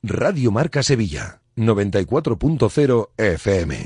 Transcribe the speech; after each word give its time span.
Radio 0.00 0.52
Marca 0.52 0.84
Sevilla, 0.84 1.40
94.0 1.56 3.08
FM. 3.16 3.84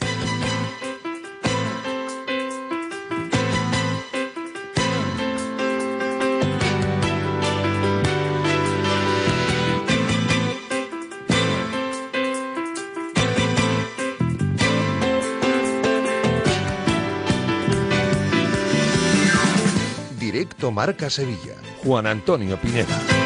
Directo 20.19 20.71
Marca 20.71 21.09
Sevilla, 21.09 21.55
Juan 21.83 22.07
Antonio 22.07 22.59
Pineda. 22.61 23.22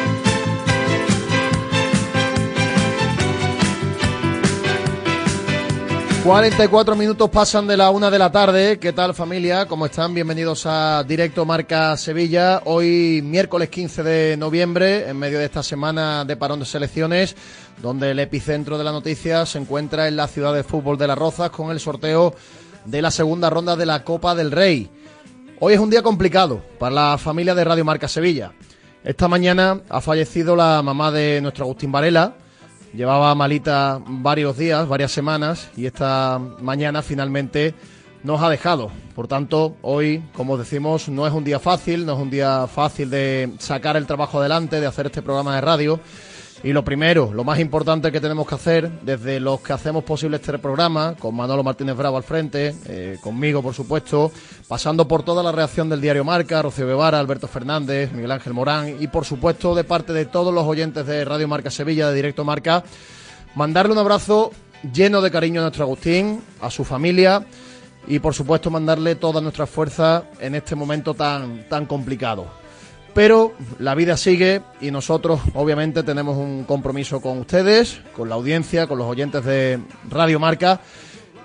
44 6.27 6.97
minutos 6.97 7.29
pasan 7.29 7.67
de 7.67 7.77
la 7.77 7.89
una 7.89 8.11
de 8.11 8.19
la 8.19 8.29
tarde. 8.29 8.79
¿Qué 8.79 8.91
tal 8.91 9.13
familia? 9.13 9.65
¿Cómo 9.65 9.85
están? 9.85 10.13
Bienvenidos 10.13 10.65
a 10.65 11.05
Directo 11.07 11.45
Marca 11.45 11.95
Sevilla. 11.95 12.63
Hoy 12.65 13.21
miércoles 13.23 13.69
15 13.69 14.03
de 14.03 14.35
noviembre, 14.35 15.07
en 15.07 15.17
medio 15.17 15.39
de 15.39 15.45
esta 15.45 15.63
semana 15.63 16.25
de 16.25 16.35
parón 16.35 16.59
de 16.59 16.65
selecciones, 16.65 17.33
donde 17.81 18.11
el 18.11 18.19
epicentro 18.19 18.77
de 18.77 18.83
la 18.83 18.91
noticia 18.91 19.45
se 19.45 19.57
encuentra 19.57 20.09
en 20.09 20.17
la 20.17 20.27
ciudad 20.27 20.53
de 20.53 20.65
fútbol 20.65 20.97
de 20.97 21.07
Las 21.07 21.17
Rozas 21.17 21.49
con 21.49 21.71
el 21.71 21.79
sorteo 21.79 22.35
de 22.83 23.01
la 23.01 23.09
segunda 23.09 23.49
ronda 23.49 23.77
de 23.77 23.85
la 23.85 24.03
Copa 24.03 24.35
del 24.35 24.51
Rey. 24.51 24.89
Hoy 25.61 25.75
es 25.75 25.79
un 25.79 25.89
día 25.89 26.01
complicado 26.01 26.61
para 26.77 26.93
la 26.93 27.17
familia 27.17 27.55
de 27.55 27.63
Radio 27.63 27.85
Marca 27.85 28.09
Sevilla. 28.09 28.51
Esta 29.01 29.29
mañana 29.29 29.79
ha 29.87 30.01
fallecido 30.01 30.57
la 30.57 30.81
mamá 30.81 31.09
de 31.09 31.39
nuestro 31.39 31.63
Agustín 31.63 31.93
Varela 31.93 32.35
Llevaba 32.93 33.35
malita 33.35 34.01
varios 34.07 34.57
días, 34.57 34.87
varias 34.87 35.11
semanas 35.11 35.69
y 35.75 35.85
esta 35.85 36.39
mañana 36.61 37.01
finalmente 37.01 37.73
nos 38.23 38.41
ha 38.41 38.49
dejado. 38.49 38.91
Por 39.15 39.27
tanto, 39.27 39.75
hoy, 39.81 40.23
como 40.33 40.57
decimos, 40.57 41.09
no 41.09 41.27
es 41.27 41.33
un 41.33 41.43
día 41.43 41.59
fácil, 41.59 42.05
no 42.05 42.13
es 42.13 42.19
un 42.19 42.29
día 42.29 42.67
fácil 42.67 43.09
de 43.09 43.53
sacar 43.59 43.97
el 43.97 44.07
trabajo 44.07 44.39
adelante, 44.39 44.79
de 44.79 44.87
hacer 44.87 45.07
este 45.07 45.21
programa 45.21 45.55
de 45.55 45.61
radio. 45.61 45.99
Y 46.63 46.73
lo 46.73 46.83
primero, 46.83 47.31
lo 47.33 47.43
más 47.43 47.59
importante 47.59 48.11
que 48.11 48.19
tenemos 48.19 48.47
que 48.47 48.55
hacer, 48.55 48.89
desde 49.03 49.39
los 49.39 49.61
que 49.61 49.73
hacemos 49.73 50.03
posible 50.03 50.37
este 50.37 50.57
programa, 50.57 51.15
con 51.17 51.35
Manolo 51.35 51.63
Martínez 51.63 51.95
Bravo 51.95 52.17
al 52.17 52.23
frente, 52.23 52.75
eh, 52.85 53.17
conmigo 53.21 53.61
por 53.61 53.75
supuesto, 53.75 54.31
pasando 54.67 55.07
por 55.07 55.21
toda 55.23 55.43
la 55.43 55.51
reacción 55.51 55.87
del 55.87 56.01
diario 56.01 56.23
Marca, 56.23 56.61
Rocío 56.63 56.87
Guevara, 56.87 57.19
Alberto 57.19 57.47
Fernández, 57.47 58.11
Miguel 58.11 58.31
Ángel 58.31 58.53
Morán 58.53 58.97
y 58.99 59.07
por 59.07 59.23
supuesto 59.23 59.75
de 59.75 59.83
parte 59.83 60.13
de 60.13 60.25
todos 60.25 60.51
los 60.51 60.65
oyentes 60.65 61.05
de 61.05 61.23
Radio 61.25 61.47
Marca 61.47 61.69
Sevilla, 61.69 62.09
de 62.09 62.15
Directo 62.15 62.43
Marca, 62.43 62.83
mandarle 63.53 63.93
un 63.93 63.99
abrazo 63.99 64.51
lleno 64.91 65.21
de 65.21 65.29
cariño 65.29 65.61
a 65.61 65.65
nuestro 65.65 65.83
Agustín, 65.83 66.41
a 66.59 66.71
su 66.71 66.83
familia 66.83 67.45
y 68.07 68.17
por 68.17 68.33
supuesto 68.33 68.71
mandarle 68.71 69.13
toda 69.13 69.41
nuestra 69.41 69.67
fuerza 69.67 70.23
en 70.39 70.55
este 70.55 70.75
momento 70.75 71.13
tan, 71.13 71.69
tan 71.69 71.85
complicado. 71.85 72.66
Pero 73.17 73.53
la 73.79 73.95
vida 73.95 74.15
sigue 74.15 74.61
y 74.79 74.91
nosotros 74.91 75.41
obviamente 75.55 76.03
tenemos 76.03 76.37
un 76.37 76.65
compromiso 76.65 77.19
con 77.19 77.39
ustedes, 77.39 77.99
con 78.15 78.29
la 78.29 78.35
audiencia, 78.35 78.85
con 78.85 78.99
los 78.99 79.07
oyentes 79.07 79.43
de 79.43 79.79
Radio 80.07 80.39
Marca. 80.39 80.81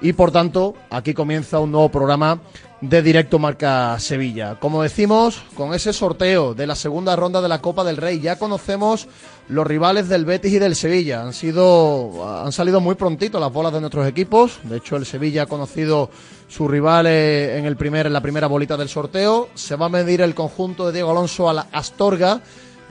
Y 0.03 0.13
por 0.13 0.31
tanto 0.31 0.75
aquí 0.91 1.15
comienza 1.15 1.61
un 1.61 1.73
nuevo 1.73 1.89
programa 1.89 2.43
de 2.83 3.01
Directo 3.01 3.39
Marca 3.39 3.97
Sevilla. 4.01 4.57
Como 4.59 4.83
decimos, 4.83 5.41
con 5.55 5.73
ese 5.73 5.93
sorteo 5.93 6.53
de 6.53 6.67
la 6.67 6.75
segunda 6.75 7.15
ronda 7.15 7.41
de 7.41 7.49
la 7.49 7.63
Copa 7.63 7.85
del 7.85 7.97
Rey 7.97 8.19
ya 8.21 8.41
conocemos 8.41 9.07
los 9.49 9.65
rivales 9.65 10.09
del 10.09 10.25
Betis 10.25 10.55
y 10.55 10.59
del 10.59 10.75
Sevilla. 10.75 11.23
Han 11.23 11.33
sido 11.33 12.43
han 12.45 12.51
salido 12.51 12.81
muy 12.81 12.97
prontito 12.97 13.39
las 13.39 13.53
bolas 13.53 13.73
de 13.73 13.81
nuestros 13.81 14.07
equipos. 14.09 14.59
De 14.65 14.79
hecho, 14.79 14.97
el 14.97 15.07
Sevilla 15.07 15.45
ha 15.45 15.47
conocido 15.47 16.11
su 16.49 16.67
rival 16.67 17.07
eh, 17.07 17.57
en 17.57 17.67
el 17.67 17.77
primer 17.77 18.07
en 18.07 18.13
la 18.13 18.21
primera 18.21 18.49
bolita 18.49 18.77
del 18.77 18.89
sorteo. 18.89 19.49
Se 19.55 19.77
va 19.77 19.87
a 19.87 19.89
medir 19.89 20.21
el 20.21 20.35
conjunto 20.35 20.87
de 20.87 20.93
Diego 20.93 21.13
Alonso 21.13 21.49
a 21.49 21.55
la 21.55 21.69
Astorga, 21.71 22.41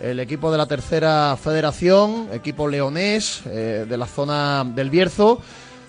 el 0.02 0.22
equipo 0.22 0.54
de 0.54 0.58
la 0.58 0.68
tercera 0.68 1.36
federación, 1.36 2.30
equipo 2.32 2.70
leonés 2.70 3.42
eh, 3.46 3.86
de 3.88 3.98
la 3.98 4.06
zona 4.06 4.64
del 4.64 4.90
Bierzo. 4.90 5.42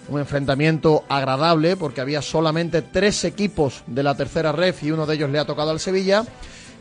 Un 0.08 0.20
enfrentamiento 0.20 1.04
agradable 1.08 1.76
porque 1.76 2.00
había 2.00 2.22
solamente 2.22 2.82
tres 2.82 3.24
equipos 3.24 3.82
de 3.86 4.02
la 4.02 4.16
tercera 4.16 4.52
ref 4.52 4.82
y 4.82 4.90
uno 4.90 5.06
de 5.06 5.14
ellos 5.14 5.30
le 5.30 5.38
ha 5.38 5.44
tocado 5.44 5.70
al 5.70 5.80
Sevilla. 5.80 6.24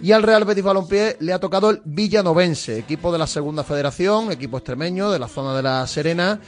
Y 0.02 0.14
al 0.14 0.24
Real 0.24 0.46
Betis 0.46 0.64
Balompié 0.64 1.18
le 1.20 1.32
ha 1.32 1.40
tocado 1.40 1.70
el 1.70 1.82
Villanovense, 1.86 2.80
equipo 2.80 3.12
de 3.12 3.20
la 3.20 3.28
segunda 3.28 3.64
federación, 3.64 4.32
equipo 4.32 4.58
extremeño 4.58 5.12
de 5.12 5.20
la 5.20 5.28
zona 5.28 5.56
de 5.56 5.62
la 5.62 5.86
Serena, 5.86 6.40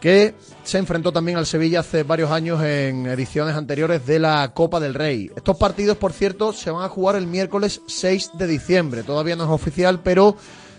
que 0.00 0.34
se 0.64 0.78
enfrentó 0.78 1.12
también 1.12 1.36
al 1.36 1.44
Sevilla 1.44 1.80
hace 1.80 2.04
varios 2.04 2.30
años 2.30 2.62
en 2.62 3.06
ediciones 3.06 3.54
anteriores 3.54 4.06
de 4.06 4.18
la 4.18 4.50
Copa 4.54 4.80
del 4.80 4.94
Rey. 4.94 5.30
Estos 5.36 5.58
partidos, 5.58 5.98
por 5.98 6.12
cierto, 6.12 6.54
se 6.54 6.70
van 6.70 6.84
a 6.84 6.88
jugar 6.88 7.16
el 7.16 7.26
miércoles 7.26 7.82
6 7.86 8.30
de 8.38 8.46
diciembre. 8.46 9.02
Todavía 9.02 9.36
no 9.36 9.44
es 9.44 9.50
oficial, 9.50 10.00
pero 10.02 10.36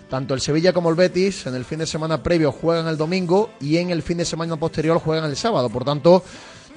tanto 0.10 0.34
el 0.34 0.42
Sevilla 0.42 0.74
como 0.74 0.90
el 0.90 0.96
Betis 0.96 1.46
en 1.48 1.56
el 1.56 1.66
fin 1.66 1.80
de 1.80 1.86
semana 1.86 2.24
previo 2.24 2.52
juegan 2.52 2.88
el 2.88 2.98
domingo 2.98 3.52
y 3.60 3.78
en 3.78 3.90
el 3.90 4.02
fin 4.02 4.18
de 4.18 4.26
semana 4.26 4.58
posterior 4.58 5.00
juegan 5.00 5.30
el 5.30 5.36
sábado. 5.36 5.70
Por 5.70 5.84
tanto, 5.84 6.24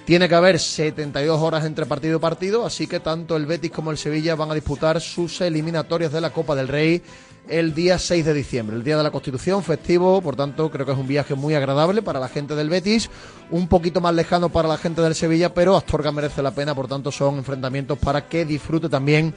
tiene 0.04 0.28
que 0.28 0.34
haber 0.34 0.58
72 0.58 1.40
horas 1.40 1.64
entre 1.64 1.86
partido 1.86 2.16
y 2.16 2.20
partido, 2.20 2.66
así 2.66 2.86
que 2.86 3.00
tanto 3.00 3.36
el 3.36 3.46
Betis 3.46 3.70
como 3.70 3.90
el 3.90 3.98
Sevilla 3.98 4.34
van 4.34 4.50
a 4.50 4.54
disputar 4.54 5.00
sus 5.00 5.40
eliminatorias 5.40 6.12
de 6.12 6.20
la 6.20 6.30
Copa 6.30 6.54
del 6.54 6.68
Rey 6.68 7.02
el 7.48 7.74
día 7.74 7.98
6 7.98 8.24
de 8.24 8.34
diciembre, 8.34 8.76
el 8.76 8.84
día 8.84 8.96
de 8.96 9.02
la 9.02 9.10
Constitución, 9.10 9.62
festivo, 9.62 10.20
por 10.20 10.36
tanto 10.36 10.70
creo 10.70 10.86
que 10.86 10.92
es 10.92 10.98
un 10.98 11.08
viaje 11.08 11.34
muy 11.34 11.54
agradable 11.54 12.02
para 12.02 12.20
la 12.20 12.28
gente 12.28 12.54
del 12.54 12.68
Betis, 12.68 13.10
un 13.50 13.66
poquito 13.66 14.00
más 14.00 14.14
lejano 14.14 14.50
para 14.50 14.68
la 14.68 14.78
gente 14.78 15.00
del 15.02 15.14
Sevilla, 15.14 15.52
pero 15.52 15.76
Astorga 15.76 16.12
merece 16.12 16.42
la 16.42 16.52
pena, 16.52 16.74
por 16.74 16.86
tanto 16.86 17.10
son 17.10 17.38
enfrentamientos 17.38 17.98
para 17.98 18.28
que 18.28 18.44
disfrute 18.44 18.88
también 18.88 19.34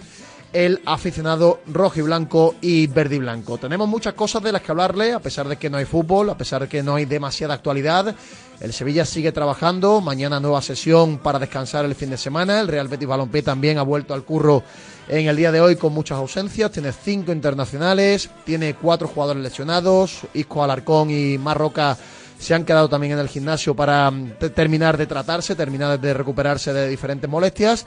el 0.53 0.81
aficionado 0.85 1.61
rojo 1.67 1.99
y 1.99 2.03
blanco 2.03 2.55
y 2.61 2.87
verde 2.87 3.15
y 3.15 3.19
blanco. 3.19 3.57
Tenemos 3.57 3.89
muchas 3.89 4.13
cosas 4.13 4.43
de 4.43 4.51
las 4.51 4.61
que 4.61 4.71
hablarle, 4.71 5.13
a 5.13 5.19
pesar 5.19 5.47
de 5.47 5.57
que 5.57 5.69
no 5.69 5.77
hay 5.77 5.85
fútbol, 5.85 6.29
a 6.29 6.37
pesar 6.37 6.61
de 6.61 6.69
que 6.69 6.83
no 6.83 6.95
hay 6.95 7.05
demasiada 7.05 7.55
actualidad. 7.55 8.15
El 8.59 8.71
Sevilla 8.71 9.03
sigue 9.03 9.31
trabajando, 9.31 9.99
mañana 9.99 10.39
nueva 10.39 10.61
sesión 10.61 11.17
para 11.17 11.39
descansar 11.39 11.85
el 11.85 11.95
fin 11.95 12.11
de 12.11 12.17
semana. 12.17 12.61
El 12.61 12.67
Real 12.67 12.87
Betis 12.87 13.07
Balompié 13.07 13.41
también 13.41 13.79
ha 13.79 13.81
vuelto 13.81 14.13
al 14.13 14.23
curro 14.23 14.63
en 15.09 15.27
el 15.27 15.35
día 15.35 15.51
de 15.51 15.59
hoy 15.59 15.75
con 15.75 15.91
muchas 15.91 16.19
ausencias. 16.19 16.71
Tiene 16.71 16.91
cinco 16.91 17.31
internacionales, 17.31 18.29
tiene 18.45 18.75
cuatro 18.75 19.07
jugadores 19.07 19.41
lesionados. 19.41 20.21
Isco 20.33 20.63
Alarcón 20.63 21.09
y 21.09 21.37
Marroca 21.39 21.97
se 22.37 22.53
han 22.53 22.63
quedado 22.63 22.89
también 22.89 23.13
en 23.13 23.19
el 23.19 23.27
gimnasio 23.27 23.75
para 23.75 24.11
mm, 24.11 24.33
terminar 24.53 24.97
de 24.97 25.07
tratarse, 25.07 25.55
terminar 25.55 25.99
de 25.99 26.13
recuperarse 26.13 26.73
de 26.73 26.89
diferentes 26.89 27.29
molestias 27.29 27.85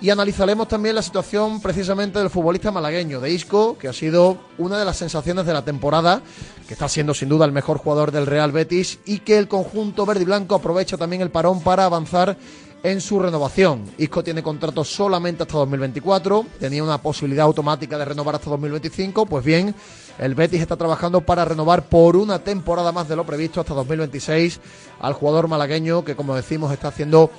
y 0.00 0.10
analizaremos 0.10 0.68
también 0.68 0.94
la 0.94 1.02
situación 1.02 1.60
precisamente 1.60 2.18
del 2.18 2.30
futbolista 2.30 2.70
malagueño, 2.70 3.20
de 3.20 3.32
Isco, 3.32 3.76
que 3.78 3.88
ha 3.88 3.92
sido 3.92 4.38
una 4.56 4.78
de 4.78 4.84
las 4.84 4.96
sensaciones 4.96 5.44
de 5.44 5.52
la 5.52 5.64
temporada, 5.64 6.22
que 6.66 6.74
está 6.74 6.88
siendo 6.88 7.14
sin 7.14 7.28
duda 7.28 7.44
el 7.44 7.52
mejor 7.52 7.78
jugador 7.78 8.12
del 8.12 8.26
Real 8.26 8.52
Betis 8.52 9.00
y 9.06 9.20
que 9.20 9.38
el 9.38 9.48
conjunto 9.48 10.06
verde 10.06 10.22
y 10.22 10.26
blanco 10.26 10.54
aprovecha 10.54 10.96
también 10.96 11.22
el 11.22 11.30
parón 11.30 11.62
para 11.62 11.84
avanzar 11.84 12.36
en 12.84 13.00
su 13.00 13.18
renovación. 13.18 13.84
Isco 13.98 14.22
tiene 14.22 14.42
contrato 14.42 14.84
solamente 14.84 15.42
hasta 15.42 15.58
2024, 15.58 16.46
tenía 16.60 16.84
una 16.84 17.02
posibilidad 17.02 17.46
automática 17.46 17.98
de 17.98 18.04
renovar 18.04 18.36
hasta 18.36 18.50
2025, 18.50 19.26
pues 19.26 19.44
bien, 19.44 19.74
el 20.18 20.34
Betis 20.34 20.60
está 20.60 20.76
trabajando 20.76 21.20
para 21.22 21.44
renovar 21.44 21.88
por 21.88 22.16
una 22.16 22.38
temporada 22.38 22.92
más 22.92 23.08
de 23.08 23.16
lo 23.16 23.26
previsto 23.26 23.60
hasta 23.60 23.74
2026 23.74 24.60
al 25.00 25.12
jugador 25.12 25.48
malagueño 25.48 26.04
que 26.04 26.16
como 26.16 26.36
decimos 26.36 26.72
está 26.72 26.88
haciendo 26.88 27.30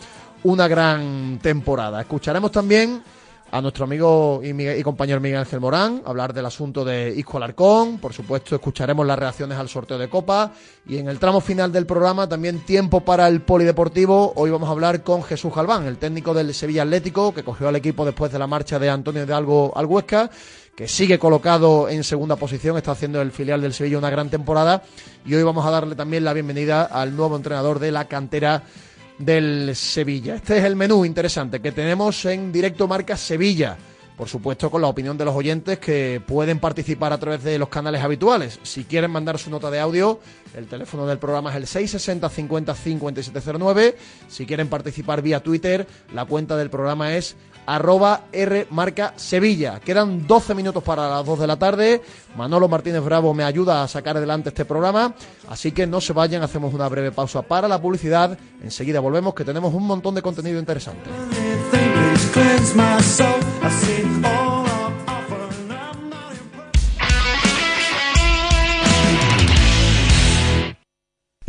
una 0.44 0.68
gran 0.68 1.40
temporada. 1.42 2.02
Escucharemos 2.02 2.52
también 2.52 3.02
a 3.52 3.62
nuestro 3.62 3.86
amigo 3.86 4.42
y, 4.44 4.84
compañero 4.84 5.20
Miguel 5.20 5.40
Ángel 5.40 5.60
Morán 5.60 6.04
hablar 6.06 6.34
del 6.34 6.46
asunto 6.46 6.86
de 6.86 7.14
Isco 7.16 7.38
Alarcón. 7.38 7.98
Por 7.98 8.14
supuesto, 8.14 8.56
escucharemos 8.56 9.06
las 9.06 9.18
reacciones 9.18 9.58
al 9.58 9.70
sorteo 9.70 9.98
de 9.98 10.10
Copa. 10.10 10.52
Y 10.88 10.98
en 10.98 11.10
el 11.10 11.20
tramo 11.20 11.42
final 11.42 11.72
del 11.72 11.86
programa, 11.86 12.28
también 12.30 12.60
tiempo 12.60 13.02
para 13.02 13.28
el 13.28 13.42
polideportivo. 13.42 14.34
Hoy 14.36 14.52
vamos 14.52 14.70
a 14.70 14.72
hablar 14.72 15.04
con 15.04 15.24
Jesús 15.24 15.54
Galván, 15.54 15.86
el 15.86 15.98
técnico 15.98 16.34
del 16.34 16.54
Sevilla 16.54 16.84
Atlético, 16.84 17.34
que 17.34 17.44
cogió 17.44 17.68
al 17.68 17.76
equipo 17.76 18.06
después 18.06 18.32
de 18.32 18.40
la 18.40 18.48
marcha 18.48 18.78
de 18.78 18.90
Antonio 18.90 19.26
de 19.26 19.34
Algo 19.34 19.74
al 19.76 19.86
Huesca 19.86 20.30
que 20.80 20.88
sigue 20.88 21.20
colocado 21.20 21.90
en 21.90 22.06
segunda 22.06 22.38
posición, 22.38 22.78
está 22.78 22.92
haciendo 22.92 23.22
el 23.22 23.34
filial 23.34 23.60
del 23.60 23.74
Sevilla 23.74 23.98
una 23.98 24.10
gran 24.10 24.30
temporada 24.30 24.82
y 25.26 25.36
hoy 25.36 25.44
vamos 25.44 25.66
a 25.66 25.72
darle 25.72 25.94
también 25.94 26.24
la 26.24 26.32
bienvenida 26.32 26.84
al 26.86 27.18
nuevo 27.18 27.36
entrenador 27.36 27.80
de 27.80 27.92
la 27.92 28.08
cantera 28.08 28.64
del 29.20 29.76
Sevilla. 29.76 30.36
Este 30.36 30.58
es 30.58 30.64
el 30.64 30.76
menú 30.76 31.06
interesante 31.06 31.62
que 31.62 31.72
tenemos 31.72 32.26
en 32.26 32.52
directo 32.52 32.88
Marca 32.88 33.16
Sevilla. 33.16 33.78
por 34.18 34.28
supuesto 34.28 34.70
con 34.70 34.82
la 34.82 34.90
opinión 34.90 35.18
de 35.18 35.24
los 35.24 35.34
oyentes 35.34 35.80
que 35.80 36.22
pueden 36.26 36.60
participar 36.60 37.14
a 37.14 37.18
través 37.18 37.42
de 37.42 37.58
los 37.58 37.70
canales 37.70 38.02
habituales. 38.02 38.60
Si 38.64 38.84
quieren 38.84 39.12
mandar 39.12 39.40
su 39.40 39.50
nota 39.50 39.72
de 39.72 39.80
audio, 39.80 40.20
el 40.58 40.68
teléfono 40.68 41.08
del 41.08 41.20
programa 41.20 41.52
es 41.52 41.56
el 41.56 41.68
660 41.68 42.28
50 42.28 42.76
5709. 42.76 43.98
Si 44.28 44.46
quieren 44.46 44.68
participar 44.68 45.22
vía 45.22 45.42
Twitter, 45.42 45.88
la 46.14 46.26
cuenta 46.26 46.58
del 46.58 46.70
programa 46.70 47.16
es 47.16 47.38
arroba 47.66 48.26
R 48.32 48.68
marca 48.72 49.14
Sevilla. 49.16 49.80
Quedan 49.80 50.26
12 50.28 50.56
minutos 50.56 50.84
para 50.84 51.10
las 51.10 51.26
2 51.26 51.40
de 51.40 51.48
la 51.48 51.58
tarde. 51.58 52.02
Manolo 52.36 52.68
Martínez 52.68 53.04
Bravo 53.04 53.34
me 53.34 53.44
ayuda 53.44 53.84
a 53.84 53.88
sacar 53.88 54.18
adelante 54.18 54.50
este 54.50 54.66
programa. 54.66 55.14
Así 55.50 55.72
que 55.72 55.88
no 55.88 56.02
se 56.02 56.14
vayan, 56.14 56.44
hacemos 56.44 56.74
una 56.74 56.88
breve 56.88 57.12
pausa 57.12 57.42
para 57.42 57.68
la 57.68 57.82
publicidad. 57.82 58.38
Enseguida 58.64 59.00
volvemos 59.00 59.34
que 59.34 59.46
tenemos 59.46 59.74
un 59.74 59.86
montón 59.86 60.16
de 60.16 60.22
contenido 60.22 60.60
interesante. 60.60 61.10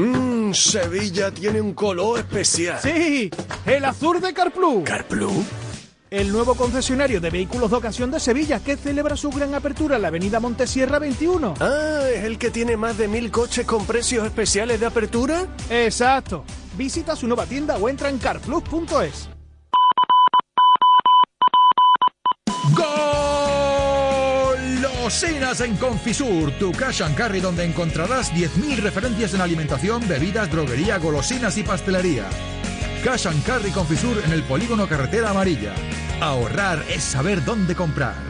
Mmm, 0.00 0.54
Sevilla 0.54 1.30
tiene 1.30 1.60
un 1.60 1.74
color 1.74 2.20
especial. 2.20 2.78
Sí, 2.80 3.30
el 3.66 3.84
azul 3.84 4.18
de 4.20 4.32
Carplus. 4.32 4.82
¿Carplus? 4.84 5.44
El 6.10 6.32
nuevo 6.32 6.54
concesionario 6.54 7.20
de 7.20 7.28
vehículos 7.28 7.70
de 7.70 7.76
ocasión 7.76 8.10
de 8.10 8.18
Sevilla 8.18 8.60
que 8.60 8.76
celebra 8.76 9.14
su 9.16 9.30
gran 9.30 9.54
apertura 9.54 9.96
en 9.96 10.02
la 10.02 10.08
avenida 10.08 10.40
Montesierra 10.40 10.98
21. 10.98 11.54
Ah, 11.60 12.00
¿es 12.12 12.24
el 12.24 12.38
que 12.38 12.50
tiene 12.50 12.78
más 12.78 12.96
de 12.96 13.08
mil 13.08 13.30
coches 13.30 13.66
con 13.66 13.84
precios 13.84 14.24
especiales 14.24 14.80
de 14.80 14.86
apertura? 14.86 15.46
Exacto. 15.68 16.44
Visita 16.78 17.14
su 17.14 17.26
nueva 17.26 17.44
tienda 17.44 17.76
o 17.76 17.88
entra 17.88 18.08
en 18.08 18.16
carplus.es. 18.18 19.28
Golosinas 25.10 25.60
en 25.62 25.76
Confisur, 25.76 26.52
tu 26.52 26.70
cash 26.70 27.02
and 27.02 27.16
carry 27.16 27.40
donde 27.40 27.64
encontrarás 27.64 28.32
10.000 28.32 28.76
referencias 28.76 29.34
en 29.34 29.40
alimentación, 29.40 30.06
bebidas, 30.06 30.48
droguería, 30.52 30.98
golosinas 30.98 31.58
y 31.58 31.64
pastelería. 31.64 32.28
Cash 33.02 33.26
and 33.26 33.44
Carry 33.44 33.72
Confisur 33.72 34.22
en 34.24 34.30
el 34.30 34.44
polígono 34.44 34.88
Carretera 34.88 35.30
Amarilla. 35.30 35.74
Ahorrar 36.20 36.84
es 36.88 37.02
saber 37.02 37.44
dónde 37.44 37.74
comprar. 37.74 38.29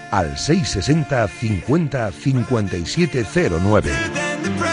al 0.11 0.37
660 0.37 1.27
50 1.27 2.11
5709. 2.11 3.89
than 3.89 4.43
the 4.43 4.49
prey. 4.59 4.69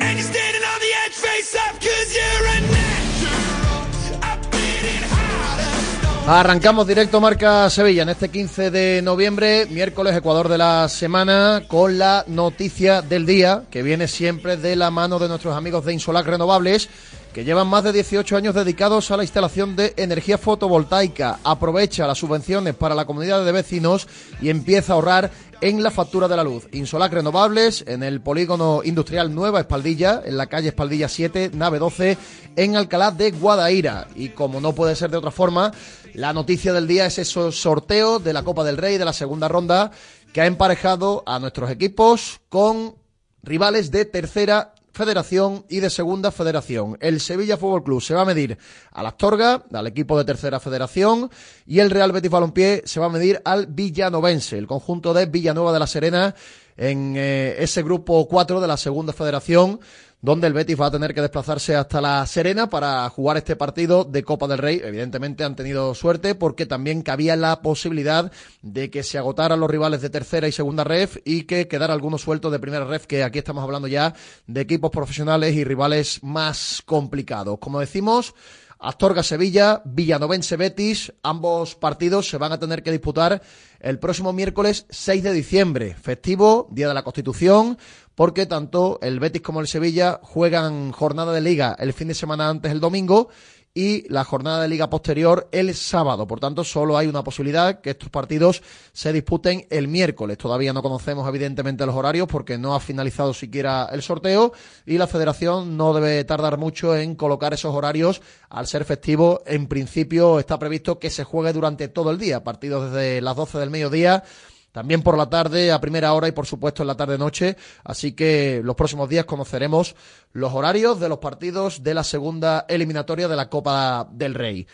And 0.00 0.18
you're 0.18 0.26
standing 0.26 0.62
on 0.62 0.80
the 0.80 0.92
edge, 1.06 1.14
face 1.14 1.54
up, 1.54 1.78
cause 1.80 2.14
you're 2.14 2.46
a 2.46 2.60
natural. 2.70 3.80
Up 4.22 4.40
beating 4.50 5.02
heart. 5.08 6.28
Arrancamos 6.28 6.86
directo 6.86 7.20
Marca 7.20 7.70
Sevilla 7.70 8.02
en 8.02 8.08
este 8.10 8.28
15 8.28 8.70
de 8.70 9.00
noviembre, 9.02 9.66
miércoles 9.70 10.14
Ecuador 10.16 10.48
de 10.48 10.58
la 10.58 10.88
semana, 10.88 11.62
con 11.68 11.98
la 11.98 12.24
noticia 12.26 13.02
del 13.02 13.26
día, 13.26 13.62
que 13.70 13.82
viene 13.82 14.08
siempre 14.08 14.56
de 14.56 14.76
la 14.76 14.90
mano 14.90 15.18
de 15.18 15.28
nuestros 15.28 15.56
amigos 15.56 15.84
de 15.84 15.92
Insolac 15.92 16.26
Renovables, 16.26 16.88
que 17.32 17.44
llevan 17.44 17.68
más 17.68 17.84
de 17.84 17.92
18 17.92 18.36
años 18.36 18.54
dedicados 18.54 19.10
a 19.10 19.16
la 19.16 19.22
instalación 19.22 19.76
de 19.76 19.94
energía 19.96 20.36
fotovoltaica. 20.36 21.38
Aprovecha 21.44 22.06
las 22.06 22.18
subvenciones 22.18 22.74
para 22.74 22.94
la 22.94 23.04
comunidad 23.04 23.44
de 23.44 23.52
vecinos 23.52 24.08
y 24.40 24.50
empieza 24.50 24.92
a 24.92 24.96
ahorrar 24.96 25.30
en 25.60 25.82
la 25.82 25.90
factura 25.90 26.26
de 26.26 26.36
la 26.36 26.42
luz. 26.42 26.66
Insolac 26.72 27.12
Renovables 27.12 27.84
en 27.86 28.02
el 28.02 28.20
polígono 28.20 28.82
industrial 28.84 29.34
Nueva 29.34 29.60
Espaldilla, 29.60 30.22
en 30.24 30.36
la 30.36 30.46
calle 30.46 30.68
Espaldilla 30.68 31.08
7, 31.08 31.52
nave 31.54 31.78
12, 31.78 32.18
en 32.56 32.76
Alcalá 32.76 33.12
de 33.12 33.30
Guadaira. 33.30 34.08
Y 34.16 34.30
como 34.30 34.60
no 34.60 34.74
puede 34.74 34.96
ser 34.96 35.10
de 35.10 35.18
otra 35.18 35.30
forma, 35.30 35.72
la 36.14 36.32
noticia 36.32 36.72
del 36.72 36.88
día 36.88 37.06
es 37.06 37.18
ese 37.18 37.52
sorteo 37.52 38.18
de 38.18 38.32
la 38.32 38.42
Copa 38.42 38.64
del 38.64 38.76
Rey 38.76 38.98
de 38.98 39.04
la 39.04 39.12
segunda 39.12 39.48
ronda 39.48 39.92
que 40.32 40.40
ha 40.40 40.46
emparejado 40.46 41.22
a 41.26 41.38
nuestros 41.38 41.70
equipos 41.70 42.40
con 42.48 42.96
rivales 43.42 43.90
de 43.90 44.04
tercera 44.04 44.74
Federación 44.92 45.64
y 45.68 45.80
de 45.80 45.90
Segunda 45.90 46.30
Federación. 46.30 46.96
El 47.00 47.20
Sevilla 47.20 47.56
Fútbol 47.56 47.84
Club 47.84 48.02
se 48.02 48.14
va 48.14 48.22
a 48.22 48.24
medir 48.24 48.58
al 48.92 49.06
Astorga, 49.06 49.64
al 49.72 49.86
equipo 49.86 50.18
de 50.18 50.24
Tercera 50.24 50.60
Federación, 50.60 51.30
y 51.66 51.78
el 51.78 51.90
Real 51.90 52.12
Betis 52.12 52.30
Balompié 52.30 52.82
se 52.84 53.00
va 53.00 53.06
a 53.06 53.10
medir 53.10 53.40
al 53.44 53.66
Villanovense, 53.66 54.58
el 54.58 54.66
conjunto 54.66 55.14
de 55.14 55.26
Villanueva 55.26 55.72
de 55.72 55.78
la 55.78 55.86
Serena, 55.86 56.34
en 56.76 57.14
eh, 57.16 57.56
ese 57.58 57.82
grupo 57.82 58.26
4 58.26 58.60
de 58.60 58.66
la 58.66 58.76
Segunda 58.76 59.12
Federación, 59.12 59.80
donde 60.22 60.46
el 60.46 60.52
Betis 60.52 60.80
va 60.80 60.86
a 60.86 60.90
tener 60.90 61.14
que 61.14 61.22
desplazarse 61.22 61.76
hasta 61.76 62.00
la 62.00 62.26
Serena 62.26 62.68
para 62.68 63.08
jugar 63.08 63.36
este 63.36 63.56
partido 63.56 64.04
de 64.04 64.22
Copa 64.22 64.46
del 64.46 64.58
Rey. 64.58 64.80
Evidentemente 64.84 65.44
han 65.44 65.56
tenido 65.56 65.94
suerte 65.94 66.34
porque 66.34 66.66
también 66.66 67.02
cabía 67.02 67.36
la 67.36 67.62
posibilidad 67.62 68.30
de 68.62 68.90
que 68.90 69.02
se 69.02 69.18
agotaran 69.18 69.60
los 69.60 69.70
rivales 69.70 70.02
de 70.02 70.10
tercera 70.10 70.46
y 70.46 70.52
segunda 70.52 70.84
ref 70.84 71.16
y 71.24 71.44
que 71.44 71.68
quedara 71.68 71.94
alguno 71.94 72.18
suelto 72.18 72.50
de 72.50 72.58
primera 72.58 72.84
ref, 72.84 73.06
que 73.06 73.24
aquí 73.24 73.38
estamos 73.38 73.64
hablando 73.64 73.88
ya 73.88 74.14
de 74.46 74.60
equipos 74.60 74.90
profesionales 74.90 75.54
y 75.54 75.64
rivales 75.64 76.22
más 76.22 76.82
complicados. 76.84 77.58
Como 77.58 77.80
decimos, 77.80 78.34
Astorga 78.80 79.22
Sevilla, 79.22 79.82
Villanovense 79.84 80.56
Betis, 80.56 81.12
ambos 81.22 81.74
partidos 81.74 82.30
se 82.30 82.38
van 82.38 82.52
a 82.52 82.58
tener 82.58 82.82
que 82.82 82.90
disputar 82.90 83.42
el 83.78 83.98
próximo 83.98 84.32
miércoles 84.32 84.86
6 84.88 85.22
de 85.22 85.32
diciembre, 85.34 85.94
festivo, 85.94 86.66
Día 86.70 86.88
de 86.88 86.94
la 86.94 87.02
Constitución, 87.02 87.76
porque 88.14 88.46
tanto 88.46 88.98
el 89.02 89.20
Betis 89.20 89.42
como 89.42 89.60
el 89.60 89.68
Sevilla 89.68 90.18
juegan 90.22 90.92
jornada 90.92 91.32
de 91.34 91.42
liga 91.42 91.76
el 91.78 91.92
fin 91.92 92.08
de 92.08 92.14
semana 92.14 92.48
antes 92.48 92.72
el 92.72 92.80
domingo 92.80 93.28
y 93.74 94.08
la 94.12 94.24
jornada 94.24 94.62
de 94.62 94.68
liga 94.68 94.90
posterior 94.90 95.48
el 95.52 95.74
sábado. 95.74 96.26
Por 96.26 96.40
tanto, 96.40 96.64
solo 96.64 96.98
hay 96.98 97.06
una 97.06 97.22
posibilidad 97.22 97.80
que 97.80 97.90
estos 97.90 98.10
partidos 98.10 98.62
se 98.92 99.12
disputen 99.12 99.66
el 99.70 99.86
miércoles. 99.86 100.38
Todavía 100.38 100.72
no 100.72 100.82
conocemos 100.82 101.28
evidentemente 101.28 101.86
los 101.86 101.94
horarios 101.94 102.26
porque 102.26 102.58
no 102.58 102.74
ha 102.74 102.80
finalizado 102.80 103.32
siquiera 103.32 103.88
el 103.92 104.02
sorteo 104.02 104.52
y 104.86 104.98
la 104.98 105.06
federación 105.06 105.76
no 105.76 105.94
debe 105.94 106.24
tardar 106.24 106.58
mucho 106.58 106.96
en 106.96 107.14
colocar 107.14 107.54
esos 107.54 107.74
horarios 107.74 108.22
al 108.48 108.66
ser 108.66 108.84
festivo. 108.84 109.42
En 109.46 109.68
principio 109.68 110.40
está 110.40 110.58
previsto 110.58 110.98
que 110.98 111.10
se 111.10 111.24
juegue 111.24 111.52
durante 111.52 111.88
todo 111.88 112.10
el 112.10 112.18
día, 112.18 112.42
partidos 112.42 112.90
desde 112.90 113.20
las 113.20 113.36
12 113.36 113.58
del 113.58 113.70
mediodía 113.70 114.24
también 114.72 115.02
por 115.02 115.16
la 115.16 115.28
tarde 115.28 115.72
a 115.72 115.80
primera 115.80 116.12
hora 116.12 116.28
y 116.28 116.32
por 116.32 116.46
supuesto 116.46 116.82
en 116.82 116.88
la 116.88 116.96
tarde-noche. 116.96 117.56
Así 117.84 118.12
que 118.12 118.60
los 118.64 118.76
próximos 118.76 119.08
días 119.08 119.24
conoceremos 119.24 119.94
los 120.32 120.52
horarios 120.52 121.00
de 121.00 121.08
los 121.08 121.18
partidos 121.18 121.82
de 121.82 121.94
la 121.94 122.04
segunda 122.04 122.66
eliminatoria 122.68 123.28
de 123.28 123.36
la 123.36 123.48
Copa 123.48 124.08
del 124.12 124.34
Rey. 124.34 124.66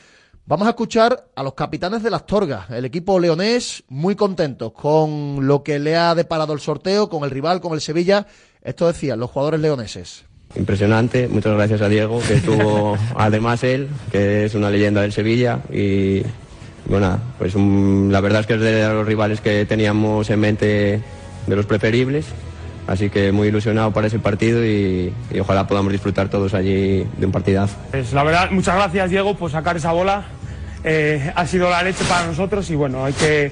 Vamos 0.49 0.69
a 0.69 0.71
escuchar 0.71 1.27
a 1.35 1.43
los 1.43 1.55
capitanes 1.55 2.05
de 2.05 2.11
las 2.11 2.25
Torgas, 2.25 2.71
el 2.71 2.85
equipo 2.85 3.19
leonés, 3.19 3.83
muy 3.89 4.15
contentos 4.15 4.73
con 4.73 5.45
lo 5.45 5.65
que 5.65 5.81
le 5.81 5.97
ha 5.97 6.15
deparado 6.15 6.53
el 6.53 6.61
sorteo, 6.61 7.09
con 7.09 7.25
el 7.25 7.33
rival, 7.33 7.61
con 7.61 7.73
el 7.73 7.81
Sevilla. 7.81 8.29
Esto 8.63 8.87
decían 8.87 9.19
los 9.19 9.33
jugadores 9.33 9.59
leoneses. 9.59 10.25
Impresionante, 10.55 11.27
muchas 11.27 11.55
gracias 11.55 11.83
a 11.83 11.89
Diego, 11.89 12.21
que 12.21 12.35
estuvo 12.35 12.97
además 13.17 13.65
él, 13.65 13.89
que 14.13 14.45
es 14.45 14.55
una 14.55 14.71
leyenda 14.71 15.03
del 15.03 15.13
Sevilla 15.13 15.63
y 15.73 16.23
bueno, 16.89 17.19
pues 17.39 17.55
la 17.55 18.21
verdad 18.21 18.41
es 18.41 18.47
que 18.47 18.55
es 18.55 18.61
de 18.61 18.89
los 18.89 19.07
rivales 19.07 19.41
que 19.41 19.65
teníamos 19.67 20.31
en 20.31 20.41
mente 20.41 21.01
de 21.47 21.57
los 21.57 21.67
preferibles 21.67 22.27
Así 22.87 23.11
que 23.11 23.33
muy 23.33 23.49
ilusionado 23.49 23.91
para 23.91 24.07
ese 24.07 24.19
partido 24.19 24.65
y, 24.65 25.13
ojalá 25.41 25.67
podamos 25.67 25.93
disfrutar 25.93 26.29
todos 26.29 26.55
allí 26.55 27.05
de 27.17 27.27
un 27.27 27.33
partidazo. 27.33 27.77
Pues 27.91 28.13
la 28.13 28.23
verdad, 28.23 28.51
muchas 28.51 28.77
gracias 28.77 29.11
Diego 29.11 29.35
por 29.35 29.51
sacar 29.51 29.77
esa 29.77 29.93
bola. 29.93 30.25
Eh, 30.85 31.33
ha 31.35 31.47
sido 31.47 31.69
la 31.69 31.83
leche 31.83 32.05
para 32.09 32.27
nosotros 32.27 32.71
y 32.71 32.77
bueno, 32.77 33.05
hay 33.05 33.13
que, 33.13 33.51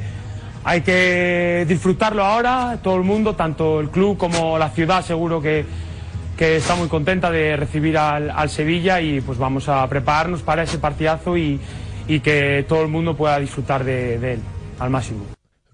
hay 0.63 0.83
que 0.83 1.65
disfrutarlo 1.67 2.25
ahora, 2.25 2.79
todo 2.81 2.95
el 2.95 3.03
mundo, 3.03 3.35
tanto 3.35 3.81
el 3.81 3.91
club 3.91 4.17
como 4.17 4.57
la 4.57 4.71
ciudad 4.71 5.05
seguro 5.05 5.43
que, 5.43 5.65
que 6.37 6.57
está 6.57 6.77
muy 6.77 6.87
contenta 6.87 7.33
de 7.33 7.57
recibir 7.57 7.99
al, 7.99 8.49
Sevilla 8.49 9.01
y 9.01 9.21
pues 9.21 9.37
vamos 9.37 9.69
a 9.69 9.85
prepararnos 9.89 10.43
para 10.43 10.63
ese 10.63 10.79
partidazo 10.79 11.37
y, 11.37 11.59
que 12.07 12.65
todo 12.69 12.83
el 12.83 12.89
mundo 12.89 13.17
pueda 13.17 13.39
disfrutar 13.39 13.85
de 13.85 14.15
él 14.15 14.41
al 14.79 14.91
máximo. 14.91 15.25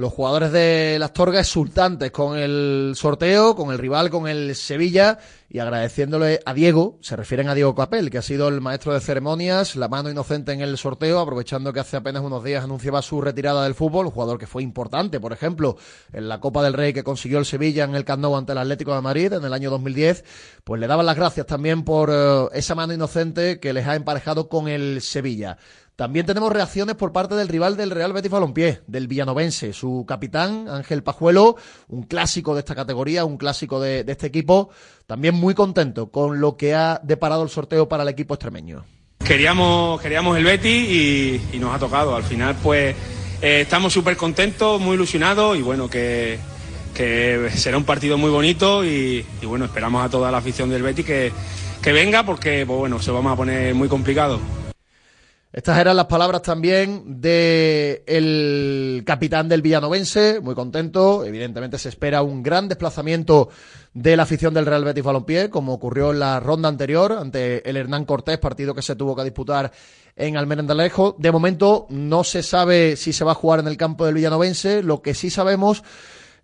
Los 0.00 0.14
jugadores 0.14 0.50
de 0.50 0.96
las 0.98 1.12
Torgas 1.12 1.46
exultantes 1.46 2.10
con 2.10 2.38
el 2.38 2.94
sorteo, 2.96 3.54
con 3.54 3.70
el 3.70 3.76
rival, 3.76 4.08
con 4.08 4.28
el 4.28 4.54
Sevilla 4.56 5.18
y 5.50 5.58
agradeciéndole 5.58 6.40
a 6.46 6.54
Diego, 6.54 6.96
se 7.02 7.16
refieren 7.16 7.50
a 7.50 7.54
Diego 7.54 7.74
Capel, 7.74 8.08
que 8.08 8.16
ha 8.16 8.22
sido 8.22 8.48
el 8.48 8.62
maestro 8.62 8.94
de 8.94 9.00
ceremonias, 9.00 9.76
la 9.76 9.88
mano 9.88 10.08
inocente 10.08 10.52
en 10.52 10.62
el 10.62 10.78
sorteo, 10.78 11.20
aprovechando 11.20 11.74
que 11.74 11.80
hace 11.80 11.98
apenas 11.98 12.22
unos 12.22 12.42
días 12.42 12.64
anunciaba 12.64 13.02
su 13.02 13.20
retirada 13.20 13.64
del 13.64 13.74
fútbol, 13.74 14.06
un 14.06 14.12
jugador 14.12 14.38
que 14.38 14.46
fue 14.46 14.62
importante, 14.62 15.20
por 15.20 15.34
ejemplo, 15.34 15.76
en 16.14 16.30
la 16.30 16.40
Copa 16.40 16.62
del 16.62 16.72
Rey 16.72 16.94
que 16.94 17.04
consiguió 17.04 17.38
el 17.38 17.44
Sevilla 17.44 17.84
en 17.84 17.94
el 17.94 18.06
Camp 18.06 18.24
ante 18.24 18.52
el 18.52 18.58
Atlético 18.58 18.94
de 18.94 19.02
Madrid 19.02 19.34
en 19.34 19.44
el 19.44 19.52
año 19.52 19.68
2010, 19.68 20.24
pues 20.64 20.80
le 20.80 20.86
daban 20.86 21.04
las 21.04 21.16
gracias 21.16 21.44
también 21.44 21.84
por 21.84 22.08
eh, 22.10 22.46
esa 22.54 22.74
mano 22.74 22.94
inocente 22.94 23.60
que 23.60 23.74
les 23.74 23.86
ha 23.86 23.96
emparejado 23.96 24.48
con 24.48 24.66
el 24.66 25.02
Sevilla. 25.02 25.58
También 26.00 26.24
tenemos 26.24 26.50
reacciones 26.50 26.96
por 26.96 27.12
parte 27.12 27.34
del 27.34 27.48
rival 27.48 27.76
del 27.76 27.90
Real 27.90 28.14
Betis 28.14 28.30
Balompié, 28.30 28.80
del 28.86 29.06
Villanovense, 29.06 29.74
su 29.74 30.06
capitán 30.08 30.66
Ángel 30.66 31.02
Pajuelo, 31.02 31.56
un 31.88 32.04
clásico 32.04 32.54
de 32.54 32.60
esta 32.60 32.74
categoría, 32.74 33.26
un 33.26 33.36
clásico 33.36 33.82
de, 33.82 34.02
este 34.08 34.26
equipo, 34.26 34.70
también 35.06 35.34
muy 35.34 35.52
contento 35.52 36.10
con 36.10 36.40
lo 36.40 36.56
que 36.56 36.74
ha 36.74 37.02
deparado 37.04 37.42
el 37.42 37.50
sorteo 37.50 37.86
para 37.86 38.04
el 38.04 38.08
equipo 38.08 38.32
extremeño. 38.32 38.82
Queríamos, 39.18 40.00
queríamos 40.00 40.38
el 40.38 40.44
Betis 40.44 41.42
y, 41.52 41.58
nos 41.58 41.74
ha 41.74 41.78
tocado. 41.78 42.16
Al 42.16 42.22
final, 42.22 42.56
pues 42.62 42.96
eh, 43.42 43.60
estamos 43.60 43.92
súper 43.92 44.16
contentos, 44.16 44.80
muy 44.80 44.94
ilusionados 44.94 45.58
y 45.58 45.60
bueno, 45.60 45.90
que, 45.90 46.38
será 47.54 47.76
un 47.76 47.84
partido 47.84 48.16
muy 48.16 48.30
bonito 48.30 48.86
y, 48.86 49.26
bueno, 49.42 49.66
esperamos 49.66 50.02
a 50.02 50.08
toda 50.08 50.30
la 50.30 50.38
afición 50.38 50.70
del 50.70 50.82
Betis 50.82 51.04
que, 51.04 51.30
que 51.82 51.92
venga 51.92 52.24
porque 52.24 52.64
pues, 52.64 52.78
bueno, 52.78 53.02
se 53.02 53.10
vamos 53.10 53.34
a 53.34 53.36
poner 53.36 53.74
muy 53.74 53.88
complicado. 53.88 54.40
Estas 55.60 55.78
eran 55.78 55.94
las 55.94 56.06
palabras 56.06 56.40
también 56.40 57.20
del 57.20 58.00
el 58.06 59.02
capitán 59.04 59.46
del 59.46 59.60
Villanovense, 59.60 60.40
muy 60.40 60.54
contento. 60.54 61.22
Evidentemente 61.22 61.76
se 61.76 61.90
espera 61.90 62.22
un 62.22 62.42
gran 62.42 62.66
desplazamiento 62.66 63.50
de 63.92 64.16
la 64.16 64.22
afición 64.22 64.54
del 64.54 64.64
Real 64.64 64.84
Betis 64.84 65.04
Balompié, 65.04 65.50
como 65.50 65.74
ocurrió 65.74 66.12
en 66.12 66.20
la 66.20 66.40
ronda 66.40 66.70
anterior 66.70 67.12
ante 67.12 67.68
el 67.68 67.76
Hernán 67.76 68.06
Cortés, 68.06 68.38
partido 68.38 68.74
que 68.74 68.80
se 68.80 68.96
tuvo 68.96 69.14
que 69.14 69.22
disputar 69.22 69.70
en 70.16 70.38
Almerendalejo. 70.38 71.14
De 71.18 71.30
momento 71.30 71.86
no 71.90 72.24
se 72.24 72.42
sabe 72.42 72.96
si 72.96 73.12
se 73.12 73.24
va 73.24 73.32
a 73.32 73.34
jugar 73.34 73.60
en 73.60 73.66
el 73.66 73.76
campo 73.76 74.06
del 74.06 74.14
Villanovense. 74.14 74.82
Lo 74.82 75.02
que 75.02 75.12
sí 75.12 75.28
sabemos 75.28 75.84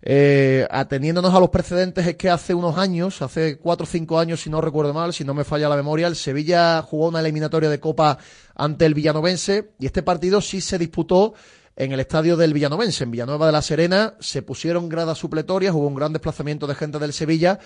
eh, 0.01 0.67
ateniéndonos 0.69 1.33
a 1.33 1.39
los 1.39 1.49
precedentes 1.49 2.05
es 2.05 2.15
que 2.15 2.29
hace 2.29 2.53
unos 2.53 2.77
años, 2.77 3.21
hace 3.21 3.57
cuatro 3.57 3.85
o 3.85 3.87
cinco 3.87 4.19
años, 4.19 4.41
si 4.41 4.49
no 4.49 4.61
recuerdo 4.61 4.93
mal, 4.93 5.13
si 5.13 5.23
no 5.23 5.33
me 5.33 5.43
falla 5.43 5.69
la 5.69 5.75
memoria, 5.75 6.07
el 6.07 6.15
Sevilla 6.15 6.81
jugó 6.81 7.07
una 7.07 7.19
eliminatoria 7.19 7.69
de 7.69 7.79
Copa 7.79 8.17
ante 8.55 8.85
el 8.85 8.93
Villanovense 8.93 9.71
y 9.79 9.85
este 9.85 10.03
partido 10.03 10.41
sí 10.41 10.61
se 10.61 10.77
disputó 10.77 11.33
en 11.75 11.91
el 11.91 11.99
estadio 11.99 12.37
del 12.37 12.53
Villanovense, 12.53 13.03
en 13.03 13.11
Villanueva 13.11 13.47
de 13.47 13.51
la 13.51 13.61
Serena, 13.61 14.15
se 14.19 14.41
pusieron 14.41 14.89
gradas 14.89 15.17
supletorias, 15.17 15.73
hubo 15.73 15.87
un 15.87 15.95
gran 15.95 16.13
desplazamiento 16.13 16.67
de 16.67 16.75
gente 16.75 16.99
del 16.99 17.13
Sevilla 17.13 17.59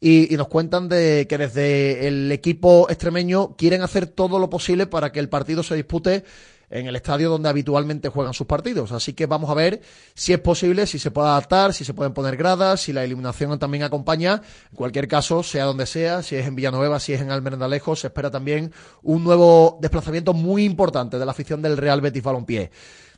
y, 0.00 0.32
y, 0.32 0.36
nos 0.38 0.48
cuentan 0.48 0.88
de 0.88 1.26
que 1.28 1.36
desde 1.36 2.08
el 2.08 2.32
equipo 2.32 2.88
extremeño 2.88 3.54
quieren 3.56 3.82
hacer 3.82 4.06
todo 4.06 4.38
lo 4.38 4.48
posible 4.48 4.86
para 4.86 5.12
que 5.12 5.20
el 5.20 5.28
partido 5.28 5.62
se 5.62 5.74
dispute 5.74 6.24
en 6.70 6.86
el 6.86 6.96
estadio 6.96 7.28
donde 7.28 7.48
habitualmente 7.48 8.08
juegan 8.08 8.32
sus 8.32 8.46
partidos. 8.46 8.92
Así 8.92 9.12
que 9.12 9.26
vamos 9.26 9.50
a 9.50 9.54
ver 9.54 9.80
si 10.14 10.32
es 10.32 10.38
posible, 10.38 10.86
si 10.86 10.98
se 10.98 11.10
puede 11.10 11.28
adaptar, 11.28 11.74
si 11.74 11.84
se 11.84 11.92
pueden 11.92 12.14
poner 12.14 12.36
gradas, 12.36 12.80
si 12.80 12.92
la 12.92 13.04
iluminación 13.04 13.58
también 13.58 13.82
acompaña. 13.82 14.40
En 14.70 14.76
cualquier 14.76 15.08
caso, 15.08 15.42
sea 15.42 15.64
donde 15.64 15.86
sea, 15.86 16.22
si 16.22 16.36
es 16.36 16.46
en 16.46 16.54
Villanueva, 16.54 17.00
si 17.00 17.12
es 17.12 17.20
en 17.20 17.30
Almerendalejo, 17.30 17.96
se 17.96 18.06
espera 18.06 18.30
también 18.30 18.72
un 19.02 19.24
nuevo 19.24 19.78
desplazamiento 19.80 20.32
muy 20.32 20.64
importante 20.64 21.18
de 21.18 21.24
la 21.24 21.32
afición 21.32 21.60
del 21.60 21.76
Real 21.76 22.00
Betis 22.00 22.22
Balompié. 22.22 22.70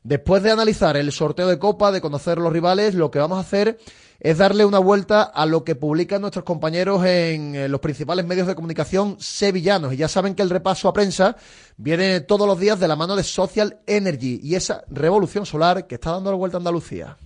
Después 0.03 0.43
de 0.43 0.51
analizar 0.51 0.97
el 0.97 1.13
sorteo 1.13 1.47
de 1.47 1.61
Copa, 1.61 1.93
de 1.93 2.01
conocer 2.01 2.39
los 2.39 2.53
rivales, 2.53 2.95
lo 2.95 3.11
que 3.11 3.21
vamos 3.21 3.39
a 3.39 3.43
hacer 3.43 3.79
es 4.23 4.38
darle 4.38 4.64
una 4.64 4.79
vuelta 4.79 5.23
a 5.23 5.47
lo 5.47 5.64
que 5.64 5.75
publican 5.75 6.21
nuestros 6.21 6.45
compañeros 6.45 7.05
en 7.05 7.57
eh, 7.57 7.69
los 7.69 7.81
principales 7.81 8.25
medios 8.25 8.47
de 8.47 8.55
comunicación 8.55 9.17
sevillanos. 9.19 9.93
Y 9.93 9.97
ya 9.97 10.07
saben 10.07 10.37
que 10.37 10.43
el 10.43 10.50
repaso 10.50 10.88
a 10.88 10.93
prensa 10.93 11.37
viene 11.76 12.21
todos 12.21 12.47
los 12.47 12.59
días 12.61 12.79
de 12.79 12.87
la 12.87 12.95
mano 12.95 13.17
de 13.17 13.25
Social 13.25 13.81
Energy 13.85 14.38
y 14.41 14.55
esa 14.55 14.85
revolución 14.88 15.45
solar 15.45 15.88
que 15.88 15.97
está 15.97 16.12
dando 16.12 16.31
la 16.31 16.37
vuelta 16.37 16.57
a 16.57 16.61
Andalucía. 16.61 17.17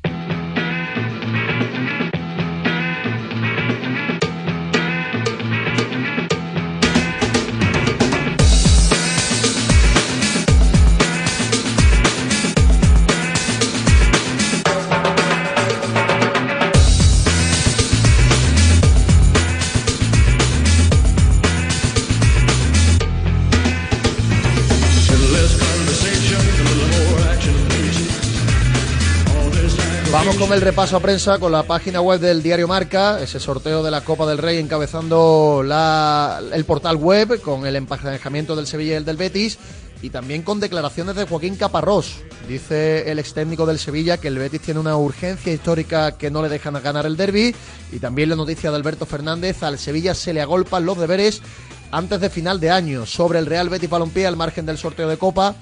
Vamos 30.17 30.37
con 30.37 30.51
el 30.55 30.63
repaso 30.63 30.97
a 30.97 31.01
prensa 31.01 31.39
con 31.39 31.53
la 31.53 31.65
página 31.65 32.01
web 32.01 32.19
del 32.19 32.43
diario 32.43 32.67
Marca, 32.67 33.21
ese 33.21 33.39
sorteo 33.39 33.83
de 33.83 33.91
la 33.91 34.01
Copa 34.01 34.25
del 34.25 34.39
Rey 34.39 34.57
encabezando 34.57 35.63
el 35.63 36.65
portal 36.65 36.97
web 36.97 37.39
con 37.43 37.67
el 37.67 37.77
emparejamiento 37.77 38.57
del 38.57 38.67
Sevilla 38.67 38.95
y 38.95 38.97
el 38.97 39.05
del 39.05 39.19
Betis 39.19 39.59
y 40.01 40.09
también 40.09 40.41
con 40.43 40.59
declaraciones 40.59 41.17
de 41.17 41.27
Joaquín 41.27 41.57
Caparrós. 41.57 42.23
Dice 42.49 43.11
el 43.11 43.19
ex 43.19 43.35
técnico 43.35 43.67
del 43.67 43.79
Sevilla 43.79 44.17
que 44.17 44.29
el 44.29 44.39
Betis 44.39 44.63
tiene 44.63 44.81
una 44.81 44.97
urgencia 44.97 45.53
histórica 45.53 46.13
que 46.13 46.31
no 46.31 46.41
le 46.43 46.49
dejan 46.49 46.81
ganar 46.83 47.05
el 47.05 47.19
derby 47.19 47.55
y 47.93 47.99
también 47.99 48.31
la 48.31 48.37
noticia 48.37 48.71
de 48.71 48.77
Alberto 48.77 49.05
Fernández, 49.05 49.63
al 49.63 49.79
Sevilla 49.79 50.15
se 50.15 50.33
le 50.33 50.41
agolpan 50.41 50.87
los 50.87 50.97
deberes 50.97 51.43
antes 51.91 52.23
de 52.23 52.31
final 52.31 52.59
de 52.59 52.71
año 52.71 53.05
sobre 53.05 53.39
el 53.39 53.45
Real 53.45 53.69
Betis 53.69 53.91
Balompié 53.91 54.27
al 54.27 54.37
margen 54.37 54.65
del 54.65 54.79
sorteo 54.79 55.11
de 55.11 55.19
Copa. 55.19 55.57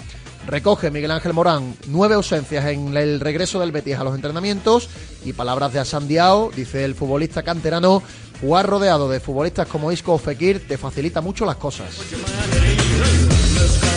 Recoge 0.47 0.91
Miguel 0.91 1.11
Ángel 1.11 1.33
Morán 1.33 1.75
nueve 1.87 2.15
ausencias 2.15 2.67
en 2.67 2.97
el 2.97 3.21
regreso 3.21 3.61
del 3.61 3.73
Betis 3.73 3.97
a 3.97 4.05
los 4.05 4.15
entrenamientos 4.15 4.89
y 5.25 5.33
palabras 5.33 5.73
de 5.73 5.81
Asandiao, 5.81 6.51
dice 6.55 6.85
el 6.85 6.95
futbolista 6.95 7.43
canterano, 7.43 8.03
jugar 8.41 8.67
rodeado 8.67 9.09
de 9.09 9.21
futbolistas 9.21 9.67
como 9.69 9.91
Isco 9.91 10.13
o 10.13 10.19
Fekir 10.19 10.67
te 10.69 10.77
facilita 10.77 11.21
mucho 11.21 11.47
las 11.47 11.57
cosas. 11.57 11.89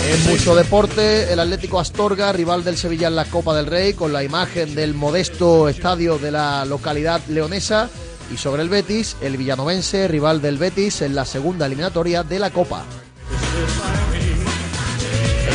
En 0.09 0.23
mucho 0.31 0.55
deporte, 0.55 1.33
el 1.33 1.39
Atlético 1.39 1.81
Astorga, 1.81 2.31
rival 2.31 2.63
del 2.63 2.77
Sevilla 2.77 3.09
en 3.09 3.17
la 3.17 3.25
Copa 3.25 3.53
del 3.53 3.65
Rey, 3.65 3.93
con 3.93 4.13
la 4.13 4.23
imagen 4.23 4.73
del 4.73 4.93
modesto 4.93 5.67
estadio 5.67 6.17
de 6.17 6.31
la 6.31 6.63
localidad 6.63 7.21
leonesa. 7.27 7.89
Y 8.33 8.37
sobre 8.37 8.61
el 8.61 8.69
Betis, 8.69 9.17
el 9.21 9.35
villanovense, 9.35 10.07
rival 10.07 10.41
del 10.41 10.57
Betis 10.57 11.01
en 11.01 11.13
la 11.13 11.25
segunda 11.25 11.65
eliminatoria 11.65 12.23
de 12.23 12.39
la 12.39 12.51
Copa. 12.51 12.85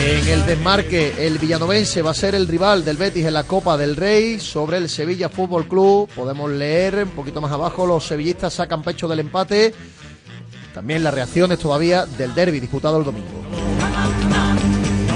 En 0.04 0.26
el 0.26 0.44
desmarque, 0.44 1.14
el 1.24 1.38
villanovense 1.38 2.02
va 2.02 2.10
a 2.10 2.14
ser 2.14 2.34
el 2.34 2.48
rival 2.48 2.84
del 2.84 2.96
Betis 2.96 3.24
en 3.24 3.34
la 3.34 3.44
Copa 3.44 3.76
del 3.76 3.94
Rey 3.94 4.40
sobre 4.40 4.78
el 4.78 4.88
Sevilla 4.88 5.28
Fútbol 5.28 5.68
Club. 5.68 6.08
Podemos 6.12 6.50
leer 6.50 7.04
un 7.04 7.10
poquito 7.10 7.40
más 7.40 7.52
abajo, 7.52 7.86
los 7.86 8.04
sevillistas 8.04 8.52
sacan 8.52 8.82
pecho 8.82 9.06
del 9.06 9.20
empate. 9.20 9.72
También 10.74 11.04
las 11.04 11.14
reacciones 11.14 11.60
todavía 11.60 12.04
del 12.04 12.34
derby 12.34 12.58
disputado 12.58 12.98
el 12.98 13.04
domingo. 13.04 13.28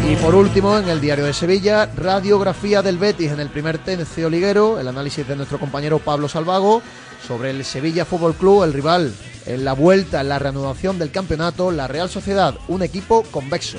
Y 0.09 0.15
por 0.17 0.37
último, 0.37 0.79
en 0.79 0.89
el 0.89 1.01
diario 1.01 1.25
de 1.25 1.33
Sevilla, 1.33 1.87
radiografía 1.87 2.81
del 2.81 2.99
Betis 2.99 3.33
en 3.33 3.41
el 3.41 3.49
primer 3.49 3.79
tencio 3.79 4.31
liguero, 4.31 4.79
el 4.79 4.87
análisis 4.87 5.27
de 5.27 5.35
nuestro 5.35 5.59
compañero 5.59 5.99
Pablo 5.99 6.29
Salvago 6.29 6.81
sobre 7.27 7.51
el 7.51 7.65
Sevilla 7.65 8.05
Fútbol 8.05 8.35
Club, 8.35 8.63
el 8.63 8.73
rival 8.73 9.13
en 9.47 9.65
la 9.65 9.73
vuelta, 9.73 10.21
en 10.21 10.29
la 10.29 10.39
reanudación 10.39 10.97
del 10.97 11.11
campeonato, 11.11 11.73
la 11.73 11.89
Real 11.89 12.09
Sociedad, 12.09 12.55
un 12.69 12.83
equipo 12.83 13.25
convexo. 13.33 13.79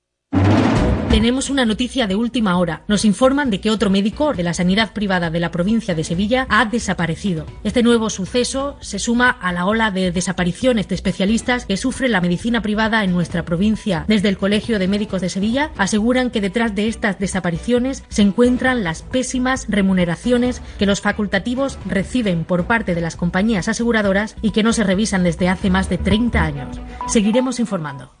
Tenemos 1.11 1.49
una 1.49 1.65
noticia 1.65 2.07
de 2.07 2.15
última 2.15 2.57
hora. 2.57 2.83
Nos 2.87 3.03
informan 3.03 3.49
de 3.49 3.59
que 3.59 3.69
otro 3.69 3.89
médico 3.89 4.33
de 4.33 4.43
la 4.43 4.53
sanidad 4.53 4.93
privada 4.93 5.29
de 5.29 5.41
la 5.41 5.51
provincia 5.51 5.93
de 5.93 6.05
Sevilla 6.05 6.47
ha 6.49 6.63
desaparecido. 6.63 7.45
Este 7.65 7.83
nuevo 7.83 8.09
suceso 8.09 8.77
se 8.79 8.97
suma 8.97 9.29
a 9.29 9.51
la 9.51 9.65
ola 9.65 9.91
de 9.91 10.13
desapariciones 10.13 10.87
de 10.87 10.95
especialistas 10.95 11.65
que 11.65 11.75
sufre 11.75 12.07
la 12.07 12.21
medicina 12.21 12.61
privada 12.61 13.03
en 13.03 13.11
nuestra 13.11 13.43
provincia. 13.43 14.05
Desde 14.07 14.29
el 14.29 14.37
Colegio 14.37 14.79
de 14.79 14.87
Médicos 14.87 15.19
de 15.19 15.27
Sevilla 15.27 15.71
aseguran 15.75 16.31
que 16.31 16.39
detrás 16.39 16.75
de 16.75 16.87
estas 16.87 17.19
desapariciones 17.19 18.05
se 18.07 18.21
encuentran 18.21 18.85
las 18.85 19.01
pésimas 19.01 19.65
remuneraciones 19.67 20.61
que 20.79 20.85
los 20.85 21.01
facultativos 21.01 21.77
reciben 21.85 22.45
por 22.45 22.67
parte 22.67 22.95
de 22.95 23.01
las 23.01 23.17
compañías 23.17 23.67
aseguradoras 23.67 24.37
y 24.41 24.51
que 24.51 24.63
no 24.63 24.71
se 24.71 24.85
revisan 24.85 25.23
desde 25.23 25.49
hace 25.49 25.69
más 25.69 25.89
de 25.89 25.97
30 25.97 26.41
años. 26.41 26.79
Seguiremos 27.07 27.59
informando. 27.59 28.20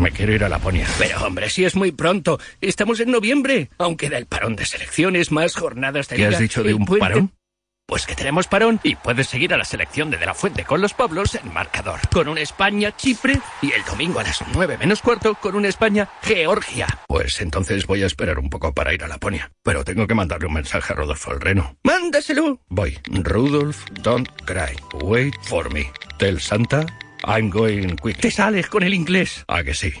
Me 0.00 0.10
quiero 0.10 0.32
ir 0.32 0.42
a 0.42 0.48
Laponia. 0.48 0.86
Pero 0.98 1.26
hombre, 1.26 1.50
si 1.50 1.66
es 1.66 1.76
muy 1.76 1.92
pronto. 1.92 2.40
Estamos 2.62 3.00
en 3.00 3.10
noviembre. 3.10 3.68
Aunque 3.76 4.08
da 4.08 4.16
el 4.16 4.24
parón 4.24 4.56
de 4.56 4.64
selecciones, 4.64 5.30
más 5.30 5.54
jornadas 5.54 6.08
de 6.08 6.16
¿Qué 6.16 6.24
has 6.26 6.38
dicho 6.38 6.62
de 6.62 6.72
un 6.72 6.86
puente. 6.86 7.06
parón? 7.06 7.32
Pues 7.86 8.06
que 8.06 8.14
tenemos 8.14 8.46
parón 8.46 8.80
y 8.82 8.94
puedes 8.94 9.26
seguir 9.26 9.52
a 9.52 9.58
la 9.58 9.64
selección 9.66 10.10
de 10.10 10.16
De 10.16 10.24
La 10.24 10.32
Fuente 10.32 10.64
con 10.64 10.80
los 10.80 10.94
Pablos 10.94 11.34
en 11.34 11.52
marcador. 11.52 12.00
Con 12.10 12.28
un 12.28 12.38
España-Chipre 12.38 13.40
y 13.60 13.72
el 13.72 13.84
domingo 13.84 14.20
a 14.20 14.22
las 14.22 14.38
9 14.54 14.78
menos 14.78 15.02
cuarto 15.02 15.34
con 15.34 15.54
un 15.54 15.66
España-Georgia. 15.66 16.86
Pues 17.06 17.38
entonces 17.42 17.86
voy 17.86 18.02
a 18.02 18.06
esperar 18.06 18.38
un 18.38 18.48
poco 18.48 18.72
para 18.72 18.94
ir 18.94 19.04
a 19.04 19.08
Laponia. 19.08 19.50
Pero 19.62 19.84
tengo 19.84 20.06
que 20.06 20.14
mandarle 20.14 20.46
un 20.46 20.54
mensaje 20.54 20.94
a 20.94 20.96
Rodolfo 20.96 21.32
el 21.32 21.40
Reno. 21.42 21.76
¡Mándaselo! 21.82 22.62
Voy. 22.68 22.98
Rudolf, 23.10 23.84
don't 24.02 24.28
cry. 24.46 24.74
Wait 25.02 25.34
for 25.42 25.70
me. 25.74 25.90
Tell 26.18 26.40
Santa 26.40 26.86
I'm 27.24 27.50
going 27.50 27.96
quick. 27.96 28.18
Te 28.18 28.30
sales 28.30 28.68
con 28.68 28.82
el 28.82 28.94
inglés. 28.94 29.44
Ah, 29.48 29.62
que 29.62 29.74
sí. 29.74 29.92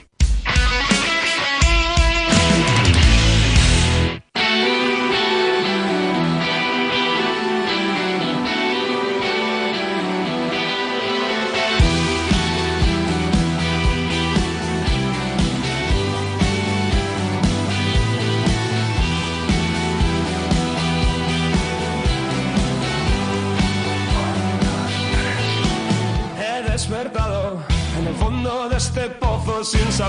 Este. 28.80 29.10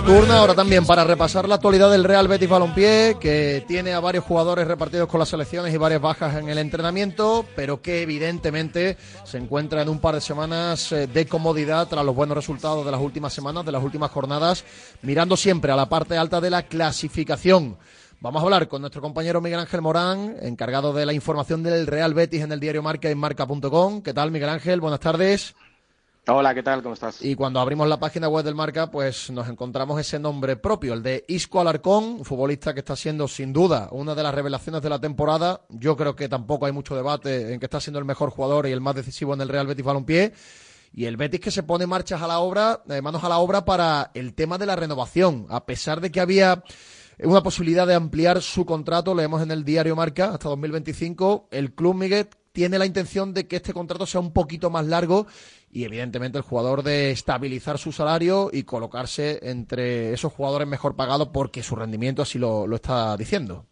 Turno 0.05 0.33
ahora 0.33 0.55
también 0.55 0.85
para 0.85 1.03
repasar 1.03 1.47
la 1.47 1.55
actualidad 1.55 1.91
del 1.91 2.05
Real 2.05 2.29
Betis 2.29 2.47
Balompié, 2.47 3.17
que 3.19 3.65
tiene 3.67 3.91
a 3.91 3.99
varios 3.99 4.23
jugadores 4.23 4.65
repartidos 4.65 5.09
con 5.09 5.19
las 5.19 5.27
selecciones 5.27 5.73
y 5.73 5.77
varias 5.77 6.01
bajas 6.01 6.37
en 6.37 6.47
el 6.47 6.57
entrenamiento, 6.57 7.45
pero 7.53 7.81
que 7.81 8.01
evidentemente 8.01 8.97
se 9.25 9.37
encuentra 9.37 9.81
en 9.81 9.89
un 9.89 9.99
par 9.99 10.15
de 10.15 10.21
semanas 10.21 10.91
eh, 10.93 11.07
de 11.07 11.25
comodidad 11.25 11.87
tras 11.89 12.05
los 12.05 12.15
buenos 12.15 12.37
resultados 12.37 12.85
de 12.85 12.91
las 12.91 13.01
últimas 13.01 13.33
semanas, 13.33 13.65
de 13.65 13.73
las 13.73 13.83
últimas 13.83 14.09
jornadas, 14.09 14.63
mirando 15.01 15.35
siempre 15.35 15.73
a 15.73 15.75
la 15.75 15.89
parte 15.89 16.17
alta 16.17 16.39
de 16.39 16.49
la 16.49 16.63
clasificación. 16.63 17.77
Vamos 18.21 18.41
a 18.41 18.45
hablar 18.45 18.69
con 18.69 18.81
nuestro 18.81 19.01
compañero 19.01 19.41
Miguel 19.41 19.59
Ángel 19.59 19.81
Morán, 19.81 20.37
encargado 20.41 20.93
de 20.93 21.05
la 21.05 21.13
información 21.13 21.61
del 21.61 21.87
Real 21.87 22.13
Betis 22.13 22.41
en 22.41 22.53
el 22.53 22.61
diario 22.61 22.81
Marca 22.81 23.09
en 23.09 23.17
marca.com. 23.17 24.01
¿Qué 24.01 24.13
tal, 24.13 24.31
Miguel 24.31 24.49
Ángel? 24.49 24.79
Buenas 24.79 25.01
tardes. 25.01 25.55
Hola, 26.27 26.53
¿qué 26.53 26.61
tal? 26.61 26.83
¿Cómo 26.83 26.93
estás? 26.93 27.23
Y 27.23 27.33
cuando 27.33 27.59
abrimos 27.59 27.87
la 27.87 27.99
página 27.99 28.29
web 28.29 28.45
del 28.45 28.53
Marca, 28.53 28.91
pues 28.91 29.31
nos 29.31 29.49
encontramos 29.49 29.99
ese 29.99 30.19
nombre 30.19 30.55
propio, 30.55 30.93
el 30.93 31.01
de 31.01 31.25
Isco 31.27 31.59
Alarcón, 31.59 32.03
un 32.03 32.25
futbolista 32.25 32.75
que 32.75 32.81
está 32.81 32.95
siendo 32.95 33.27
sin 33.27 33.51
duda 33.51 33.89
una 33.91 34.13
de 34.13 34.21
las 34.21 34.35
revelaciones 34.35 34.83
de 34.83 34.89
la 34.89 34.99
temporada. 34.99 35.61
Yo 35.69 35.97
creo 35.97 36.15
que 36.15 36.29
tampoco 36.29 36.67
hay 36.67 36.73
mucho 36.73 36.95
debate 36.95 37.51
en 37.51 37.59
que 37.59 37.65
está 37.65 37.81
siendo 37.81 37.97
el 37.97 38.05
mejor 38.05 38.29
jugador 38.29 38.67
y 38.67 38.71
el 38.71 38.81
más 38.81 38.93
decisivo 38.93 39.33
en 39.33 39.41
el 39.41 39.49
Real 39.49 39.65
Betis 39.65 39.83
Balompié. 39.83 40.33
Y 40.93 41.05
el 41.05 41.17
Betis 41.17 41.39
que 41.39 41.49
se 41.49 41.63
pone 41.63 41.87
marchas 41.87 42.21
a 42.21 42.27
la 42.27 42.37
obra, 42.37 42.83
eh, 42.87 43.01
manos 43.01 43.23
a 43.23 43.29
la 43.29 43.39
obra 43.39 43.65
para 43.65 44.11
el 44.13 44.35
tema 44.35 44.59
de 44.59 44.67
la 44.67 44.75
renovación. 44.75 45.47
A 45.49 45.65
pesar 45.65 46.01
de 46.01 46.11
que 46.11 46.19
había 46.19 46.63
una 47.17 47.41
posibilidad 47.41 47.87
de 47.87 47.95
ampliar 47.95 48.43
su 48.43 48.63
contrato, 48.63 49.15
leemos 49.15 49.41
en 49.41 49.49
el 49.49 49.65
diario 49.65 49.95
Marca, 49.95 50.33
hasta 50.33 50.49
2025, 50.49 51.47
el 51.49 51.73
club 51.73 51.95
Miguel 51.95 52.27
tiene 52.51 52.77
la 52.77 52.85
intención 52.85 53.33
de 53.33 53.47
que 53.47 53.57
este 53.57 53.73
contrato 53.73 54.05
sea 54.05 54.21
un 54.21 54.33
poquito 54.33 54.69
más 54.69 54.85
largo 54.85 55.27
y 55.71 55.85
evidentemente 55.85 56.37
el 56.37 56.43
jugador 56.43 56.83
de 56.83 57.11
estabilizar 57.11 57.77
su 57.77 57.91
salario 57.91 58.49
y 58.51 58.63
colocarse 58.63 59.39
entre 59.43 60.13
esos 60.13 60.33
jugadores 60.33 60.67
mejor 60.67 60.95
pagados 60.95 61.29
porque 61.29 61.63
su 61.63 61.75
rendimiento 61.75 62.21
así 62.21 62.37
lo, 62.39 62.67
lo 62.67 62.75
está 62.75 63.15
diciendo. 63.17 63.65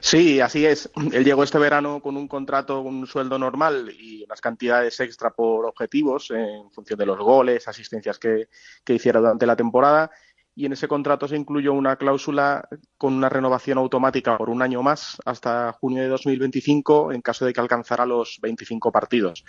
Sí, 0.00 0.40
así 0.40 0.66
es. 0.66 0.90
Él 1.12 1.24
llegó 1.24 1.44
este 1.44 1.58
verano 1.58 2.00
con 2.00 2.16
un 2.16 2.28
contrato, 2.28 2.80
un 2.80 3.06
sueldo 3.06 3.38
normal 3.38 3.94
y 3.98 4.24
unas 4.24 4.40
cantidades 4.40 4.98
extra 5.00 5.30
por 5.30 5.66
objetivos 5.66 6.30
en 6.30 6.70
función 6.70 6.98
de 6.98 7.06
los 7.06 7.18
goles, 7.18 7.68
asistencias 7.68 8.18
que, 8.18 8.48
que 8.84 8.94
hiciera 8.94 9.20
durante 9.20 9.46
la 9.46 9.56
temporada. 9.56 10.10
Y 10.54 10.66
en 10.66 10.72
ese 10.72 10.86
contrato 10.86 11.26
se 11.26 11.36
incluyó 11.36 11.72
una 11.72 11.96
cláusula 11.96 12.68
con 12.98 13.14
una 13.14 13.28
renovación 13.28 13.78
automática 13.78 14.36
por 14.36 14.50
un 14.50 14.60
año 14.60 14.82
más 14.82 15.16
hasta 15.24 15.72
junio 15.72 16.02
de 16.02 16.08
2025 16.08 17.12
en 17.12 17.22
caso 17.22 17.46
de 17.46 17.52
que 17.52 17.60
alcanzara 17.60 18.04
los 18.04 18.38
25 18.42 18.92
partidos. 18.92 19.44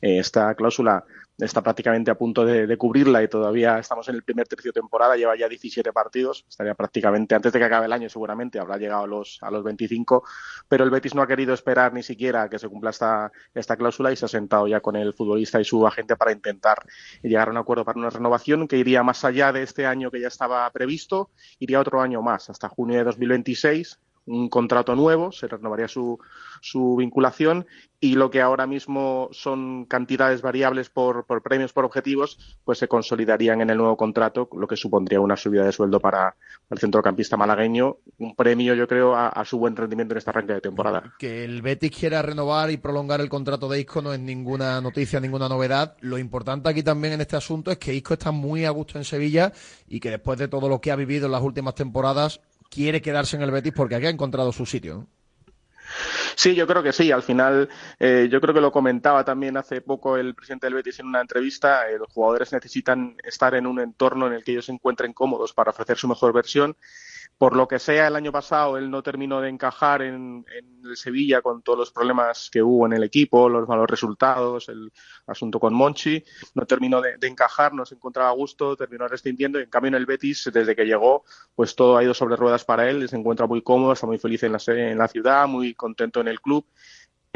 Eh, 0.00 0.18
esta 0.18 0.54
cláusula 0.54 1.04
está 1.38 1.62
prácticamente 1.62 2.10
a 2.10 2.14
punto 2.14 2.44
de, 2.44 2.76
cubrirla 2.78 3.22
y 3.22 3.28
todavía 3.28 3.78
estamos 3.78 4.08
en 4.08 4.14
el 4.14 4.22
primer 4.22 4.46
tercio 4.48 4.70
de 4.70 4.80
temporada, 4.80 5.16
lleva 5.16 5.36
ya 5.36 5.48
17 5.48 5.92
partidos, 5.92 6.44
estaría 6.48 6.74
prácticamente 6.74 7.34
antes 7.34 7.52
de 7.52 7.58
que 7.58 7.64
acabe 7.64 7.86
el 7.86 7.92
año 7.92 8.08
seguramente, 8.08 8.58
habrá 8.58 8.76
llegado 8.78 9.04
a 9.04 9.06
los, 9.06 9.38
a 9.42 9.50
los 9.50 9.62
25, 9.62 10.24
pero 10.68 10.84
el 10.84 10.90
Betis 10.90 11.14
no 11.14 11.22
ha 11.22 11.26
querido 11.26 11.52
esperar 11.52 11.92
ni 11.92 12.02
siquiera 12.02 12.44
a 12.44 12.48
que 12.48 12.58
se 12.58 12.68
cumpla 12.68 12.90
esta, 12.90 13.32
esta 13.54 13.76
cláusula 13.76 14.12
y 14.12 14.16
se 14.16 14.24
ha 14.24 14.28
sentado 14.28 14.66
ya 14.66 14.80
con 14.80 14.96
el 14.96 15.12
futbolista 15.12 15.60
y 15.60 15.64
su 15.64 15.86
agente 15.86 16.16
para 16.16 16.32
intentar 16.32 16.78
llegar 17.22 17.48
a 17.48 17.50
un 17.50 17.58
acuerdo 17.58 17.84
para 17.84 17.98
una 17.98 18.10
renovación 18.10 18.66
que 18.66 18.78
iría 18.78 19.02
más 19.02 19.24
allá 19.24 19.52
de 19.52 19.62
este 19.62 19.86
año 19.86 20.10
que 20.10 20.20
ya 20.20 20.28
estaba 20.28 20.70
previsto, 20.70 21.30
iría 21.58 21.80
otro 21.80 22.00
año 22.00 22.22
más, 22.22 22.48
hasta 22.48 22.68
junio 22.68 22.98
de 22.98 23.04
2026, 23.04 24.00
un 24.26 24.48
contrato 24.48 24.94
nuevo, 24.94 25.32
se 25.32 25.46
renovaría 25.46 25.88
su, 25.88 26.18
su 26.60 26.96
vinculación 26.96 27.66
y 28.00 28.14
lo 28.14 28.30
que 28.30 28.42
ahora 28.42 28.66
mismo 28.66 29.28
son 29.32 29.86
cantidades 29.86 30.42
variables 30.42 30.90
por, 30.90 31.24
por, 31.24 31.42
premios, 31.42 31.72
por 31.72 31.84
objetivos, 31.84 32.58
pues 32.64 32.78
se 32.78 32.88
consolidarían 32.88 33.60
en 33.60 33.70
el 33.70 33.78
nuevo 33.78 33.96
contrato, 33.96 34.48
lo 34.52 34.66
que 34.66 34.76
supondría 34.76 35.20
una 35.20 35.36
subida 35.36 35.64
de 35.64 35.72
sueldo 35.72 35.98
para 36.00 36.36
el 36.68 36.78
centrocampista 36.78 37.36
malagueño, 37.36 37.96
un 38.18 38.34
premio 38.34 38.74
yo 38.74 38.86
creo 38.86 39.14
a, 39.14 39.44
su 39.44 39.58
buen 39.58 39.76
rendimiento 39.76 40.12
en 40.14 40.18
esta 40.18 40.30
arranque 40.30 40.54
de 40.54 40.60
temporada. 40.60 41.14
Que 41.18 41.44
el 41.44 41.62
Betis 41.62 41.92
quiera 41.92 42.20
renovar 42.20 42.70
y 42.70 42.76
prolongar 42.76 43.20
el 43.20 43.28
contrato 43.28 43.68
de 43.68 43.80
Isco 43.80 44.02
no 44.02 44.12
es 44.12 44.20
ninguna 44.20 44.80
noticia, 44.80 45.20
ninguna 45.20 45.48
novedad. 45.48 45.96
Lo 46.00 46.18
importante 46.18 46.68
aquí 46.68 46.82
también 46.82 47.14
en 47.14 47.20
este 47.20 47.36
asunto 47.36 47.70
es 47.70 47.78
que 47.78 47.94
Isco 47.94 48.14
está 48.14 48.30
muy 48.30 48.64
a 48.64 48.70
gusto 48.70 48.98
en 48.98 49.04
Sevilla 49.04 49.52
y 49.88 50.00
que 50.00 50.10
después 50.10 50.38
de 50.38 50.48
todo 50.48 50.68
lo 50.68 50.80
que 50.80 50.90
ha 50.90 50.96
vivido 50.96 51.26
en 51.26 51.32
las 51.32 51.42
últimas 51.42 51.74
temporadas 51.74 52.40
quiere 52.70 53.02
quedarse 53.02 53.36
en 53.36 53.42
el 53.42 53.50
Betis 53.50 53.72
porque 53.74 53.94
aquí 53.94 54.06
ha 54.06 54.10
encontrado 54.10 54.52
su 54.52 54.66
sitio. 54.66 55.06
Sí, 56.34 56.54
yo 56.54 56.66
creo 56.66 56.82
que 56.82 56.92
sí. 56.92 57.10
Al 57.12 57.22
final, 57.22 57.68
eh, 57.98 58.28
yo 58.30 58.40
creo 58.40 58.54
que 58.54 58.60
lo 58.60 58.72
comentaba 58.72 59.24
también 59.24 59.56
hace 59.56 59.80
poco 59.80 60.16
el 60.16 60.34
presidente 60.34 60.66
del 60.66 60.74
Betis 60.74 60.98
en 61.00 61.06
una 61.06 61.20
entrevista. 61.20 61.88
Eh, 61.88 61.98
los 61.98 62.12
jugadores 62.12 62.52
necesitan 62.52 63.16
estar 63.24 63.54
en 63.54 63.66
un 63.66 63.80
entorno 63.80 64.26
en 64.26 64.34
el 64.34 64.44
que 64.44 64.52
ellos 64.52 64.66
se 64.66 64.72
encuentren 64.72 65.12
cómodos 65.12 65.52
para 65.52 65.70
ofrecer 65.70 65.96
su 65.96 66.08
mejor 66.08 66.32
versión 66.32 66.76
por 67.38 67.54
lo 67.54 67.68
que 67.68 67.78
sea, 67.78 68.08
el 68.08 68.16
año 68.16 68.32
pasado 68.32 68.78
él 68.78 68.90
no 68.90 69.02
terminó 69.02 69.40
de 69.40 69.50
encajar 69.50 70.02
en, 70.02 70.44
el 70.84 70.96
Sevilla 70.96 71.42
con 71.42 71.62
todos 71.62 71.78
los 71.78 71.90
problemas 71.90 72.48
que 72.50 72.62
hubo 72.62 72.86
en 72.86 72.94
el 72.94 73.02
equipo, 73.02 73.48
los 73.48 73.68
malos 73.68 73.88
resultados, 73.88 74.68
el 74.68 74.90
asunto 75.26 75.60
con 75.60 75.74
Monchi, 75.74 76.22
no 76.54 76.64
terminó 76.64 77.00
de, 77.00 77.16
encajar, 77.22 77.74
no 77.74 77.84
se 77.84 77.96
encontraba 77.96 78.30
a 78.30 78.34
gusto, 78.34 78.76
terminó 78.76 79.06
rescindiendo 79.08 79.58
en 79.58 79.68
cambio 79.68 79.88
en 79.88 79.94
el 79.96 80.06
Betis, 80.06 80.50
desde 80.52 80.74
que 80.74 80.84
llegó, 80.84 81.24
pues 81.54 81.74
todo 81.74 81.96
ha 81.96 82.04
ido 82.04 82.14
sobre 82.14 82.36
ruedas 82.36 82.64
para 82.64 82.88
él, 82.88 83.08
se 83.08 83.16
encuentra 83.16 83.46
muy 83.46 83.62
cómodo, 83.62 83.92
está 83.92 84.06
muy 84.06 84.18
feliz 84.18 84.42
en 84.44 84.52
la, 84.52 84.58
en 84.68 84.96
la 84.96 85.08
ciudad, 85.08 85.46
muy 85.46 85.74
contento 85.74 86.20
en 86.20 86.28
el 86.28 86.40
club 86.40 86.66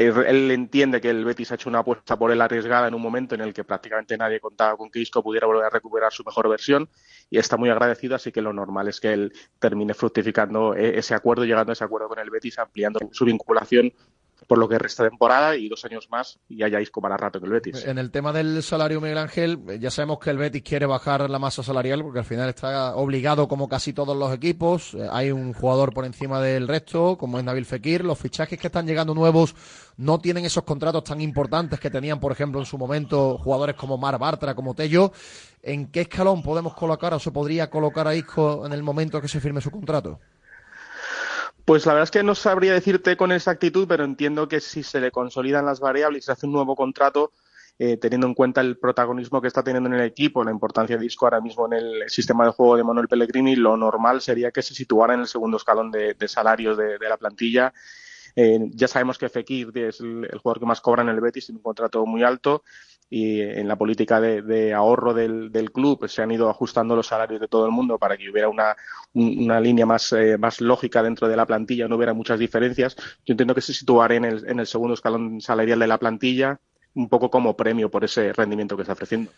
él 0.07 0.51
entiende 0.51 1.01
que 1.01 1.09
el 1.09 1.25
Betis 1.25 1.51
ha 1.51 1.55
hecho 1.55 1.69
una 1.69 1.79
apuesta 1.79 2.17
por 2.17 2.31
él 2.31 2.41
arriesgada 2.41 2.87
en 2.87 2.93
un 2.93 3.01
momento 3.01 3.35
en 3.35 3.41
el 3.41 3.53
que 3.53 3.63
prácticamente 3.63 4.17
nadie 4.17 4.39
contaba 4.39 4.77
con 4.77 4.89
que 4.89 4.99
Isco 4.99 5.23
pudiera 5.23 5.47
volver 5.47 5.65
a 5.65 5.69
recuperar 5.69 6.11
su 6.11 6.23
mejor 6.23 6.49
versión 6.49 6.89
y 7.29 7.37
está 7.37 7.57
muy 7.57 7.69
agradecido, 7.69 8.15
así 8.15 8.31
que 8.31 8.41
lo 8.41 8.53
normal 8.53 8.87
es 8.87 8.99
que 8.99 9.13
él 9.13 9.33
termine 9.59 9.93
fructificando 9.93 10.75
e-, 10.75 10.97
ese 10.99 11.15
acuerdo, 11.15 11.45
llegando 11.45 11.71
a 11.71 11.73
ese 11.73 11.83
acuerdo 11.83 12.09
con 12.09 12.19
el 12.19 12.29
Betis, 12.29 12.59
ampliando 12.59 12.99
su 13.11 13.25
vinculación 13.25 13.91
por 14.47 14.57
lo 14.57 14.67
que 14.67 14.77
resta 14.77 15.07
temporada 15.07 15.55
y 15.55 15.69
dos 15.69 15.85
años 15.85 16.09
más 16.09 16.39
y 16.49 16.63
hayáis 16.63 16.89
como 16.91 17.03
para 17.03 17.17
rato 17.17 17.37
en 17.37 17.45
el 17.45 17.51
Betis. 17.51 17.85
En 17.85 17.97
el 17.97 18.11
tema 18.11 18.33
del 18.33 18.61
salario, 18.63 18.99
Miguel 18.99 19.17
Ángel, 19.17 19.59
ya 19.79 19.91
sabemos 19.91 20.19
que 20.19 20.29
el 20.29 20.37
Betis 20.37 20.63
quiere 20.63 20.85
bajar 20.85 21.29
la 21.29 21.39
masa 21.39 21.63
salarial 21.63 22.03
porque 22.03 22.19
al 22.19 22.25
final 22.25 22.49
está 22.49 22.95
obligado 22.95 23.47
como 23.47 23.69
casi 23.69 23.93
todos 23.93 24.17
los 24.17 24.33
equipos. 24.33 24.93
Eh, 24.93 25.07
hay 25.11 25.31
un 25.31 25.53
jugador 25.53 25.93
por 25.93 26.05
encima 26.05 26.41
del 26.41 26.67
resto, 26.67 27.17
como 27.17 27.37
es 27.37 27.43
Nabil 27.43 27.65
Fekir. 27.65 28.03
Los 28.03 28.19
fichajes 28.19 28.59
que 28.59 28.67
están 28.67 28.87
llegando 28.87 29.13
nuevos 29.13 29.55
no 29.97 30.19
tienen 30.19 30.45
esos 30.45 30.63
contratos 30.63 31.03
tan 31.03 31.21
importantes 31.21 31.79
que 31.79 31.89
tenían, 31.89 32.19
por 32.19 32.31
ejemplo, 32.31 32.59
en 32.59 32.65
su 32.65 32.77
momento 32.77 33.37
jugadores 33.37 33.75
como 33.75 33.97
Mar 33.97 34.17
Bartra, 34.17 34.55
como 34.55 34.73
Tello. 34.73 35.11
¿En 35.61 35.91
qué 35.91 36.01
escalón 36.01 36.41
podemos 36.41 36.73
colocar 36.73 37.13
o 37.13 37.19
se 37.19 37.31
podría 37.31 37.69
colocar 37.69 38.07
a 38.07 38.15
Isco 38.15 38.65
en 38.65 38.73
el 38.73 38.81
momento 38.81 39.21
que 39.21 39.27
se 39.27 39.39
firme 39.39 39.61
su 39.61 39.69
contrato? 39.69 40.19
Pues 41.71 41.85
la 41.85 41.93
verdad 41.93 42.03
es 42.03 42.11
que 42.11 42.21
no 42.21 42.35
sabría 42.35 42.73
decirte 42.73 43.15
con 43.15 43.31
exactitud, 43.31 43.87
pero 43.87 44.03
entiendo 44.03 44.49
que 44.49 44.59
si 44.59 44.83
se 44.83 44.99
le 44.99 45.09
consolidan 45.09 45.65
las 45.65 45.79
variables 45.79 46.21
y 46.21 46.25
se 46.25 46.33
hace 46.33 46.45
un 46.45 46.51
nuevo 46.51 46.75
contrato, 46.75 47.31
eh, 47.79 47.95
teniendo 47.95 48.27
en 48.27 48.33
cuenta 48.33 48.59
el 48.59 48.77
protagonismo 48.77 49.39
que 49.39 49.47
está 49.47 49.63
teniendo 49.63 49.87
en 49.87 49.95
el 49.95 50.05
equipo, 50.05 50.43
la 50.43 50.51
importancia 50.51 50.97
de 50.97 51.01
Disco 51.01 51.25
ahora 51.25 51.39
mismo 51.39 51.67
en 51.67 51.71
el 51.71 52.09
sistema 52.09 52.43
de 52.43 52.51
juego 52.51 52.75
de 52.75 52.83
Manuel 52.83 53.07
Pellegrini, 53.07 53.55
lo 53.55 53.77
normal 53.77 54.19
sería 54.19 54.51
que 54.51 54.61
se 54.61 54.73
situara 54.73 55.13
en 55.13 55.21
el 55.21 55.27
segundo 55.27 55.55
escalón 55.55 55.91
de, 55.91 56.13
salarios 56.27 56.75
de, 56.75 56.99
la 57.07 57.15
plantilla. 57.15 57.73
Eh, 58.35 58.59
ya 58.73 58.89
sabemos 58.89 59.17
que 59.17 59.29
Fekir 59.29 59.71
es 59.77 60.01
el, 60.01 60.27
jugador 60.43 60.59
que 60.59 60.65
más 60.65 60.81
cobra 60.81 61.03
en 61.03 61.07
el 61.07 61.21
Betis, 61.21 61.45
tiene 61.45 61.59
un 61.59 61.63
contrato 61.63 62.05
muy 62.05 62.21
alto 62.21 62.65
y 63.13 63.41
en 63.41 63.67
la 63.67 63.75
política 63.75 64.21
de, 64.21 64.73
ahorro 64.73 65.13
del, 65.13 65.51
club 65.73 66.07
se 66.07 66.21
han 66.21 66.31
ido 66.31 66.49
ajustando 66.49 66.95
los 66.95 67.07
salarios 67.07 67.41
de 67.41 67.49
todo 67.49 67.65
el 67.65 67.71
mundo 67.73 67.99
para 67.99 68.15
que 68.15 68.29
hubiera 68.29 68.47
una, 68.47 68.77
una 69.13 69.59
línea 69.59 69.85
más, 69.85 70.13
eh, 70.13 70.37
más 70.37 70.61
lógica 70.61 71.03
dentro 71.03 71.27
de 71.27 71.35
la 71.35 71.45
plantilla, 71.45 71.89
no 71.89 71.97
hubiera 71.97 72.13
muchas 72.13 72.39
diferencias. 72.39 72.95
Yo 73.25 73.33
entiendo 73.33 73.53
que 73.53 73.59
se 73.59 73.73
situará 73.73 74.15
en 74.15 74.23
el, 74.23 74.49
en 74.49 74.61
el 74.61 74.65
segundo 74.65 74.93
escalón 74.93 75.41
salarial 75.41 75.79
de 75.79 75.87
la 75.87 75.97
plantilla 75.97 76.61
un 76.93 77.09
poco 77.09 77.29
como 77.29 77.55
premio 77.55 77.89
por 77.91 78.05
ese 78.05 78.31
rendimiento 78.31 78.77
que 78.77 78.83
está 78.83 78.93
ofreciendo. 78.93 79.31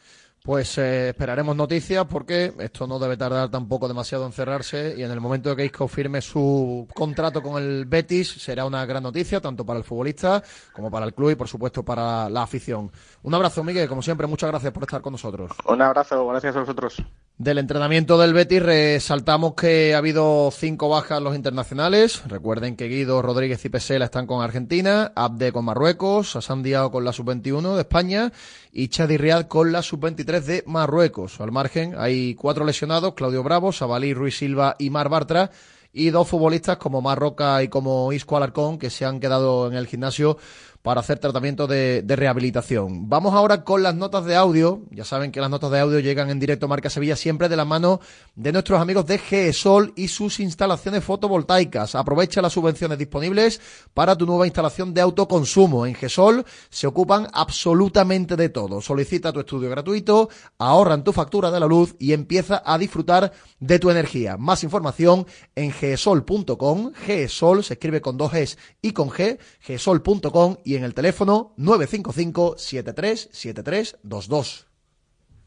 Pues 0.43 0.77
eh, 0.77 1.09
esperaremos 1.09 1.55
noticias 1.55 2.05
porque 2.05 2.53
esto 2.59 2.85
no 2.85 2.99
debe 2.99 3.15
tardar 3.15 3.49
tampoco 3.49 3.87
demasiado 3.87 4.25
en 4.25 4.33
cerrarse 4.33 4.93
y 4.97 5.01
en 5.03 5.09
el 5.09 5.21
momento 5.21 5.55
que 5.55 5.63
Isco 5.63 5.87
firme 5.87 6.19
su 6.21 6.85
contrato 6.93 7.41
con 7.41 7.63
el 7.63 7.85
Betis 7.85 8.29
será 8.29 8.65
una 8.65 8.85
gran 8.85 9.03
noticia 9.03 9.39
tanto 9.39 9.65
para 9.65 9.79
el 9.79 9.85
futbolista 9.85 10.43
como 10.73 10.91
para 10.91 11.05
el 11.05 11.13
club 11.13 11.29
y 11.29 11.35
por 11.35 11.47
supuesto 11.47 11.83
para 11.85 12.29
la 12.29 12.43
afición. 12.43 12.91
Un 13.21 13.33
abrazo 13.33 13.63
Miguel, 13.63 13.87
como 13.87 14.01
siempre, 14.01 14.27
muchas 14.27 14.49
gracias 14.49 14.73
por 14.73 14.83
estar 14.83 15.01
con 15.01 15.13
nosotros. 15.13 15.49
Un 15.65 15.81
abrazo, 15.81 16.27
gracias 16.27 16.57
a 16.57 16.59
vosotros. 16.59 17.01
Del 17.39 17.57
entrenamiento 17.57 18.19
del 18.19 18.31
Betis 18.31 18.61
resaltamos 18.61 19.55
que 19.55 19.95
ha 19.95 19.97
habido 19.97 20.51
cinco 20.51 20.87
bajas 20.87 21.19
los 21.19 21.35
internacionales. 21.35 22.21
Recuerden 22.27 22.75
que 22.75 22.87
Guido, 22.87 23.23
Rodríguez 23.23 23.65
y 23.65 23.69
Pesela 23.69 24.05
están 24.05 24.27
con 24.27 24.43
Argentina, 24.43 25.11
Abde 25.15 25.51
con 25.51 25.65
Marruecos, 25.65 26.35
Asan 26.35 26.61
Diao 26.61 26.91
con 26.91 27.03
la 27.03 27.11
sub-21 27.11 27.73
de 27.73 27.81
España 27.81 28.31
y 28.71 28.89
Chadi 28.89 29.17
Riad 29.17 29.47
con 29.47 29.71
la 29.71 29.81
sub-23 29.81 30.41
de 30.41 30.63
Marruecos. 30.67 31.41
Al 31.41 31.51
margen 31.51 31.95
hay 31.97 32.35
cuatro 32.35 32.65
lesionados, 32.65 33.15
Claudio 33.15 33.41
Bravo, 33.41 33.71
Sabalí, 33.71 34.13
Ruiz 34.13 34.37
Silva 34.37 34.75
y 34.77 34.91
Mar 34.91 35.09
Bartra 35.09 35.49
y 35.91 36.11
dos 36.11 36.27
futbolistas 36.27 36.77
como 36.77 37.01
Marroca 37.01 37.63
y 37.63 37.67
como 37.67 38.13
Isco 38.13 38.37
Alarcón 38.37 38.77
que 38.77 38.91
se 38.91 39.05
han 39.05 39.19
quedado 39.19 39.67
en 39.67 39.73
el 39.73 39.87
gimnasio 39.87 40.37
para 40.83 40.99
hacer 40.99 41.17
tratamiento 41.17 41.65
de, 41.65 42.03
rehabilitación. 42.05 43.09
Vamos 43.09 43.33
ahora 43.33 43.63
con 43.63 43.81
las 43.81 43.95
notas 43.95 44.25
de 44.25 44.35
audio. 44.35 44.81
Ya 44.91 45.05
saben 45.05 45.31
que 45.31 45.39
las 45.39 45.49
notas 45.49 45.71
de 45.71 45.79
audio 45.79 45.99
llegan 45.99 46.29
en 46.29 46.39
directo 46.39 46.67
Marca 46.67 46.89
Sevilla 46.89 47.15
siempre 47.15 47.47
de 47.47 47.55
la 47.55 47.63
mano 47.63 48.01
de 48.35 48.51
nuestros 48.51 48.81
amigos 48.81 49.05
de 49.05 49.17
GESOL 49.17 49.93
y 49.95 50.09
sus 50.09 50.41
instalaciones 50.41 51.01
fotovoltaicas. 51.03 51.95
Aprovecha 51.95 52.41
las 52.41 52.51
subvenciones 52.51 52.97
disponibles 52.97 53.61
para 53.93 54.17
tu 54.17 54.25
nueva 54.25 54.45
instalación 54.45 54.93
de 54.93 54.99
autoconsumo. 54.99 55.85
En 55.85 55.95
GESOL 55.95 56.45
se 56.69 56.85
ocupan 56.85 57.29
absolutamente 57.31 58.35
de 58.35 58.49
todo. 58.49 58.81
Solicita 58.81 59.31
tu 59.31 59.39
estudio 59.39 59.69
gratuito, 59.69 60.27
ahorran 60.57 61.05
tu 61.05 61.13
factura 61.13 61.49
de 61.49 61.61
la 61.61 61.65
luz 61.65 61.95
y 61.97 62.11
empieza 62.11 62.61
a 62.65 62.77
disfrutar 62.77 63.31
de 63.61 63.79
tu 63.79 63.89
energía. 63.89 64.35
Más 64.35 64.65
información 64.65 65.25
en 65.55 65.71
gesol.com. 65.71 66.91
GESOL 66.93 67.63
se 67.63 67.75
escribe 67.75 68.01
con 68.01 68.17
dos 68.17 68.33
Gs 68.33 68.57
y 68.81 68.91
con 68.91 69.09
G. 69.09 69.39
gesol.com 69.61 70.57
y 70.65 70.72
en 70.75 70.83
el 70.83 70.93
teléfono 70.93 71.53
955 71.57 72.55
737322. 72.57 74.67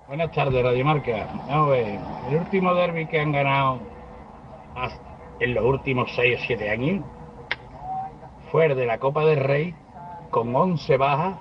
Buenas 0.09 0.33
tardes, 0.33 0.63
Radio 0.63 0.85
Marca. 0.85 1.29
el 2.29 2.37
último 2.37 2.75
derby 2.75 3.07
que 3.07 3.21
han 3.21 3.33
ganado 3.33 3.81
en 5.41 5.55
los 5.55 5.65
últimos 5.65 6.11
6 6.15 6.39
o 6.39 6.43
7 6.47 6.71
años 6.71 7.05
fue 8.53 8.67
el 8.67 8.77
de 8.77 8.87
la 8.87 8.99
Copa 8.99 9.25
del 9.25 9.41
Rey 9.41 9.75
con 10.31 10.55
11 10.55 10.97
bajas 10.97 11.39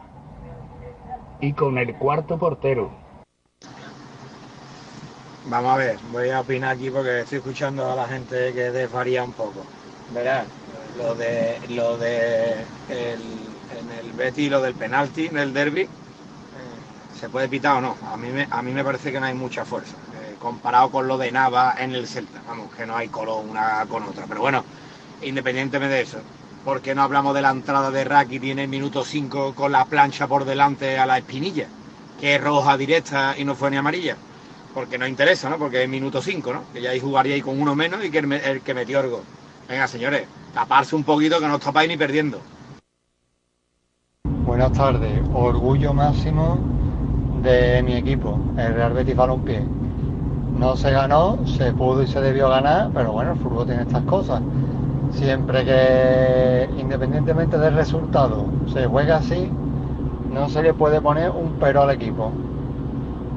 y 1.39 1.53
con 1.53 1.77
el 1.77 1.95
cuarto 1.95 2.39
portero. 2.39 2.91
Vamos 5.47 5.73
a 5.73 5.77
ver, 5.77 5.97
voy 6.11 6.29
a 6.29 6.41
opinar 6.41 6.75
aquí 6.75 6.89
porque 6.89 7.19
estoy 7.19 7.37
escuchando 7.37 7.91
a 7.91 7.95
la 7.95 8.07
gente 8.07 8.51
que 8.53 8.71
desvaría 8.71 9.23
un 9.23 9.33
poco. 9.33 9.63
Verás, 10.11 10.47
lo 10.97 11.13
de 11.13 11.59
lo 11.69 11.97
de 11.97 12.53
el 12.89 13.44
el 13.99 14.11
Betty 14.13 14.49
lo 14.49 14.61
del 14.61 14.73
penalti 14.73 15.27
en 15.27 15.37
el 15.37 15.53
derby, 15.53 15.81
eh, 15.81 15.87
¿se 17.19 17.29
puede 17.29 17.47
pitar 17.47 17.77
o 17.77 17.81
no? 17.81 17.97
A 18.11 18.17
mí 18.17 18.29
me, 18.29 18.83
parece 18.83 19.11
que 19.11 19.19
no 19.19 19.25
hay 19.25 19.33
mucha 19.33 19.65
fuerza, 19.65 19.95
eh, 20.21 20.35
comparado 20.39 20.91
con 20.91 21.07
lo 21.07 21.17
de 21.17 21.31
Nava 21.31 21.75
en 21.77 21.95
el 21.95 22.07
Celta, 22.07 22.41
vamos, 22.47 22.73
que 22.73 22.85
no 22.85 22.95
hay 22.95 23.07
color 23.09 23.43
una 23.45 23.85
con 23.87 24.03
otra. 24.03 24.25
Pero 24.27 24.41
bueno, 24.41 24.63
independientemente 25.21 25.95
de 25.95 26.01
eso, 26.01 26.19
¿por 26.63 26.81
qué 26.81 26.95
no 26.95 27.03
hablamos 27.03 27.33
de 27.35 27.41
la 27.41 27.51
entrada 27.51 27.91
de 27.91 28.03
Raki 28.03 28.39
tiene 28.39 28.67
minuto 28.67 29.03
5 29.03 29.53
con 29.55 29.71
la 29.71 29.85
plancha 29.85 30.27
por 30.27 30.45
delante 30.45 30.97
a 30.97 31.05
la 31.05 31.17
espinilla? 31.17 31.67
Que 32.19 32.35
es 32.35 32.41
roja 32.41 32.77
directa 32.77 33.35
y 33.37 33.43
no 33.43 33.55
fue 33.55 33.71
ni 33.71 33.77
amarilla. 33.77 34.15
Porque 34.73 34.97
no 34.97 35.07
interesa, 35.07 35.49
¿no? 35.49 35.57
Porque 35.57 35.83
es 35.83 35.89
minuto 35.89 36.21
5, 36.21 36.53
¿no? 36.53 36.63
Que 36.73 36.81
ya 36.81 36.89
ahí 36.89 36.99
jugaría 36.99 37.35
ahí 37.35 37.41
con 37.41 37.61
uno 37.61 37.75
menos 37.75 38.03
y 38.03 38.11
que 38.11 38.19
el, 38.19 38.31
el 38.31 38.61
que 38.61 38.73
metió 38.73 38.99
el 38.99 39.09
gol. 39.09 39.23
Venga, 39.69 39.87
señores, 39.87 40.27
taparse 40.53 40.95
un 40.95 41.03
poquito 41.03 41.39
que 41.39 41.47
no 41.47 41.55
os 41.55 41.61
tapáis 41.61 41.87
ni 41.87 41.97
perdiendo. 41.97 42.41
Buenas 44.55 44.71
tardes. 44.71 45.21
Orgullo 45.33 45.93
máximo 45.93 46.57
de 47.43 47.83
mi 47.83 47.95
equipo, 47.95 48.39
el 48.55 48.73
Real 48.73 48.93
Betis 48.93 49.13
Balompié. 49.13 49.61
No 50.57 50.77
se 50.77 50.91
ganó, 50.91 51.45
se 51.45 51.73
pudo 51.73 52.03
y 52.03 52.07
se 52.07 52.21
debió 52.21 52.47
ganar, 52.47 52.89
pero 52.93 53.11
bueno, 53.11 53.33
el 53.33 53.37
fútbol 53.39 53.65
tiene 53.65 53.81
estas 53.81 54.03
cosas. 54.03 54.41
Siempre 55.11 55.65
que, 55.65 56.69
independientemente 56.79 57.57
del 57.57 57.75
resultado, 57.75 58.45
se 58.71 58.85
juega 58.85 59.17
así, 59.17 59.51
no 60.31 60.47
se 60.47 60.63
le 60.63 60.73
puede 60.73 61.01
poner 61.01 61.31
un 61.31 61.57
pero 61.59 61.81
al 61.81 61.89
equipo. 61.89 62.31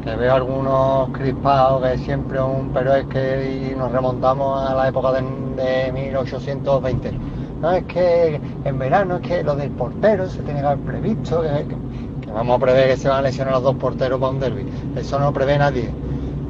Que 0.04 0.14
veo 0.14 0.33
algunos 0.33 1.09
crispados 1.09 1.83
que 1.83 1.98
siempre 1.98 2.40
un 2.40 2.70
pero 2.72 2.94
es 2.94 3.07
que 3.07 3.74
nos 3.76 3.90
remontamos 3.90 4.70
a 4.70 4.72
la 4.72 4.87
época 4.87 5.11
de, 5.11 5.22
de 5.57 5.90
1820 5.90 7.38
no 7.60 7.72
es 7.72 7.84
que 7.84 8.40
en 8.64 8.78
verano 8.78 9.16
es 9.16 9.22
que 9.22 9.42
lo 9.42 9.56
del 9.56 9.70
portero 9.70 10.28
se 10.28 10.42
tiene 10.42 10.60
que 10.60 10.66
haber 10.66 10.84
previsto, 10.84 11.42
que, 11.42 12.32
vamos 12.32 12.56
a 12.56 12.60
prever 12.60 12.90
que 12.90 12.96
se 12.96 13.08
van 13.08 13.18
a 13.18 13.22
lesionar 13.22 13.54
los 13.54 13.62
dos 13.62 13.76
porteros 13.76 14.20
para 14.20 14.32
un 14.32 14.40
derby. 14.40 14.66
Eso 14.96 15.18
no 15.18 15.26
lo 15.26 15.32
prevé 15.32 15.58
nadie. 15.58 15.90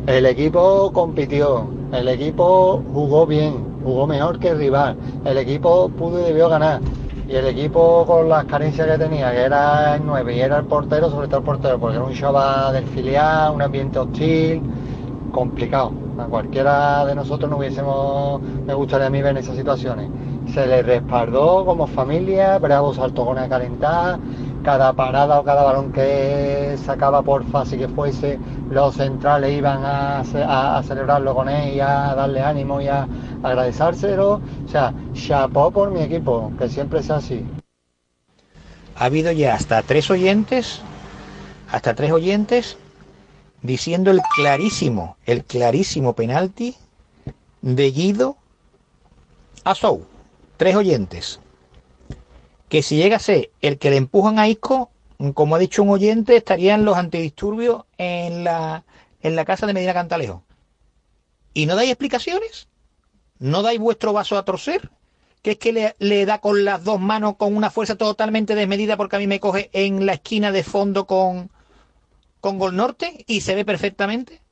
El 0.07 0.27
equipo 0.27 0.91
compitió, 0.93 1.67
el 1.93 2.09
equipo 2.09 2.83
jugó 2.93 3.27
bien, 3.27 3.55
jugó 3.85 4.07
mejor 4.07 4.39
que 4.39 4.49
el 4.49 4.59
rival, 4.59 4.97
el 5.25 5.39
equipo 5.39 5.89
pudo 5.89 6.21
y 6.21 6.25
debió 6.25 6.49
ganar. 6.49 6.81
Y 7.29 7.35
el 7.35 7.47
equipo 7.47 8.07
con 8.07 8.29
las 8.29 8.47
carencias 8.47 8.87
que 8.87 8.97
tenía, 8.97 9.31
que 9.33 9.43
era 9.43 9.97
el 9.97 10.07
9 10.07 10.35
y 10.35 10.41
era 10.41 10.59
el 10.59 10.65
portero, 10.65 11.11
sobre 11.11 11.29
todo 11.29 11.41
el 11.41 11.45
portero, 11.45 11.79
porque 11.79 11.97
era 11.97 12.05
un 12.05 12.15
chaval 12.15 12.73
del 12.73 12.87
filial, 12.87 13.55
un 13.55 13.61
ambiente 13.61 13.99
hostil, 13.99 14.63
complicado 15.31 15.93
A 16.19 16.25
cualquiera 16.25 17.05
de 17.05 17.15
nosotros 17.15 17.51
no 17.51 17.59
hubiésemos, 17.59 18.41
me 18.41 18.73
gustaría 18.73 19.09
a 19.09 19.11
mí 19.11 19.21
ver 19.21 19.33
en 19.33 19.37
esas 19.39 19.57
situaciones. 19.57 20.09
Se 20.55 20.67
le 20.67 20.83
respaldó 20.83 21.65
como 21.65 21.87
familia, 21.87 22.59
bravo 22.59 22.95
saltó 22.95 23.25
con 23.27 23.39
a 23.39 23.49
calentar, 23.49 24.19
cada 24.65 24.93
parada 24.93 25.41
o 25.41 25.45
cada 25.45 25.63
balón 25.63 25.93
que 25.93 26.77
sacaba 26.85 27.23
por 27.23 27.45
fácil 27.51 27.81
que 27.81 27.89
fuese, 27.89 28.39
los 28.71 28.97
centrales 28.97 29.57
iban 29.57 29.85
a, 29.85 30.21
a, 30.21 30.83
celebrarlo 30.83 31.35
con 31.35 31.49
él 31.49 31.75
y 31.75 31.81
a 31.81 32.15
darle 32.15 32.41
ánimo 32.41 32.81
y 32.81 32.89
a 32.89 33.07
agradecérselo. 33.43 34.41
O 34.67 34.69
sea, 34.69 34.93
chapó 35.13 35.71
por 35.71 35.91
mi 35.91 36.03
equipo, 36.03 36.53
que 36.59 36.69
siempre 36.69 37.03
sea 37.03 37.17
así. 37.17 37.45
Ha 38.97 39.05
habido 39.05 39.31
ya 39.33 39.55
hasta 39.55 39.83
tres 39.83 40.11
oyentes, 40.11 40.81
hasta 41.71 41.95
tres 41.95 42.11
oyentes 42.11 42.77
diciendo 43.63 44.11
el 44.11 44.21
clarísimo, 44.37 45.17
el 45.25 45.45
clarísimo 45.45 46.15
penalti 46.15 46.77
de 47.63 47.91
Guido 47.91 48.37
a 49.65 49.75
Sou. 49.75 50.18
Tres 50.59 50.75
oyentes. 50.75 51.41
Que 52.69 52.83
si 52.83 52.97
llega 52.97 53.17
a 53.17 53.21
ser 53.21 53.53
el 53.61 53.79
que 53.79 53.91
le 53.91 53.97
empujan 53.97 54.41
a 54.41 54.49
Isco, 54.49 54.91
como 55.33 55.55
ha 55.55 55.59
dicho 55.59 55.85
un 55.85 55.91
oyente, 55.91 56.37
estarían 56.37 56.85
los 56.85 56.97
antidisturbios 56.97 57.85
en 57.97 58.43
la, 58.43 58.85
en 59.23 59.37
la 59.37 59.45
casa 59.45 59.67
de 59.67 59.73
Medina 59.73 59.95
Cantalejo. 59.95 60.43
¿Y 61.55 61.67
no 61.67 61.77
dais 61.77 61.91
explicaciones? 61.91 62.69
¿No 63.39 63.63
dais 63.63 63.79
vuestro 63.79 64.13
vaso 64.13 64.37
a 64.37 64.45
torcer? 64.45 64.91
que 65.43 65.53
es 65.53 65.59
que 65.59 65.73
le, 65.73 65.95
le, 66.01 66.27
da 66.27 66.41
con 66.41 66.65
las 66.65 66.83
dos 66.83 66.99
manos 66.99 67.37
con 67.37 67.57
una 67.57 67.71
fuerza 67.71 67.95
totalmente 67.95 68.57
desmedida 68.57 68.97
porque 68.97 69.15
a 69.15 69.19
mí 69.21 69.29
me 69.29 69.39
coge 69.39 69.71
en 69.73 70.05
la 70.05 70.15
esquina 70.15 70.51
de 70.51 70.65
fondo 70.65 71.07
con, 71.07 71.53
con 72.41 72.59
Gol 72.59 72.75
Norte 72.75 73.25
y 73.29 73.43
se 73.43 73.55
ve 73.55 73.65
perfectamente. 73.65 74.43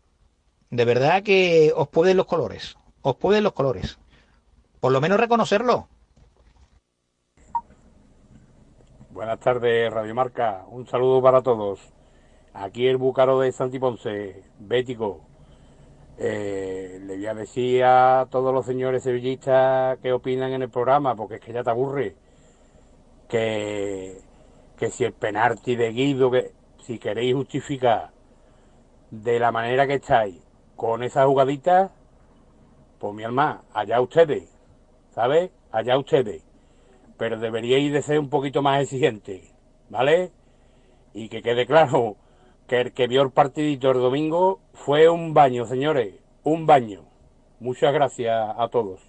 De 0.71 0.85
verdad 0.85 1.25
que 1.25 1.73
os 1.75 1.89
pueden 1.89 2.17
los 2.17 2.27
colores. 2.27 2.77
Os 3.03 3.17
pueden 3.17 3.43
los 3.43 3.53
colores. 3.53 3.99
Por 4.79 4.93
lo 4.93 5.01
menos 5.01 5.19
reconocerlo. 5.19 5.89
Buenas 9.17 9.41
tardes, 9.41 9.91
Radio 9.91 10.15
Marca. 10.15 10.67
Un 10.69 10.87
saludo 10.87 11.23
para 11.23 11.41
todos. 11.41 11.81
Aquí 12.53 12.87
el 12.87 12.99
Búcaro 12.99 13.41
de 13.41 13.51
Santiponce, 13.51 14.45
Bético. 14.59 15.23
Eh, 16.19 17.01
le 17.01 17.17
voy 17.17 17.27
a 17.27 17.33
decir 17.33 17.83
a 17.83 18.27
todos 18.31 18.53
los 18.53 18.67
señores 18.67 19.05
sevillistas 19.05 19.97
que 20.01 20.13
opinan 20.13 20.53
en 20.53 20.61
el 20.61 20.69
programa, 20.69 21.17
porque 21.17 21.37
es 21.37 21.41
que 21.41 21.55
ya 21.55 21.65
te 21.65 21.71
aburre, 21.71 22.15
que, 23.27 24.21
que 24.77 24.91
si 24.91 25.05
el 25.05 25.15
penalti 25.15 25.77
de 25.77 25.93
Guido, 25.93 26.31
que 26.31 26.53
si 26.85 26.99
queréis 26.99 27.35
justificar 27.35 28.11
de 29.11 29.39
la 29.41 29.51
manera 29.51 29.87
que 29.87 29.95
estáis 29.95 30.43
con 30.77 31.03
esa 31.03 31.25
jugadita, 31.25 31.91
pues 32.99 33.15
mi 33.15 33.25
alma, 33.25 33.63
allá 33.73 33.99
ustedes, 33.99 34.47
¿sabes? 35.15 35.51
Allá 35.73 35.97
ustedes. 35.97 36.46
Pero 37.19 37.39
deberíais 37.39 37.93
de 37.93 38.03
ser 38.03 38.19
un 38.19 38.29
poquito 38.29 38.63
más 38.63 38.83
exigentes, 38.83 39.55
¿vale? 39.89 40.33
Y 41.15 41.29
que 41.29 41.43
quede 41.43 41.67
claro 41.67 42.17
que 42.67 42.81
el 42.81 42.93
que 42.93 43.07
vio 43.07 43.23
el 43.23 43.31
partidito 43.31 43.91
el 43.91 43.99
domingo 43.99 44.61
fue 44.75 45.09
un 45.09 45.33
baño, 45.33 45.67
señores, 45.67 46.15
un 46.43 46.67
baño. 46.67 47.05
Muchas 47.61 47.93
gracias 47.93 48.55
a 48.57 48.69
todos. 48.69 49.01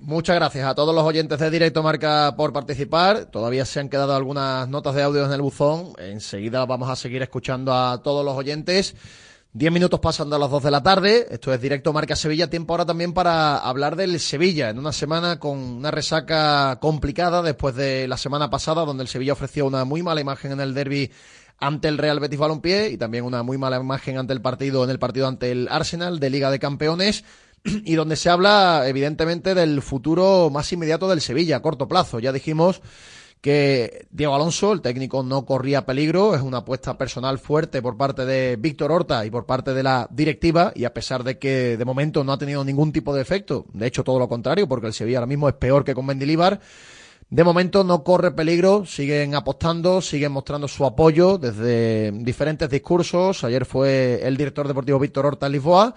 Muchas 0.00 0.36
gracias 0.36 0.66
a 0.66 0.74
todos 0.74 0.94
los 0.94 1.04
oyentes 1.04 1.38
de 1.38 1.50
Directo 1.50 1.82
Marca 1.82 2.34
por 2.36 2.52
participar. 2.52 3.26
Todavía 3.26 3.64
se 3.64 3.80
han 3.80 3.88
quedado 3.88 4.14
algunas 4.14 4.68
notas 4.68 4.94
de 4.94 5.02
audio 5.02 5.24
en 5.24 5.32
el 5.32 5.42
buzón. 5.42 5.92
Enseguida 5.98 6.64
vamos 6.66 6.88
a 6.88 6.96
seguir 6.96 7.22
escuchando 7.22 7.72
a 7.72 8.00
todos 8.02 8.24
los 8.24 8.34
oyentes. 8.36 8.94
Diez 9.58 9.72
minutos 9.72 9.98
pasando 9.98 10.36
a 10.36 10.38
las 10.38 10.52
dos 10.52 10.62
de 10.62 10.70
la 10.70 10.84
tarde. 10.84 11.26
Esto 11.32 11.52
es 11.52 11.60
Directo 11.60 11.92
Marca 11.92 12.14
Sevilla. 12.14 12.48
Tiempo 12.48 12.74
ahora 12.74 12.86
también 12.86 13.12
para 13.12 13.58
hablar 13.58 13.96
del 13.96 14.20
Sevilla. 14.20 14.70
En 14.70 14.78
una 14.78 14.92
semana 14.92 15.40
con 15.40 15.58
una 15.58 15.90
resaca 15.90 16.78
complicada 16.80 17.42
después 17.42 17.74
de 17.74 18.06
la 18.06 18.16
semana 18.16 18.50
pasada, 18.50 18.84
donde 18.84 19.02
el 19.02 19.08
Sevilla 19.08 19.32
ofreció 19.32 19.66
una 19.66 19.84
muy 19.84 20.00
mala 20.04 20.20
imagen 20.20 20.52
en 20.52 20.60
el 20.60 20.74
derby 20.74 21.10
ante 21.58 21.88
el 21.88 21.98
Real 21.98 22.20
Betis 22.20 22.38
Balompié 22.38 22.90
y 22.90 22.98
también 22.98 23.24
una 23.24 23.42
muy 23.42 23.58
mala 23.58 23.80
imagen 23.80 24.16
ante 24.16 24.32
el 24.32 24.40
partido 24.40 24.84
en 24.84 24.90
el 24.90 25.00
partido 25.00 25.26
ante 25.26 25.50
el 25.50 25.66
Arsenal 25.68 26.20
de 26.20 26.30
Liga 26.30 26.52
de 26.52 26.60
Campeones 26.60 27.24
y 27.64 27.96
donde 27.96 28.14
se 28.14 28.30
habla 28.30 28.84
evidentemente 28.86 29.56
del 29.56 29.82
futuro 29.82 30.50
más 30.50 30.72
inmediato 30.72 31.08
del 31.08 31.20
Sevilla 31.20 31.56
a 31.56 31.62
corto 31.62 31.88
plazo. 31.88 32.20
Ya 32.20 32.30
dijimos 32.30 32.80
que 33.40 34.06
Diego 34.10 34.34
Alonso, 34.34 34.72
el 34.72 34.80
técnico, 34.80 35.22
no 35.22 35.44
corría 35.46 35.86
peligro, 35.86 36.34
es 36.34 36.42
una 36.42 36.58
apuesta 36.58 36.98
personal 36.98 37.38
fuerte 37.38 37.80
por 37.80 37.96
parte 37.96 38.24
de 38.24 38.56
Víctor 38.56 38.90
Horta 38.92 39.24
y 39.24 39.30
por 39.30 39.46
parte 39.46 39.74
de 39.74 39.82
la 39.82 40.08
directiva, 40.10 40.72
y 40.74 40.84
a 40.84 40.94
pesar 40.94 41.24
de 41.24 41.38
que 41.38 41.76
de 41.76 41.84
momento 41.84 42.24
no 42.24 42.32
ha 42.32 42.38
tenido 42.38 42.64
ningún 42.64 42.92
tipo 42.92 43.14
de 43.14 43.22
efecto, 43.22 43.66
de 43.72 43.86
hecho 43.86 44.04
todo 44.04 44.18
lo 44.18 44.28
contrario, 44.28 44.66
porque 44.66 44.88
el 44.88 44.92
Sevilla 44.92 45.18
ahora 45.18 45.26
mismo 45.26 45.48
es 45.48 45.54
peor 45.54 45.84
que 45.84 45.94
con 45.94 46.06
Mendilibar, 46.06 46.60
de 47.30 47.44
momento 47.44 47.84
no 47.84 48.04
corre 48.04 48.30
peligro, 48.30 48.86
siguen 48.86 49.34
apostando, 49.34 50.00
siguen 50.00 50.32
mostrando 50.32 50.66
su 50.66 50.86
apoyo 50.86 51.36
desde 51.36 52.10
diferentes 52.10 52.70
discursos. 52.70 53.44
Ayer 53.44 53.66
fue 53.66 54.20
el 54.22 54.38
director 54.38 54.66
deportivo 54.66 54.98
Víctor 54.98 55.26
Horta 55.26 55.44
en 55.44 55.52
Lisboa 55.52 55.94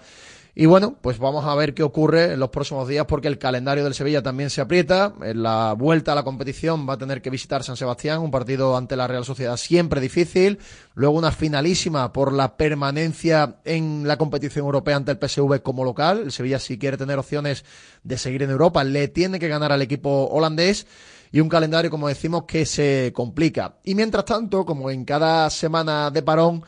y 0.54 0.66
bueno, 0.66 0.96
pues 1.00 1.18
vamos 1.18 1.46
a 1.46 1.54
ver 1.54 1.72
qué 1.72 1.82
ocurre 1.82 2.34
en 2.34 2.40
los 2.40 2.50
próximos 2.50 2.86
días 2.86 3.06
porque 3.06 3.26
el 3.26 3.38
calendario 3.38 3.84
del 3.84 3.94
Sevilla 3.94 4.22
también 4.22 4.50
se 4.50 4.60
aprieta. 4.60 5.14
En 5.22 5.42
la 5.42 5.72
vuelta 5.72 6.12
a 6.12 6.14
la 6.14 6.24
competición 6.24 6.86
va 6.86 6.94
a 6.94 6.98
tener 6.98 7.22
que 7.22 7.30
visitar 7.30 7.64
San 7.64 7.78
Sebastián, 7.78 8.20
un 8.20 8.30
partido 8.30 8.76
ante 8.76 8.94
la 8.94 9.06
Real 9.06 9.24
Sociedad 9.24 9.56
siempre 9.56 9.98
difícil. 9.98 10.58
Luego 10.94 11.16
una 11.16 11.32
finalísima 11.32 12.12
por 12.12 12.34
la 12.34 12.58
permanencia 12.58 13.60
en 13.64 14.06
la 14.06 14.18
competición 14.18 14.66
europea 14.66 14.96
ante 14.96 15.12
el 15.12 15.18
PSV 15.18 15.62
como 15.62 15.84
local. 15.84 16.20
El 16.24 16.32
Sevilla 16.32 16.58
si 16.58 16.76
quiere 16.76 16.98
tener 16.98 17.18
opciones 17.18 17.64
de 18.02 18.18
seguir 18.18 18.42
en 18.42 18.50
Europa 18.50 18.84
le 18.84 19.08
tiene 19.08 19.38
que 19.38 19.48
ganar 19.48 19.72
al 19.72 19.80
equipo 19.80 20.28
holandés 20.30 20.86
y 21.32 21.40
un 21.40 21.48
calendario, 21.48 21.90
como 21.90 22.08
decimos, 22.08 22.44
que 22.46 22.66
se 22.66 23.10
complica. 23.14 23.76
Y 23.84 23.94
mientras 23.94 24.26
tanto, 24.26 24.66
como 24.66 24.90
en 24.90 25.06
cada 25.06 25.48
semana 25.48 26.10
de 26.10 26.22
parón, 26.22 26.62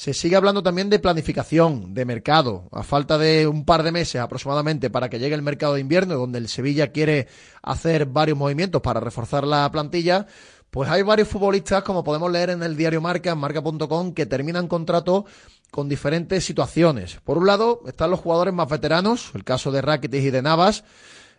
se 0.00 0.14
sigue 0.14 0.34
hablando 0.34 0.62
también 0.62 0.88
de 0.88 0.98
planificación, 0.98 1.92
de 1.92 2.06
mercado. 2.06 2.70
A 2.72 2.82
falta 2.82 3.18
de 3.18 3.46
un 3.46 3.66
par 3.66 3.82
de 3.82 3.92
meses 3.92 4.18
aproximadamente 4.18 4.88
para 4.88 5.10
que 5.10 5.18
llegue 5.18 5.34
el 5.34 5.42
mercado 5.42 5.74
de 5.74 5.82
invierno, 5.82 6.14
donde 6.14 6.38
el 6.38 6.48
Sevilla 6.48 6.90
quiere 6.90 7.28
hacer 7.60 8.06
varios 8.06 8.38
movimientos 8.38 8.80
para 8.80 8.98
reforzar 8.98 9.46
la 9.46 9.70
plantilla, 9.70 10.26
pues 10.70 10.88
hay 10.88 11.02
varios 11.02 11.28
futbolistas, 11.28 11.82
como 11.82 12.02
podemos 12.02 12.32
leer 12.32 12.48
en 12.48 12.62
el 12.62 12.78
diario 12.78 13.02
Marca, 13.02 13.32
en 13.32 13.38
marca.com, 13.40 14.14
que 14.14 14.24
terminan 14.24 14.68
contrato 14.68 15.26
con 15.70 15.86
diferentes 15.86 16.46
situaciones. 16.46 17.18
Por 17.22 17.36
un 17.36 17.46
lado, 17.46 17.82
están 17.86 18.10
los 18.10 18.20
jugadores 18.20 18.54
más 18.54 18.70
veteranos, 18.70 19.30
el 19.34 19.44
caso 19.44 19.70
de 19.70 19.82
Rakitic 19.82 20.22
y 20.22 20.30
de 20.30 20.40
Navas. 20.40 20.82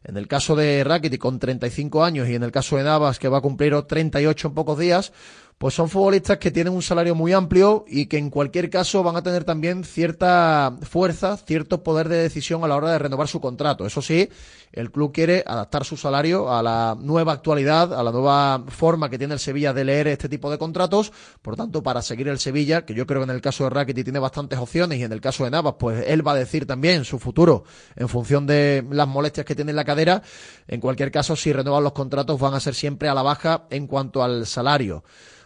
En 0.03 0.17
el 0.17 0.27
caso 0.27 0.55
de 0.55 0.83
Rakitic 0.83 1.19
con 1.19 1.39
35 1.39 2.03
años 2.03 2.27
y 2.27 2.35
en 2.35 2.43
el 2.43 2.51
caso 2.51 2.77
de 2.77 2.83
Navas 2.83 3.17
que 3.17 3.27
va 3.27 3.39
a 3.39 3.41
cumplir 3.41 3.79
38 3.81 4.47
en 4.47 4.53
pocos 4.53 4.77
días, 4.77 5.13
pues 5.61 5.75
son 5.75 5.89
futbolistas 5.89 6.39
que 6.39 6.49
tienen 6.49 6.73
un 6.73 6.81
salario 6.81 7.13
muy 7.13 7.33
amplio 7.33 7.85
y 7.87 8.07
que 8.07 8.17
en 8.17 8.31
cualquier 8.31 8.71
caso 8.71 9.03
van 9.03 9.15
a 9.15 9.21
tener 9.21 9.43
también 9.43 9.83
cierta 9.83 10.75
fuerza, 10.81 11.37
cierto 11.37 11.83
poder 11.83 12.09
de 12.09 12.17
decisión 12.17 12.63
a 12.63 12.67
la 12.67 12.75
hora 12.75 12.91
de 12.93 12.97
renovar 12.97 13.27
su 13.27 13.39
contrato. 13.39 13.85
Eso 13.85 14.01
sí, 14.01 14.27
el 14.73 14.91
club 14.91 15.11
quiere 15.11 15.43
adaptar 15.45 15.85
su 15.85 15.97
salario 15.97 16.51
a 16.51 16.63
la 16.63 16.97
nueva 16.99 17.33
actualidad, 17.33 17.93
a 17.93 18.03
la 18.03 18.11
nueva 18.11 18.63
forma 18.67 19.09
que 19.09 19.17
tiene 19.17 19.33
el 19.33 19.39
Sevilla 19.39 19.73
de 19.73 19.83
leer 19.83 20.07
este 20.07 20.29
tipo 20.29 20.49
de 20.49 20.57
contratos. 20.57 21.11
Por 21.41 21.55
tanto, 21.55 21.83
para 21.83 22.01
seguir 22.01 22.27
el 22.27 22.39
Sevilla, 22.39 22.85
que 22.85 22.93
yo 22.93 23.05
creo 23.05 23.21
que 23.21 23.25
en 23.25 23.35
el 23.35 23.41
caso 23.41 23.65
de 23.65 23.71
Rakitic 23.71 24.05
tiene 24.05 24.19
bastantes 24.19 24.59
opciones 24.59 24.99
y 24.99 25.03
en 25.03 25.11
el 25.11 25.21
caso 25.21 25.43
de 25.43 25.51
Navas, 25.51 25.75
pues 25.77 26.05
él 26.07 26.25
va 26.25 26.33
a 26.33 26.35
decir 26.35 26.65
también 26.65 27.03
su 27.03 27.19
futuro 27.19 27.63
en 27.95 28.07
función 28.07 28.47
de 28.47 28.85
las 28.89 29.07
molestias 29.07 29.45
que 29.45 29.55
tiene 29.55 29.71
en 29.71 29.75
la 29.75 29.85
cadera. 29.85 30.21
En 30.67 30.79
cualquier 30.79 31.11
caso, 31.11 31.35
si 31.35 31.51
renuevan 31.51 31.83
los 31.83 31.93
contratos 31.93 32.39
van 32.39 32.53
a 32.53 32.59
ser 32.59 32.75
siempre 32.75 33.09
a 33.09 33.13
la 33.13 33.23
baja 33.23 33.65
en 33.69 33.87
cuanto 33.87 34.23
al 34.23 34.45
salario. 34.45 35.03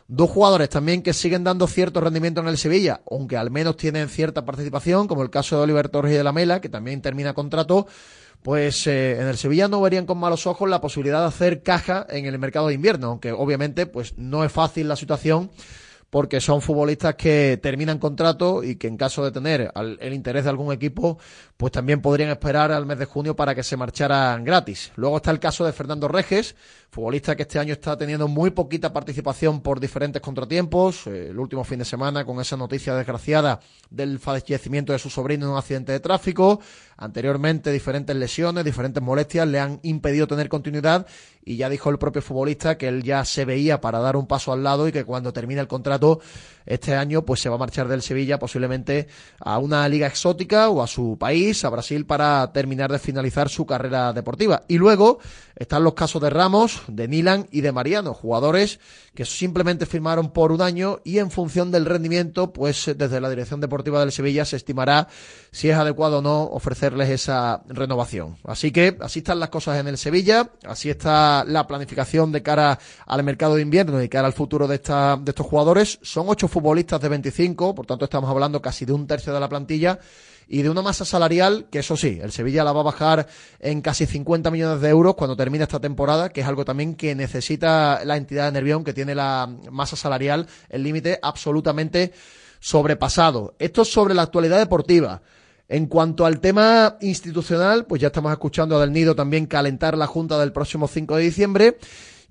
Dos 0.07 0.29
jugadores 0.29 0.69
también 0.69 1.01
que 1.01 1.13
siguen 1.13 1.43
dando 1.43 1.65
cierto 1.65 1.99
rendimiento 1.99 2.39
en 2.39 2.47
el 2.47 2.59
Sevilla, 2.59 3.01
aunque 3.09 3.37
al 3.37 3.49
menos 3.49 3.75
tienen 3.75 4.07
cierta 4.07 4.45
participación, 4.45 5.07
como 5.07 5.23
el 5.23 5.31
caso 5.31 5.57
de 5.57 5.63
Oliver 5.63 5.89
Torres 5.89 6.13
y 6.13 6.17
de 6.17 6.23
la 6.23 6.31
Mela, 6.31 6.61
que 6.61 6.69
también 6.69 7.01
termina 7.01 7.33
contrato, 7.33 7.87
pues 8.45 8.85
eh, 8.85 9.19
en 9.19 9.25
el 9.25 9.37
Sevilla 9.37 9.67
no 9.67 9.81
verían 9.81 10.05
con 10.05 10.19
malos 10.19 10.45
ojos 10.45 10.69
la 10.69 10.79
posibilidad 10.79 11.21
de 11.21 11.29
hacer 11.29 11.63
caja 11.63 12.05
en 12.07 12.27
el 12.27 12.37
mercado 12.37 12.67
de 12.67 12.75
invierno, 12.75 13.07
aunque 13.07 13.31
obviamente 13.31 13.87
pues 13.87 14.19
no 14.19 14.45
es 14.45 14.51
fácil 14.51 14.87
la 14.87 14.95
situación 14.95 15.49
porque 16.15 16.39
son 16.39 16.61
futbolistas 16.61 17.15
que 17.15 17.59
terminan 17.61 17.99
contrato 17.99 18.63
y 18.63 18.77
que 18.77 18.87
en 18.87 18.95
caso 18.95 19.25
de 19.25 19.33
tener 19.33 19.69
el 19.75 20.13
interés 20.13 20.45
de 20.45 20.49
algún 20.49 20.71
equipo, 20.71 21.19
pues 21.57 21.73
también 21.73 22.01
podrían 22.01 22.29
esperar 22.29 22.71
al 22.71 22.85
mes 22.85 22.99
de 22.99 23.03
junio 23.03 23.35
para 23.35 23.53
que 23.53 23.63
se 23.63 23.75
marcharan 23.75 24.45
gratis. 24.45 24.93
Luego 24.95 25.17
está 25.17 25.31
el 25.31 25.41
caso 25.41 25.65
de 25.65 25.73
Fernando 25.73 26.07
Reges, 26.07 26.55
futbolista 26.89 27.35
que 27.35 27.41
este 27.41 27.59
año 27.59 27.73
está 27.73 27.97
teniendo 27.97 28.29
muy 28.29 28.51
poquita 28.51 28.93
participación 28.93 29.59
por 29.59 29.81
diferentes 29.81 30.21
contratiempos. 30.21 31.05
Eh, 31.07 31.31
el 31.31 31.37
último 31.37 31.65
fin 31.65 31.79
de 31.79 31.85
semana 31.85 32.23
con 32.23 32.39
esa 32.39 32.55
noticia 32.55 32.95
desgraciada 32.95 33.59
del 33.89 34.17
fallecimiento 34.17 34.93
de 34.93 34.99
su 34.99 35.09
sobrino 35.09 35.47
en 35.47 35.51
un 35.51 35.57
accidente 35.57 35.91
de 35.91 35.99
tráfico. 35.99 36.61
Anteriormente 36.95 37.73
diferentes 37.73 38.15
lesiones, 38.15 38.63
diferentes 38.63 39.03
molestias 39.03 39.45
le 39.49 39.59
han 39.59 39.81
impedido 39.83 40.27
tener 40.27 40.47
continuidad 40.47 41.05
y 41.43 41.57
ya 41.57 41.69
dijo 41.69 41.89
el 41.89 41.99
propio 41.99 42.21
futbolista 42.21 42.77
que 42.77 42.87
él 42.87 43.03
ya 43.03 43.25
se 43.25 43.43
veía 43.43 43.81
para 43.81 43.99
dar 43.99 44.15
un 44.15 44.27
paso 44.27 44.53
al 44.53 44.63
lado 44.63 44.87
y 44.87 44.93
que 44.93 45.03
cuando 45.03 45.33
termine 45.33 45.59
el 45.59 45.67
contrato 45.67 46.04
este 46.65 46.95
año 46.95 47.23
pues 47.23 47.41
se 47.41 47.49
va 47.49 47.55
a 47.55 47.59
marchar 47.59 47.87
del 47.87 48.01
Sevilla 48.01 48.39
posiblemente 48.39 49.07
a 49.39 49.59
una 49.59 49.87
liga 49.87 50.07
exótica 50.07 50.69
o 50.69 50.81
a 50.81 50.87
su 50.87 51.17
país, 51.19 51.63
a 51.63 51.69
Brasil, 51.69 52.05
para 52.05 52.51
terminar 52.51 52.91
de 52.91 52.99
finalizar 52.99 53.49
su 53.49 53.65
carrera 53.65 54.13
deportiva. 54.13 54.63
Y 54.67 54.77
luego 54.77 55.19
están 55.55 55.83
los 55.83 55.93
casos 55.93 56.21
de 56.21 56.29
Ramos, 56.29 56.81
de 56.87 57.07
Nilan 57.07 57.47
y 57.51 57.61
de 57.61 57.71
Mariano, 57.71 58.13
jugadores 58.13 58.79
que 59.13 59.23
simplemente 59.23 59.85
firmaron 59.85 60.31
por 60.31 60.51
un 60.51 60.61
año 60.61 60.99
y 61.05 61.19
en 61.19 61.31
función 61.31 61.71
del 61.71 61.85
rendimiento, 61.85 62.51
pues 62.51 62.91
desde 62.97 63.21
la 63.21 63.29
dirección 63.29 63.61
deportiva 63.61 64.01
del 64.01 64.11
Sevilla 64.11 64.43
se 64.43 64.57
estimará 64.57 65.07
si 65.51 65.69
es 65.69 65.77
adecuado 65.77 66.19
o 66.19 66.21
no 66.21 66.43
ofrecerles 66.43 67.09
esa 67.09 67.63
renovación. 67.67 68.37
Así 68.43 68.71
que 68.71 68.97
así 68.99 69.19
están 69.19 69.39
las 69.39 69.49
cosas 69.49 69.79
en 69.79 69.87
el 69.87 69.97
Sevilla, 69.97 70.51
así 70.65 70.89
está 70.89 71.45
la 71.45 71.65
planificación 71.65 72.33
de 72.33 72.43
cara 72.43 72.77
al 73.05 73.23
mercado 73.23 73.55
de 73.55 73.61
invierno 73.61 74.03
y 74.03 74.09
cara 74.09 74.27
al 74.27 74.33
futuro 74.33 74.67
de, 74.67 74.75
estos 74.75 75.47
Son 75.85 76.25
ocho 76.27 76.47
futbolistas 76.47 77.01
de 77.01 77.09
25, 77.09 77.75
por 77.75 77.85
tanto 77.85 78.05
estamos 78.05 78.29
hablando 78.29 78.61
casi 78.61 78.85
de 78.85 78.93
un 78.93 79.07
tercio 79.07 79.33
de 79.33 79.39
la 79.39 79.49
plantilla 79.49 79.99
y 80.47 80.61
de 80.61 80.69
una 80.69 80.81
masa 80.81 81.05
salarial 81.05 81.67
que 81.71 81.79
eso 81.79 81.97
sí, 81.97 82.19
el 82.21 82.31
Sevilla 82.31 82.63
la 82.63 82.71
va 82.71 82.81
a 82.81 82.83
bajar 82.83 83.27
en 83.59 83.81
casi 83.81 84.05
50 84.05 84.51
millones 84.51 84.81
de 84.81 84.89
euros 84.89 85.15
cuando 85.15 85.35
termine 85.35 85.63
esta 85.63 85.79
temporada, 85.79 86.29
que 86.29 86.41
es 86.41 86.47
algo 86.47 86.65
también 86.65 86.95
que 86.95 87.15
necesita 87.15 88.03
la 88.05 88.17
entidad 88.17 88.45
de 88.45 88.51
Nervión, 88.51 88.83
que 88.83 88.93
tiene 88.93 89.15
la 89.15 89.49
masa 89.71 89.95
salarial, 89.95 90.47
el 90.69 90.83
límite 90.83 91.19
absolutamente 91.21 92.11
sobrepasado. 92.59 93.55
Esto 93.59 93.81
es 93.83 93.91
sobre 93.91 94.13
la 94.13 94.23
actualidad 94.23 94.59
deportiva. 94.59 95.21
En 95.67 95.87
cuanto 95.87 96.27
al 96.27 96.39
tema 96.39 96.97
institucional, 97.01 97.85
pues 97.85 97.99
ya 97.99 98.07
estamos 98.07 98.31
escuchando 98.31 98.77
a 98.77 98.81
Del 98.81 98.91
Nido 98.91 99.15
también 99.15 99.47
calentar 99.47 99.97
la 99.97 100.05
Junta 100.05 100.37
del 100.37 100.51
próximo 100.51 100.87
5 100.87 101.15
de 101.15 101.23
diciembre. 101.23 101.77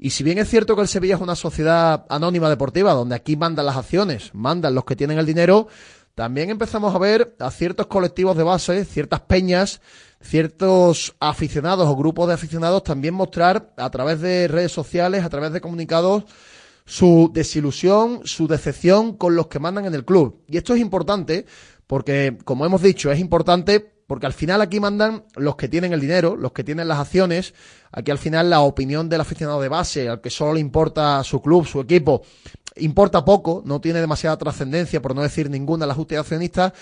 Y 0.05 0.11
si 0.11 0.23
bien 0.23 0.37
es 0.37 0.51
cierto 0.51 0.77
que 0.77 0.83
el 0.83 0.89
Sevilla 0.89 1.15
es 1.15 1.23
una 1.23 1.35
sociedad 1.35 2.05
anónima 2.11 2.51
deportiva, 2.51 2.93
donde 2.93 3.15
aquí 3.15 3.39
mandan 3.39 3.65
las 3.65 3.79
acciones, 3.79 4.35
mandan 4.35 4.75
los 4.75 4.85
que 4.85 4.97
tienen 4.97 5.17
el 5.19 5.25
dinero, 5.25 5.67
también 6.15 6.51
empezamos 6.51 6.95
a 6.95 6.99
ver 6.99 7.35
a 7.41 7.51
ciertos 7.51 7.87
colectivos 7.87 8.37
de 8.37 8.43
base, 8.43 8.85
ciertas 8.85 9.21
peñas, 9.21 9.81
ciertos 10.21 11.17
aficionados 11.21 11.89
o 11.89 11.97
grupos 11.97 12.29
de 12.29 12.35
aficionados 12.35 12.85
también 12.85 13.15
mostrar 13.15 13.73
a 13.79 13.89
través 13.89 14.21
de 14.21 14.47
redes 14.47 14.73
sociales, 14.73 15.25
a 15.25 15.31
través 15.31 15.55
de 15.55 15.63
comunicados, 15.63 16.25
su 16.85 17.31
desilusión, 17.33 18.21
su 18.25 18.47
decepción 18.47 19.17
con 19.17 19.35
los 19.35 19.47
que 19.47 19.59
mandan 19.59 19.87
en 19.87 19.95
el 19.95 20.05
club. 20.05 20.43
Y 20.49 20.59
esto 20.59 20.75
es 20.75 20.83
importante 20.83 21.47
porque, 21.87 22.37
como 22.45 22.67
hemos 22.67 22.83
dicho, 22.83 23.11
es 23.11 23.21
importante 23.21 23.94
porque 24.15 24.27
al 24.27 24.33
final 24.33 24.61
aquí 24.61 24.79
mandan 24.79 25.25
los 25.35 25.57
que 25.57 25.67
tienen 25.67 25.93
el 25.93 26.01
dinero, 26.01 26.37
los 26.37 26.53
que 26.53 26.63
tienen 26.63 26.87
las 26.87 27.01
acciones. 27.01 27.53
Aquí 27.91 28.13
al 28.13 28.19
final 28.19 28.49
la 28.49 28.61
opinión 28.61 29.09
del 29.09 29.21
aficionado 29.21 29.61
de 29.61 29.69
base, 29.69 30.09
al 30.09 30.21
que 30.21 30.31
solo 30.31 30.55
le 30.55 30.61
importa 30.61 31.25
su 31.25 31.43
club, 31.43 31.67
su 31.67 31.81
equipo, 31.81 32.23
importa 32.77 33.25
poco, 33.25 33.61
no 33.67 33.81
tiene 33.81 34.01
demasiada 34.01 34.37
trascendencia, 34.37 35.03
por 35.03 35.17
no 35.17 35.23
decir 35.23 35.51
ninguna, 35.51 35.85
la 35.85 35.95
justicia 35.95 36.21
accionista, 36.21 36.73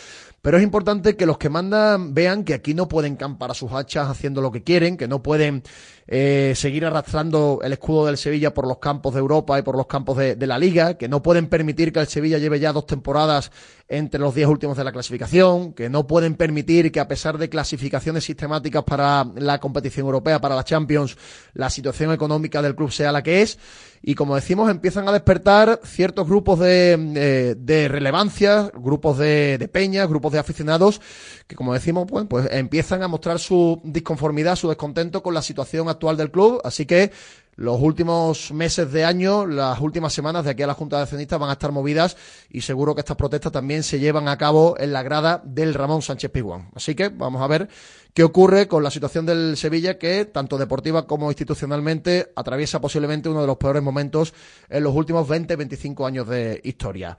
pero 0.43 0.57
es 0.57 0.65
importante 0.65 1.17
que 1.17 1.25
los 1.25 1.39
que 1.39 1.49
mandan 1.49 2.15
vean 2.15 2.43
que 2.43 2.55
aquí 2.55 2.75
no 2.75 2.89
pueden 2.89 3.15
campar 3.15 3.53
a 3.53 3.55
sus 3.55 3.71
hachas 3.73 4.11
haciendo 4.11 4.41
lo 4.41 4.51
que 4.51 4.65
quieren, 4.65 4.97
que 4.97 5.07
no 5.07 5.23
pueden 5.23 5.63
eh, 6.09 6.53
seguir 6.57 6.85
arrastrando 6.85 7.61
el 7.63 7.73
escudo 7.73 8.07
del 8.07 8.19
Sevilla 8.19 8.53
por 8.53 8.67
los 8.67 8.79
campos 8.79 9.15
de 9.15 9.21
Europa 9.21 9.57
y 9.59 9.63
por 9.63 9.77
los 9.77 9.87
campos 9.87 10.17
de, 10.17 10.37
la 10.47 10.59
Liga, 10.59 10.95
que 10.95 11.09
no 11.09 11.23
pueden 11.23 11.47
permitir 11.47 11.93
que 11.93 12.01
el 12.01 12.09
Sevilla 12.09 12.39
lleve 12.39 12.59
ya 12.59 12.73
dos 12.73 12.87
temporadas 12.87 13.53
entre 13.89 14.19
los 14.19 14.35
diez 14.35 14.49
últimos 14.49 14.77
de 14.77 14.85
la 14.85 14.91
clasificación, 14.91 15.75
que 15.75 15.89
no 15.89 16.07
pueden 16.07 16.35
permitir 16.35 16.91
que 16.91 16.99
a 16.99 17.07
pesar 17.07 17.39
de 17.39 17.49
clasificaciones 17.49 18.25
sistemáticas 18.25 18.83
para 18.83 19.25
la 19.37 19.61
competición 19.61 20.07
europea, 20.07 20.41
para 20.41 20.57
la 20.57 20.65
Champions, 20.65 21.17
la 21.55 21.71
situación 21.71 22.13
económica 22.13 22.61
del 22.63 22.75
club 22.75 22.91
sea 22.91 23.13
la 23.13 23.23
que 23.23 23.43
es. 23.43 23.59
Y 24.03 24.17
como 24.17 24.35
decimos 24.35 24.69
empiezan 24.69 25.09
a 25.09 25.13
despertar 25.13 25.81
ciertos 25.85 26.27
grupos 26.27 26.59
de, 26.59 26.95
eh, 27.15 27.55
de 27.57 27.89
relevancia, 27.89 28.71
grupos 28.75 29.19
de, 29.19 29.59
de 29.59 29.69
peñas, 29.69 30.09
grupos 30.09 30.32
de 30.33 30.39
aficionados 30.39 31.01
que 31.47 31.55
como 31.55 31.75
decimos 31.75 32.07
pues, 32.09 32.27
pues 32.29 32.49
empiezan 32.51 33.03
a 33.03 33.09
mostrar 33.09 33.39
su 33.39 33.81
disconformidad, 33.85 34.57
su 34.57 34.69
descontento 34.69 35.23
con 35.23 35.35
la 35.35 35.43
situación 35.43 35.89
actual 35.89 36.17
del 36.17 36.31
club, 36.31 36.61
así 36.65 36.87
que 36.87 37.13
los 37.57 37.81
últimos 37.81 38.51
meses 38.51 38.91
de 38.93 39.05
año, 39.05 39.47
las 39.47 39.79
últimas 39.79 40.15
semanas 40.15 40.45
de 40.45 40.51
aquí 40.51 40.63
a 40.63 40.67
la 40.67 40.75
Junta 40.75 40.97
de 40.97 41.03
Accionistas 41.03 41.39
van 41.39 41.51
a 41.51 41.55
estar 41.55 41.71
movidas 41.71 42.17
y 42.49 42.63
seguro 42.63 42.95
que 42.95 43.03
estas 43.03 43.17
protestas 43.19 43.53
también 43.53 43.83
se 43.83 43.99
llevan 43.99 44.27
a 44.29 44.39
cabo 44.39 44.75
en 44.79 44.93
la 44.93 45.03
grada 45.03 45.43
del 45.45 45.75
Ramón 45.75 46.01
Sánchez 46.01 46.31
Piguán. 46.31 46.71
Así 46.75 46.95
que 46.95 47.11
vamos 47.11 47.43
a 47.43 47.47
ver 47.47 47.69
qué 48.15 48.25
ocurre 48.25 48.69
con 48.69 48.83
la 48.83 48.91
situación 48.91 49.27
del 49.27 49.59
Sevilla 49.59 49.99
que, 49.99 50.25
tanto 50.25 50.57
deportiva 50.57 51.07
como 51.07 51.31
institucionalmente, 51.31 52.33
atraviesa 52.37 52.81
posiblemente 52.81 53.29
uno 53.29 53.43
de 53.43 53.47
los 53.47 53.59
peores 53.59 53.83
momentos 53.83 54.33
en 54.71 54.83
los 54.83 54.95
últimos 54.95 55.29
20-25 55.29 56.07
años 56.07 56.27
de 56.29 56.59
historia. 56.65 57.19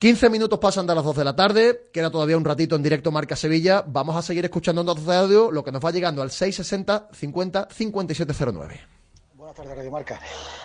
15 0.00 0.30
minutos 0.30 0.58
pasan 0.58 0.86
de 0.86 0.94
las 0.94 1.04
2 1.04 1.14
de 1.14 1.24
la 1.24 1.36
tarde, 1.36 1.90
queda 1.92 2.10
todavía 2.10 2.34
un 2.34 2.44
ratito 2.46 2.74
en 2.74 2.82
directo 2.82 3.12
Marca 3.12 3.36
Sevilla. 3.36 3.84
Vamos 3.86 4.16
a 4.16 4.22
seguir 4.22 4.42
escuchando 4.46 4.82
datos 4.82 5.04
de 5.04 5.14
audio, 5.14 5.50
lo 5.50 5.62
que 5.62 5.70
nos 5.70 5.84
va 5.84 5.90
llegando 5.90 6.22
al 6.22 6.30
660 6.30 7.08
50 7.12 7.68
5709. 7.70 8.80
Buenas 9.34 9.54
tardes, 9.54 9.76
Radio 9.76 9.90
Marca. 9.90 10.18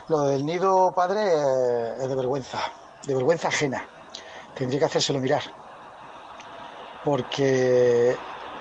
Lo 0.08 0.22
del 0.22 0.46
nido 0.46 0.94
padre 0.96 1.20
eh, 1.20 1.96
es 2.02 2.08
de 2.08 2.16
vergüenza, 2.16 2.60
de 3.06 3.14
vergüenza 3.14 3.50
ajena. 3.50 3.86
Tendría 4.56 4.80
que 4.80 4.86
hacérselo 4.86 5.20
mirar. 5.20 5.44
Porque 7.04 8.16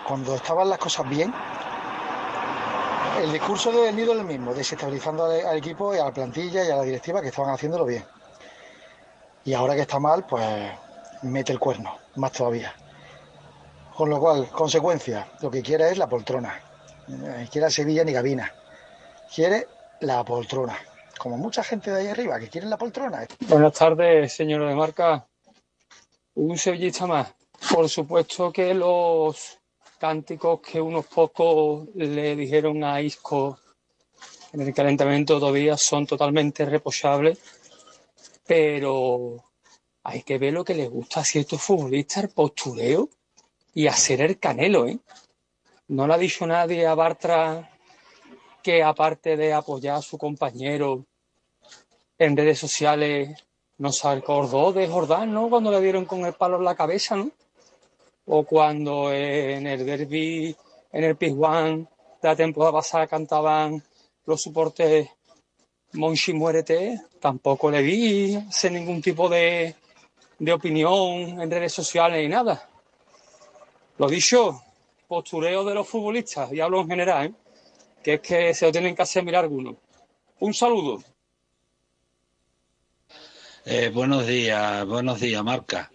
cuando 0.08 0.34
estaban 0.34 0.68
las 0.68 0.78
cosas 0.80 1.08
bien, 1.08 1.32
el 3.22 3.30
discurso 3.30 3.70
del 3.70 3.94
nido 3.94 4.12
es 4.12 4.18
el 4.18 4.26
mismo, 4.26 4.52
desestabilizando 4.52 5.26
al 5.26 5.56
equipo 5.56 5.94
y 5.94 5.98
a 5.98 6.06
la 6.06 6.12
plantilla 6.12 6.64
y 6.64 6.70
a 6.72 6.76
la 6.78 6.82
directiva 6.82 7.22
que 7.22 7.28
estaban 7.28 7.54
haciéndolo 7.54 7.84
bien. 7.84 8.04
Y 9.44 9.52
ahora 9.52 9.74
que 9.74 9.82
está 9.82 9.98
mal, 9.98 10.24
pues 10.26 10.44
mete 11.22 11.52
el 11.52 11.58
cuerno, 11.58 11.98
más 12.16 12.32
todavía. 12.32 12.74
Con 13.94 14.10
lo 14.10 14.18
cual, 14.18 14.48
consecuencia, 14.50 15.28
lo 15.40 15.50
que 15.50 15.62
quiere 15.62 15.90
es 15.90 15.98
la 15.98 16.08
poltrona. 16.08 16.60
Ni 17.06 17.46
quiere 17.48 17.70
Sevilla 17.70 18.04
ni 18.04 18.12
Gabina. 18.12 18.52
Quiere 19.32 19.68
la 20.00 20.24
poltrona. 20.24 20.76
Como 21.18 21.36
mucha 21.36 21.62
gente 21.62 21.90
de 21.90 22.00
ahí 22.00 22.08
arriba 22.08 22.40
que 22.40 22.48
quiere 22.48 22.66
la 22.66 22.76
poltrona. 22.76 23.26
Buenas 23.40 23.72
tardes, 23.74 24.32
señor 24.32 24.66
de 24.66 24.74
marca. 24.74 25.26
Un 26.34 26.58
sevillista 26.58 27.06
más. 27.06 27.32
Por 27.72 27.88
supuesto 27.88 28.52
que 28.52 28.74
los 28.74 29.58
cánticos 29.98 30.60
que 30.60 30.80
unos 30.80 31.06
pocos 31.06 31.88
le 31.94 32.34
dijeron 32.34 32.82
a 32.82 33.00
Isco 33.00 33.58
en 34.52 34.60
el 34.60 34.74
calentamiento 34.74 35.40
todavía 35.40 35.76
son 35.76 36.06
totalmente 36.06 36.64
reprochables, 36.64 37.38
pero 38.46 39.36
hay 40.02 40.22
que 40.22 40.38
ver 40.38 40.52
lo 40.52 40.64
que 40.64 40.74
les 40.74 40.90
gusta 40.90 41.20
a 41.20 41.24
ciertos 41.24 41.62
futbolistas, 41.62 42.24
el 42.24 42.30
postureo 42.30 43.08
y 43.72 43.86
hacer 43.86 44.20
el 44.20 44.38
canelo, 44.38 44.86
¿eh? 44.86 44.98
No 45.88 46.06
le 46.06 46.14
ha 46.14 46.18
dicho 46.18 46.46
nadie 46.46 46.86
a 46.86 46.94
Bartra 46.94 47.70
que 48.62 48.82
aparte 48.82 49.36
de 49.36 49.52
apoyar 49.52 49.96
a 49.96 50.02
su 50.02 50.16
compañero 50.16 51.04
en 52.18 52.36
redes 52.36 52.58
sociales, 52.58 53.44
no 53.78 53.92
se 53.92 54.08
acordó 54.08 54.72
de 54.72 54.88
Jordán, 54.88 55.32
¿no? 55.32 55.50
Cuando 55.50 55.70
le 55.70 55.80
dieron 55.80 56.04
con 56.04 56.24
el 56.24 56.32
palo 56.34 56.56
en 56.56 56.64
la 56.64 56.74
cabeza, 56.74 57.16
¿no? 57.16 57.30
O 58.26 58.44
cuando 58.44 59.12
en 59.12 59.66
el 59.66 59.84
derby, 59.84 60.56
en 60.92 61.04
el 61.04 61.16
Pizjuán 61.16 61.88
de 62.22 62.28
la 62.28 62.36
temporada 62.36 62.72
pasada 62.72 63.06
cantaban 63.06 63.82
los 64.24 64.42
soportes 64.42 65.10
Monchi 65.94 66.32
muérete, 66.32 67.00
tampoco 67.20 67.70
le 67.70 67.82
vi 67.82 68.34
hacer 68.34 68.72
ningún 68.72 69.00
tipo 69.00 69.28
de, 69.28 69.74
de 70.38 70.52
opinión 70.52 71.40
en 71.40 71.50
redes 71.50 71.72
sociales 71.72 72.20
ni 72.20 72.28
nada. 72.28 72.68
Lo 73.98 74.08
dicho, 74.08 74.62
postureo 75.06 75.64
de 75.64 75.74
los 75.74 75.88
futbolistas, 75.88 76.52
y 76.52 76.60
hablo 76.60 76.80
en 76.80 76.88
general, 76.88 77.26
¿eh? 77.26 77.32
que 78.02 78.14
es 78.14 78.20
que 78.20 78.54
se 78.54 78.66
lo 78.66 78.72
tienen 78.72 78.94
que 78.96 79.02
hacer 79.02 79.24
mirar 79.24 79.44
algunos. 79.44 79.76
Un 80.40 80.52
saludo. 80.52 81.02
Eh, 83.64 83.90
buenos 83.94 84.26
días, 84.26 84.84
buenos 84.84 85.20
días, 85.20 85.42
Marca. 85.44 85.90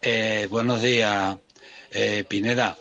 Eh, 0.00 0.48
buenos 0.50 0.82
días, 0.82 1.38
eh, 1.92 2.24
Pineda. 2.28 2.76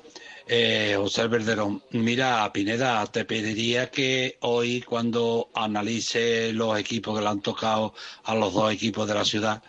Eh, 0.48 0.96
José 0.98 1.28
Verderón, 1.28 1.84
mira, 1.92 2.52
Pineda, 2.52 3.06
te 3.08 3.26
pediría 3.26 3.90
que 3.92 4.38
hoy, 4.42 4.82
cuando 4.82 5.50
analice 5.54 6.52
los 6.54 6.78
equipos 6.80 7.18
que 7.18 7.24
le 7.24 7.30
han 7.30 7.42
tocado 7.42 7.94
a 8.24 8.36
los 8.36 8.54
dos 8.54 8.74
equipos 8.74 9.08
de 9.08 9.14
la 9.14 9.26
ciudad, 9.26 9.62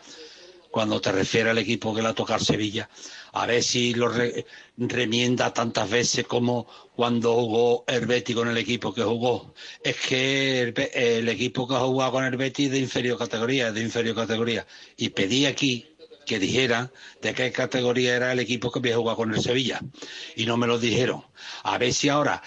cuando 0.70 1.00
te 1.00 1.12
refieres 1.12 1.50
al 1.50 1.58
equipo 1.58 1.94
que 1.94 2.00
le 2.02 2.08
ha 2.08 2.14
tocado 2.14 2.42
Sevilla, 2.42 2.88
a 3.32 3.46
ver 3.46 3.62
si 3.62 3.92
lo 3.94 4.08
re, 4.08 4.46
remienda 4.78 5.52
tantas 5.52 5.88
veces 5.90 6.26
como 6.26 6.66
cuando 6.96 7.34
jugó 7.34 7.84
el 7.86 8.06
Betis 8.06 8.34
con 8.34 8.48
el 8.48 8.56
equipo 8.56 8.92
que 8.94 9.02
jugó. 9.02 9.54
Es 9.84 9.96
que 9.96 10.62
el, 10.62 11.28
equipo 11.28 11.68
que 11.68 11.74
ha 11.74 11.80
jugado 11.80 12.12
con 12.12 12.24
el 12.24 12.40
es 12.40 12.54
de 12.54 12.78
inferior 12.78 13.18
categoría, 13.18 13.68
es 13.68 13.74
de 13.74 13.82
inferior 13.82 14.16
categoría. 14.16 14.66
Y 14.96 15.10
pedí 15.10 15.44
aquí 15.46 15.91
que 16.26 16.38
dijera 16.38 16.92
de 17.20 17.34
qué 17.34 17.52
categoría 17.52 18.16
era 18.16 18.32
el 18.32 18.40
equipo 18.40 18.70
que 18.70 18.78
había 18.78 18.96
jugado 18.96 19.16
con 19.16 19.34
el 19.34 19.40
Sevilla. 19.40 19.80
Y 20.36 20.46
no 20.46 20.56
me 20.56 20.66
lo 20.66 20.78
dijeron. 20.78 21.24
A 21.62 21.78
ver 21.78 21.92
si 21.92 22.08
ahora, 22.08 22.42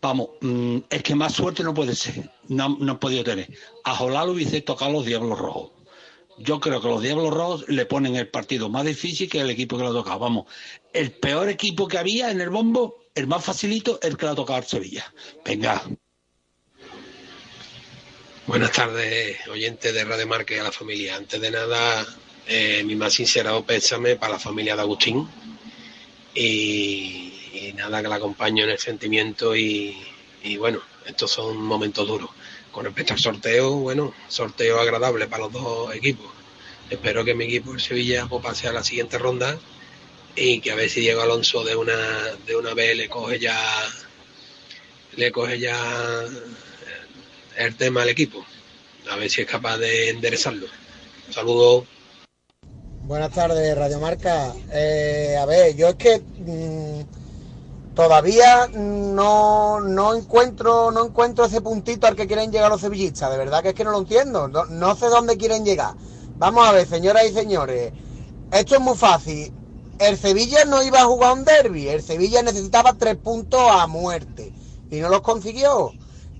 vamos, 0.00 0.30
mmm, 0.40 0.78
es 0.90 1.02
que 1.02 1.14
más 1.14 1.34
suerte 1.34 1.62
no 1.62 1.74
puede 1.74 1.94
ser. 1.94 2.30
No, 2.48 2.76
no 2.80 2.94
he 2.94 2.96
podido 2.96 3.24
tener. 3.24 3.48
A 3.84 3.94
Jolá 3.94 4.24
lo 4.24 4.32
hubiese 4.32 4.60
tocado 4.60 4.92
los 4.92 5.06
Diablos 5.06 5.38
Rojos. 5.38 5.72
yo 6.38 6.60
creo 6.60 6.80
que 6.82 6.88
los 6.88 7.02
Diablos 7.02 7.32
Rojos 7.32 7.64
le 7.68 7.86
ponen 7.86 8.16
el 8.16 8.28
partido 8.28 8.68
más 8.68 8.84
difícil 8.84 9.28
que 9.28 9.40
el 9.40 9.50
equipo 9.50 9.76
que 9.76 9.84
lo 9.84 9.90
ha 9.90 9.92
tocado. 9.92 10.18
Vamos, 10.18 10.46
el 10.92 11.12
peor 11.12 11.48
equipo 11.48 11.88
que 11.88 11.98
había 11.98 12.30
en 12.30 12.40
el 12.40 12.50
bombo, 12.50 13.04
el 13.14 13.26
más 13.26 13.44
facilito, 13.44 13.98
el 14.02 14.16
que 14.16 14.26
lo 14.26 14.32
ha 14.32 14.34
tocado 14.34 14.58
al 14.58 14.66
Sevilla. 14.66 15.12
Venga. 15.44 15.82
Buenas 18.46 18.70
tardes, 18.70 19.38
oyentes 19.48 19.92
de 19.92 20.04
Radio 20.04 20.44
y 20.48 20.54
a 20.54 20.62
la 20.62 20.70
familia. 20.70 21.16
Antes 21.16 21.40
de 21.40 21.50
nada, 21.50 22.06
eh, 22.46 22.82
mi 22.84 22.94
más 22.94 23.14
sincero 23.14 23.64
pésame 23.64 24.16
para 24.16 24.34
la 24.34 24.38
familia 24.38 24.76
de 24.76 24.82
Agustín. 24.82 25.28
Y, 26.34 27.72
nada, 27.74 28.02
que 28.02 28.08
la 28.08 28.16
acompaño 28.16 28.64
en 28.64 28.70
el 28.70 28.78
sentimiento 28.78 29.56
y, 29.56 29.96
y 30.42 30.56
bueno, 30.56 30.80
estos 31.06 31.30
son 31.30 31.56
momentos 31.58 32.06
duros. 32.06 32.30
Con 32.70 32.84
respecto 32.84 33.14
al 33.14 33.18
sorteo, 33.18 33.72
bueno, 33.76 34.14
sorteo 34.28 34.80
agradable 34.80 35.26
para 35.26 35.44
los 35.44 35.52
dos 35.52 35.94
equipos. 35.94 36.26
Espero 36.90 37.24
que 37.24 37.34
mi 37.34 37.44
equipo, 37.44 37.74
el 37.74 37.80
Sevilla, 37.80 38.26
pues, 38.28 38.42
pase 38.42 38.68
a 38.68 38.72
la 38.72 38.84
siguiente 38.84 39.18
ronda 39.18 39.58
y 40.36 40.60
que 40.60 40.70
a 40.70 40.74
ver 40.74 40.90
si 40.90 41.00
Diego 41.00 41.22
Alonso 41.22 41.64
de 41.64 41.74
una, 41.74 41.96
de 42.46 42.54
una 42.54 42.74
vez 42.74 42.94
le 42.96 43.08
coge 43.08 43.38
ya 43.38 43.58
le 45.16 45.32
coge 45.32 45.58
ya 45.58 46.24
el 47.56 47.74
tema 47.76 48.02
al 48.02 48.10
equipo. 48.10 48.44
A 49.10 49.16
ver 49.16 49.30
si 49.30 49.40
es 49.40 49.46
capaz 49.46 49.78
de 49.78 50.10
enderezarlo. 50.10 50.66
Saludos. 51.30 51.86
Buenas 53.06 53.30
tardes, 53.30 53.78
Radio 53.78 54.00
Marca. 54.00 54.52
Eh, 54.72 55.36
a 55.40 55.46
ver, 55.46 55.76
yo 55.76 55.86
es 55.86 55.94
que 55.94 56.18
mm, 56.18 57.94
todavía 57.94 58.66
no, 58.66 59.80
no 59.80 60.12
encuentro 60.16 60.90
no 60.90 61.06
encuentro 61.06 61.44
ese 61.44 61.60
puntito 61.60 62.08
al 62.08 62.16
que 62.16 62.26
quieren 62.26 62.50
llegar 62.50 62.68
los 62.68 62.80
sevillistas. 62.80 63.30
De 63.30 63.38
verdad 63.38 63.62
que 63.62 63.68
es 63.68 63.74
que 63.76 63.84
no 63.84 63.92
lo 63.92 63.98
entiendo. 63.98 64.48
No, 64.48 64.64
no 64.64 64.96
sé 64.96 65.06
dónde 65.06 65.36
quieren 65.36 65.64
llegar. 65.64 65.94
Vamos 66.36 66.66
a 66.66 66.72
ver, 66.72 66.88
señoras 66.88 67.26
y 67.30 67.32
señores. 67.32 67.92
Esto 68.50 68.74
es 68.74 68.80
muy 68.80 68.96
fácil. 68.96 69.52
El 70.00 70.18
Sevilla 70.18 70.64
no 70.64 70.82
iba 70.82 71.02
a 71.02 71.04
jugar 71.04 71.34
un 71.34 71.44
derby. 71.44 71.86
El 71.88 72.02
Sevilla 72.02 72.42
necesitaba 72.42 72.94
tres 72.94 73.14
puntos 73.14 73.60
a 73.70 73.86
muerte. 73.86 74.52
Y 74.90 74.98
no 74.98 75.10
los 75.10 75.20
consiguió. 75.20 75.92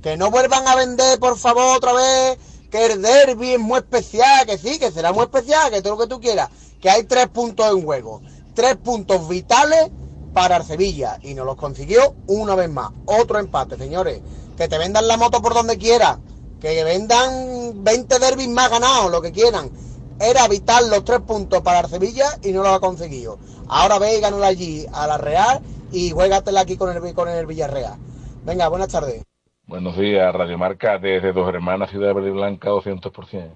Que 0.03 0.17
no 0.17 0.33
vuelvan 0.33 0.67
a 0.67 0.75
vender, 0.75 1.21
por 1.21 1.39
favor, 1.39 1.77
otra 1.77 1.93
vez 1.93 2.39
que 2.71 2.87
el 2.87 3.03
derby 3.03 3.53
es 3.53 3.61
muy 3.61 3.79
especial, 3.79 4.47
que 4.47 4.59
sí, 4.59 4.79
que 4.79 4.91
será 4.91 5.13
muy 5.13 5.25
especial, 5.25 5.71
que 5.71 5.83
todo 5.83 5.95
lo 5.95 6.03
que 6.03 6.09
tú 6.09 6.21
quieras, 6.21 6.51
que 6.81 6.91
hay 6.91 7.05
tres 7.05 7.29
puntos 7.29 7.71
en 7.71 7.85
juego, 7.85 8.21
tres 8.55 8.77
puntos 8.77 9.29
vitales 9.29 9.91
para 10.33 10.63
Sevilla 10.63 11.19
y 11.23 11.35
no 11.35 11.45
los 11.45 11.57
consiguió 11.57 12.15
una 12.27 12.55
vez 12.55 12.69
más. 12.69 12.91
Otro 13.07 13.39
empate, 13.39 13.77
señores, 13.77 14.21
que 14.57 14.69
te 14.69 14.79
vendan 14.79 15.09
la 15.09 15.17
moto 15.17 15.41
por 15.41 15.55
donde 15.55 15.79
quieras, 15.79 16.19
que 16.61 16.85
vendan 16.85 17.85
20 17.85 18.19
derbis 18.19 18.49
más 18.49 18.71
ganados, 18.71 19.11
lo 19.11 19.23
que 19.23 19.33
quieran. 19.33 19.71
Era 20.19 20.49
vital 20.49 20.91
los 20.91 21.05
tres 21.05 21.21
puntos 21.21 21.61
para 21.63 21.81
el 21.81 21.89
Sevilla 21.89 22.39
y 22.43 22.53
no 22.53 22.63
lo 22.63 22.71
ha 22.71 22.81
conseguido. 22.81 23.39
Ahora 23.69 23.99
ve 23.99 24.17
y 24.17 24.21
ganó 24.21 24.43
allí 24.43 24.87
a 24.93 25.07
la 25.07 25.19
Real 25.19 25.61
y 25.93 26.11
juégatela 26.11 26.61
aquí 26.61 26.77
con 26.77 26.95
el, 26.95 27.15
con 27.15 27.29
el 27.29 27.47
Villarreal. 27.47 27.99
Venga, 28.45 28.69
buenas 28.69 28.89
tardes. 28.89 29.23
Buenos 29.69 29.99
días, 29.99 30.33
Radio 30.33 30.59
Marca, 30.59 30.97
desde 30.97 31.33
Dos 31.33 31.49
Hermanas, 31.49 31.91
Ciudad 31.91 32.07
de 32.07 32.15
Verde 32.15 32.31
Blanca, 32.31 32.71
200%. 32.71 33.51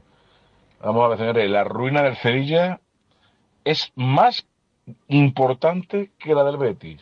Vamos 0.82 1.04
a 1.04 1.08
ver, 1.08 1.18
señores, 1.18 1.48
la 1.48 1.62
ruina 1.62 2.02
del 2.02 2.16
Sevilla 2.16 2.80
es 3.62 3.92
más 3.94 4.44
importante 5.06 6.10
que 6.18 6.34
la 6.34 6.42
del 6.42 6.56
Betis. 6.56 7.00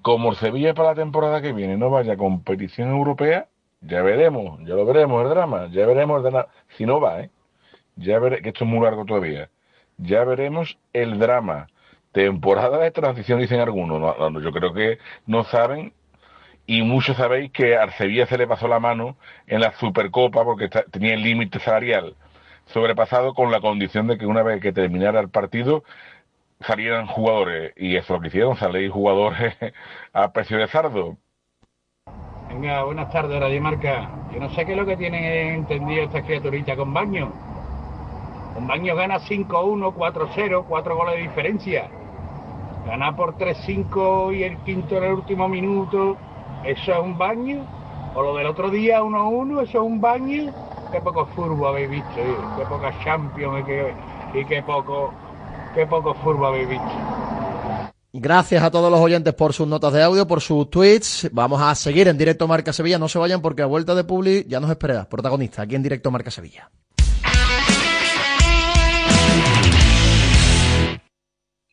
Como 0.00 0.30
el 0.30 0.36
Sevilla 0.36 0.72
para 0.72 0.88
la 0.88 0.94
temporada 0.94 1.42
que 1.42 1.52
viene 1.52 1.76
no 1.76 1.90
vaya 1.90 2.14
a 2.14 2.16
competición 2.16 2.88
europea, 2.88 3.48
ya 3.82 4.00
veremos, 4.00 4.58
ya 4.60 4.74
lo 4.74 4.86
veremos 4.86 5.22
el 5.24 5.28
drama, 5.28 5.68
ya 5.70 5.84
veremos 5.84 6.24
el 6.24 6.30
drama, 6.30 6.48
si 6.78 6.86
no 6.86 7.00
va, 7.00 7.20
¿eh? 7.20 7.30
Ya 7.96 8.18
veremos, 8.18 8.42
que 8.42 8.48
esto 8.48 8.64
es 8.64 8.70
muy 8.70 8.80
largo 8.82 9.04
todavía, 9.04 9.50
ya 9.98 10.24
veremos 10.24 10.78
el 10.94 11.18
drama. 11.18 11.66
Temporada 12.12 12.78
de 12.78 12.90
transición, 12.90 13.38
dicen 13.38 13.60
algunos, 13.60 14.00
no, 14.00 14.30
no, 14.30 14.40
yo 14.40 14.50
creo 14.50 14.72
que 14.72 14.96
no 15.26 15.44
saben 15.44 15.92
y 16.68 16.82
muchos 16.82 17.16
sabéis 17.16 17.50
que 17.50 17.78
al 17.78 17.94
Sevilla 17.94 18.26
se 18.26 18.36
le 18.36 18.46
pasó 18.46 18.68
la 18.68 18.78
mano 18.78 19.16
en 19.46 19.62
la 19.62 19.72
Supercopa 19.72 20.44
porque 20.44 20.68
tenía 20.90 21.14
el 21.14 21.22
límite 21.22 21.58
salarial 21.60 22.14
sobrepasado 22.66 23.32
con 23.32 23.50
la 23.50 23.62
condición 23.62 24.06
de 24.06 24.18
que 24.18 24.26
una 24.26 24.42
vez 24.42 24.60
que 24.60 24.70
terminara 24.70 25.18
el 25.18 25.30
partido 25.30 25.82
salieran 26.60 27.06
jugadores 27.06 27.72
y 27.74 27.96
eso 27.96 28.04
es 28.04 28.10
lo 28.10 28.20
que 28.20 28.28
hicieron, 28.28 28.56
salían 28.56 28.90
jugadores 28.90 29.56
a 30.12 30.30
precio 30.30 30.58
de 30.58 30.68
sardo. 30.68 31.16
Venga, 32.50 32.84
buenas 32.84 33.10
tardes, 33.10 33.40
Radio 33.40 33.62
Marca. 33.62 34.10
Yo 34.30 34.38
no 34.38 34.50
sé 34.50 34.66
qué 34.66 34.72
es 34.72 34.78
lo 34.78 34.84
que 34.84 34.98
tienen 34.98 35.24
entendido 35.24 36.04
estas 36.04 36.24
criaturitas 36.24 36.76
con 36.76 36.92
Baño. 36.92 37.32
Con 38.52 38.66
Baño 38.66 38.94
gana 38.94 39.20
5-1, 39.20 39.94
4-0, 39.94 40.64
4 40.68 40.96
goles 40.96 41.14
de 41.14 41.22
diferencia. 41.22 41.88
Ganar 42.84 43.16
por 43.16 43.38
3-5 43.38 44.36
y 44.36 44.42
el 44.42 44.58
quinto 44.58 44.98
en 44.98 45.04
el 45.04 45.12
último 45.14 45.48
minuto, 45.48 46.18
¿eso 46.68 46.92
es 46.92 46.98
un 46.98 47.16
baño? 47.16 47.64
¿O 48.14 48.22
lo 48.22 48.36
del 48.36 48.46
otro 48.46 48.70
día 48.70 49.00
1-1, 49.00 49.62
eso 49.62 49.78
es 49.78 49.84
un 49.84 50.00
baño? 50.00 50.52
Qué 50.92 51.00
poco 51.00 51.26
furbo 51.26 51.68
habéis 51.68 51.90
visto, 51.90 52.18
¿eh? 52.18 52.36
qué 52.56 52.64
poca 52.64 52.92
Champions 53.02 53.60
y 53.60 53.64
qué, 53.64 53.94
y 54.34 54.44
qué 54.44 54.62
poco, 54.62 55.12
qué 55.74 55.86
poco 55.86 56.14
furbo 56.14 56.46
habéis 56.46 56.68
visto. 56.68 56.90
Gracias 58.12 58.62
a 58.62 58.70
todos 58.70 58.90
los 58.90 59.00
oyentes 59.00 59.34
por 59.34 59.52
sus 59.52 59.68
notas 59.68 59.92
de 59.92 60.02
audio, 60.02 60.26
por 60.26 60.40
sus 60.40 60.70
tweets. 60.70 61.28
Vamos 61.30 61.60
a 61.60 61.74
seguir 61.74 62.08
en 62.08 62.16
directo 62.16 62.48
Marca 62.48 62.72
Sevilla. 62.72 62.98
No 62.98 63.08
se 63.08 63.18
vayan 63.18 63.42
porque 63.42 63.62
a 63.62 63.66
vuelta 63.66 63.94
de 63.94 64.04
Publi 64.04 64.46
ya 64.48 64.60
nos 64.60 64.70
espera. 64.70 65.08
Protagonista 65.08 65.62
aquí 65.62 65.74
en 65.74 65.82
directo 65.82 66.10
Marca 66.10 66.30
Sevilla. 66.30 66.70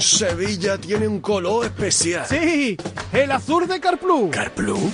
Sevilla 0.00 0.78
tiene 0.78 1.08
un 1.08 1.20
color 1.20 1.66
especial. 1.66 2.26
Sí, 2.26 2.76
el 3.12 3.32
azul 3.32 3.66
de 3.66 3.80
Carplus. 3.80 4.30
¿Carplus? 4.30 4.92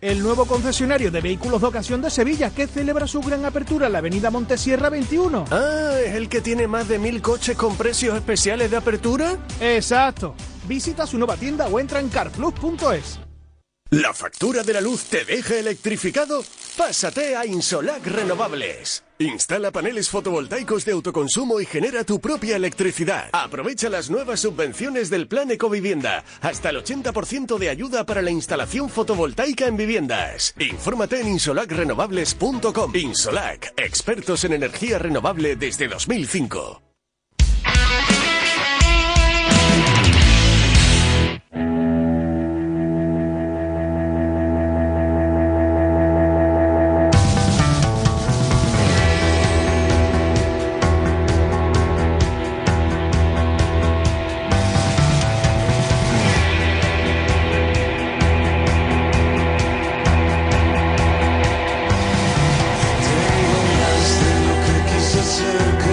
El 0.00 0.22
nuevo 0.22 0.46
concesionario 0.46 1.10
de 1.10 1.20
vehículos 1.20 1.60
de 1.60 1.66
ocasión 1.66 2.00
de 2.00 2.10
Sevilla 2.10 2.50
que 2.50 2.66
celebra 2.66 3.06
su 3.06 3.20
gran 3.20 3.44
apertura 3.44 3.86
en 3.86 3.92
la 3.92 3.98
avenida 3.98 4.30
Montesierra 4.30 4.88
21. 4.88 5.44
Ah, 5.50 5.92
¿es 6.04 6.14
el 6.14 6.28
que 6.30 6.40
tiene 6.40 6.66
más 6.66 6.88
de 6.88 6.98
mil 6.98 7.20
coches 7.20 7.56
con 7.56 7.76
precios 7.76 8.16
especiales 8.16 8.70
de 8.70 8.78
apertura? 8.78 9.36
Exacto. 9.60 10.34
Visita 10.66 11.06
su 11.06 11.18
nueva 11.18 11.36
tienda 11.36 11.66
o 11.66 11.78
entra 11.78 12.00
en 12.00 12.08
carplus.es. 12.08 13.20
¿La 13.90 14.14
factura 14.14 14.62
de 14.62 14.72
la 14.72 14.80
luz 14.80 15.04
te 15.04 15.24
deja 15.24 15.56
electrificado? 15.56 16.44
Pásate 16.78 17.36
a 17.36 17.44
Insolac 17.44 18.06
Renovables. 18.06 19.02
Instala 19.20 19.70
paneles 19.70 20.08
fotovoltaicos 20.08 20.86
de 20.86 20.92
autoconsumo 20.92 21.60
y 21.60 21.66
genera 21.66 22.04
tu 22.04 22.20
propia 22.20 22.56
electricidad. 22.56 23.28
Aprovecha 23.32 23.90
las 23.90 24.08
nuevas 24.08 24.40
subvenciones 24.40 25.10
del 25.10 25.28
Plan 25.28 25.50
Ecovivienda. 25.50 26.24
Hasta 26.40 26.70
el 26.70 26.82
80% 26.82 27.58
de 27.58 27.68
ayuda 27.68 28.06
para 28.06 28.22
la 28.22 28.30
instalación 28.30 28.88
fotovoltaica 28.88 29.66
en 29.66 29.76
viviendas. 29.76 30.54
Infórmate 30.58 31.20
en 31.20 31.28
insolacrenovables.com. 31.28 32.96
Insolac, 32.96 33.74
expertos 33.76 34.44
en 34.44 34.54
energía 34.54 34.98
renovable 34.98 35.54
desde 35.54 35.86
2005. 35.86 36.89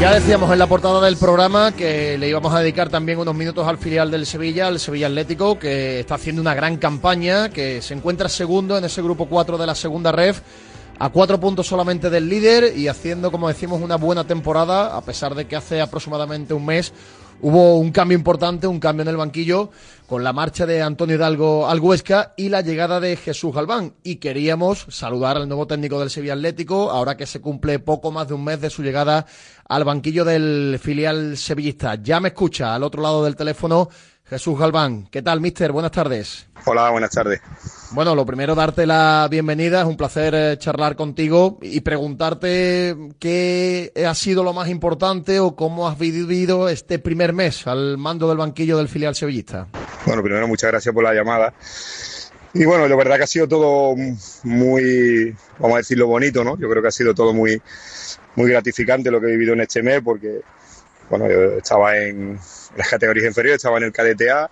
Ya 0.08 0.14
decíamos 0.14 0.50
en 0.54 0.60
la 0.60 0.68
portada 0.68 1.02
del 1.02 1.18
programa 1.18 1.74
que 1.74 2.18
le 2.18 2.30
íbamos 2.30 2.54
a 2.54 2.62
dedicar 2.62 2.88
también 2.88 3.20
unos 3.20 3.36
minutos 3.36 3.68
al 3.68 3.78
filial 3.78 4.10
del 4.10 4.26
Sevilla, 4.26 4.68
al 4.68 4.80
Sevilla 4.80 5.08
Atlético, 5.08 5.60
que 5.60 6.00
está 6.00 6.16
haciendo 6.16 6.42
una 6.42 6.54
gran 6.54 6.78
campaña, 6.78 7.50
que 7.50 7.82
se 7.82 7.94
encuentra 7.94 8.30
segundo 8.30 8.78
en 8.78 8.86
ese 8.86 9.02
grupo 9.02 9.26
4 9.26 9.58
de 9.58 9.66
la 9.68 9.76
segunda 9.76 10.14
ref, 10.14 10.40
a 10.98 11.10
cuatro 11.10 11.42
puntos 11.42 11.68
solamente 11.68 12.10
del 12.10 12.30
líder 12.30 12.78
y 12.78 12.88
haciendo, 12.88 13.34
como 13.34 13.50
decimos, 13.50 13.82
una 13.82 13.98
buena 13.98 14.24
temporada, 14.24 14.96
a 14.96 15.02
pesar 15.02 15.36
de 15.36 15.46
que 15.46 15.58
hace 15.58 15.82
aproximadamente 15.82 16.54
un 16.54 16.66
mes 16.66 16.94
hubo 17.42 17.78
un 17.78 17.92
cambio 17.92 18.18
importante, 18.18 18.68
un 18.68 18.80
cambio 18.80 19.04
en 19.04 19.10
el 19.10 19.18
banquillo, 19.18 19.70
con 20.08 20.24
la 20.24 20.34
marcha 20.34 20.66
de 20.66 20.82
Antonio 20.82 21.16
Hidalgo 21.16 21.68
al 21.68 21.80
Huesca 21.80 22.34
y 22.38 22.50
la 22.50 22.62
llegada 22.62 23.00
de 23.00 23.16
Jesús 23.16 23.54
Galván. 23.54 23.94
Y 24.04 24.18
queríamos 24.18 24.86
saludar 24.90 25.38
al 25.38 25.48
nuevo 25.48 25.68
técnico 25.68 26.00
del 26.00 26.10
Sevilla 26.10 26.34
Atlético, 26.34 26.90
ahora 26.92 27.18
que 27.18 27.26
se 27.26 27.42
cumple 27.42 27.80
poco 27.80 28.12
más 28.12 28.28
de 28.28 28.34
un 28.34 28.44
mes 28.44 28.62
de 28.62 28.70
su 28.70 28.84
llegada 28.84 29.26
al 29.68 29.84
banquillo 29.84 30.24
del 30.24 30.80
filial 30.82 31.38
sevillista. 31.38 31.96
Ya 31.96 32.20
me 32.20 32.30
escucha 32.30 32.74
al 32.74 32.84
otro 32.84 33.02
lado 33.02 33.24
del 33.24 33.36
teléfono 33.36 33.90
Jesús 34.30 34.60
Galván. 34.60 35.08
¿Qué 35.10 35.22
tal, 35.22 35.40
mister? 35.40 35.72
Buenas 35.72 35.92
tardes. 35.92 36.48
Hola, 36.66 36.90
buenas 36.90 37.12
tardes. 37.12 37.40
Bueno, 37.92 38.14
lo 38.14 38.26
primero, 38.26 38.56
darte 38.56 38.86
la 38.86 39.28
bienvenida. 39.32 39.82
Es 39.82 39.88
un 39.88 39.96
placer 39.96 40.36
eh, 40.36 40.58
charlar 40.58 40.98
contigo 40.98 41.60
y 41.62 41.80
preguntarte 41.80 42.96
qué 43.20 43.94
ha 44.06 44.14
sido 44.14 44.44
lo 44.44 44.52
más 44.52 44.68
importante 44.68 45.40
o 45.40 45.56
cómo 45.56 45.88
has 45.88 45.98
vivido 45.98 46.68
este 46.68 47.00
primer 47.00 47.32
mes 47.32 47.68
al 47.68 47.98
mando 47.98 48.28
del 48.28 48.38
banquillo 48.38 48.78
del 48.78 48.90
filial 48.90 49.16
sevillista. 49.16 49.68
Bueno, 50.06 50.22
primero, 50.22 50.48
muchas 50.48 50.72
gracias 50.72 50.94
por 50.94 51.04
la 51.04 51.14
llamada. 51.14 51.54
Y 52.54 52.66
bueno, 52.66 52.88
la 52.88 52.96
verdad 52.96 53.18
que 53.18 53.24
ha 53.24 53.28
sido 53.28 53.48
todo 53.48 53.96
muy, 54.44 55.36
vamos 55.60 55.76
a 55.76 55.78
decirlo, 55.78 56.08
bonito, 56.08 56.44
¿no? 56.44 56.58
Yo 56.58 56.70
creo 56.70 56.82
que 56.82 56.88
ha 56.90 56.92
sido 56.92 57.14
todo 57.14 57.32
muy, 57.32 57.62
muy 58.36 58.50
gratificante 58.50 59.12
lo 59.12 59.22
que 59.22 59.28
he 59.28 59.32
vivido 59.32 59.54
en 59.54 59.62
este 59.62 59.84
mes 59.84 60.02
porque, 60.04 60.42
bueno, 61.10 61.28
yo 61.30 61.58
estaba 61.58 61.98
en 61.98 62.40
las 62.76 62.90
categorías 62.90 63.26
inferiores, 63.26 63.58
estaba 63.58 63.78
en 63.78 63.84
el 63.86 63.92
KDTA, 63.92 64.50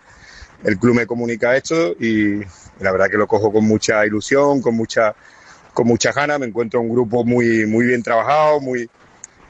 el 0.63 0.77
club 0.79 0.95
me 0.95 1.05
comunica 1.05 1.55
esto 1.55 1.93
y 1.99 2.39
la 2.79 2.91
verdad 2.91 3.09
que 3.09 3.17
lo 3.17 3.27
cojo 3.27 3.51
con 3.51 3.65
mucha 3.65 4.05
ilusión, 4.05 4.61
con 4.61 4.75
mucha, 4.75 5.15
con 5.73 5.87
mucha 5.87 6.11
ganas, 6.11 6.39
me 6.39 6.45
encuentro 6.45 6.81
un 6.81 6.89
grupo 6.89 7.23
muy, 7.23 7.65
muy 7.65 7.85
bien 7.85 8.01
trabajado, 8.01 8.59
muy, 8.59 8.89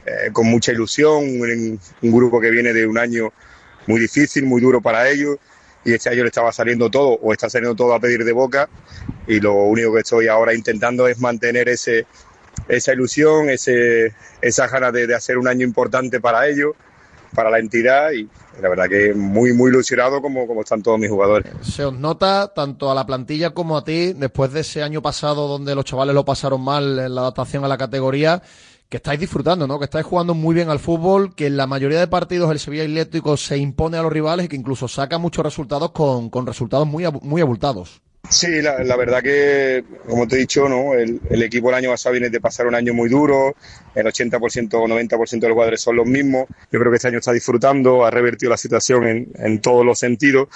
eh, 0.06 0.30
con 0.32 0.46
mucha 0.46 0.72
ilusión, 0.72 1.24
un, 1.24 1.80
grupo 2.02 2.40
que 2.40 2.50
viene 2.50 2.72
de 2.72 2.86
un 2.86 2.98
año 2.98 3.32
muy 3.86 4.00
difícil, 4.00 4.44
muy 4.44 4.60
duro 4.60 4.80
para 4.80 5.08
ellos. 5.08 5.36
Y 5.84 5.94
este 5.94 6.10
año 6.10 6.22
le 6.22 6.28
estaba 6.28 6.52
saliendo 6.52 6.90
todo 6.90 7.18
o 7.22 7.32
está 7.32 7.48
saliendo 7.48 7.76
todo 7.76 7.94
a 7.94 8.00
pedir 8.00 8.24
de 8.24 8.32
boca. 8.32 8.68
Y 9.26 9.40
lo 9.40 9.54
único 9.54 9.94
que 9.94 10.00
estoy 10.00 10.26
ahora 10.26 10.52
intentando 10.52 11.06
es 11.06 11.20
mantener 11.20 11.68
ese, 11.68 12.06
esa 12.68 12.92
ilusión, 12.92 13.50
ese, 13.50 14.14
esa 14.40 14.66
ganas 14.68 14.92
de 14.92 15.14
hacer 15.14 15.38
un 15.38 15.46
año 15.48 15.64
importante 15.64 16.20
para 16.20 16.48
ellos, 16.48 16.74
para 17.36 17.50
la 17.50 17.58
entidad 17.58 18.10
y 18.12 18.26
la 18.60 18.68
verdad 18.70 18.88
que 18.88 19.14
muy, 19.14 19.52
muy 19.52 19.70
ilusionado 19.70 20.22
como, 20.22 20.46
como 20.46 20.62
están 20.62 20.82
todos 20.82 20.98
mis 20.98 21.10
jugadores. 21.10 21.52
Se 21.60 21.84
os 21.84 21.92
nota 21.92 22.52
tanto 22.54 22.90
a 22.90 22.94
la 22.94 23.04
plantilla 23.04 23.50
como 23.50 23.76
a 23.76 23.84
ti, 23.84 24.14
después 24.14 24.52
de 24.52 24.60
ese 24.60 24.82
año 24.82 25.02
pasado 25.02 25.46
donde 25.46 25.74
los 25.74 25.84
chavales 25.84 26.14
lo 26.14 26.24
pasaron 26.24 26.62
mal 26.62 26.98
en 26.98 27.14
la 27.14 27.20
adaptación 27.20 27.64
a 27.64 27.68
la 27.68 27.76
categoría, 27.76 28.42
que 28.88 28.96
estáis 28.96 29.20
disfrutando, 29.20 29.66
¿no? 29.66 29.78
Que 29.78 29.84
estáis 29.84 30.06
jugando 30.06 30.32
muy 30.32 30.54
bien 30.54 30.70
al 30.70 30.78
fútbol, 30.78 31.34
que 31.34 31.46
en 31.46 31.56
la 31.56 31.66
mayoría 31.66 32.00
de 32.00 32.06
partidos 32.06 32.50
el 32.50 32.58
Sevilla 32.58 32.84
Atlético 32.84 33.36
se 33.36 33.58
impone 33.58 33.98
a 33.98 34.02
los 34.02 34.12
rivales 34.12 34.46
y 34.46 34.48
que 34.48 34.56
incluso 34.56 34.88
saca 34.88 35.18
muchos 35.18 35.44
resultados 35.44 35.90
con, 35.90 36.30
con 36.30 36.46
resultados 36.46 36.86
muy, 36.86 37.04
muy 37.22 37.42
abultados. 37.42 38.00
Sí, 38.28 38.60
la, 38.60 38.96
verdad 38.96 39.22
que, 39.22 39.84
como 40.06 40.26
te 40.26 40.36
he 40.36 40.38
dicho, 40.40 40.68
¿no? 40.68 40.94
el, 40.94 41.20
el, 41.30 41.42
equipo 41.42 41.68
el 41.68 41.76
año 41.76 41.90
pasado 41.90 42.12
viene 42.12 42.28
de 42.28 42.40
pasar 42.40 42.66
un 42.66 42.74
año 42.74 42.92
muy 42.92 43.08
duro, 43.08 43.54
el 43.94 44.04
80% 44.04 44.74
o 44.74 44.86
90% 44.86 45.40
de 45.40 45.48
los 45.48 45.54
jugadores 45.54 45.80
son 45.80 45.96
los 45.96 46.06
mismos. 46.06 46.46
Yo 46.72 46.80
creo 46.80 46.90
que 46.90 46.96
este 46.96 47.08
año 47.08 47.18
está 47.18 47.32
disfrutando, 47.32 48.04
ha 48.04 48.10
revertido 48.10 48.50
la 48.50 48.56
situación 48.56 49.06
en, 49.06 49.28
en 49.36 49.60
todos 49.60 49.86
los 49.86 49.98
sentidos 49.98 50.48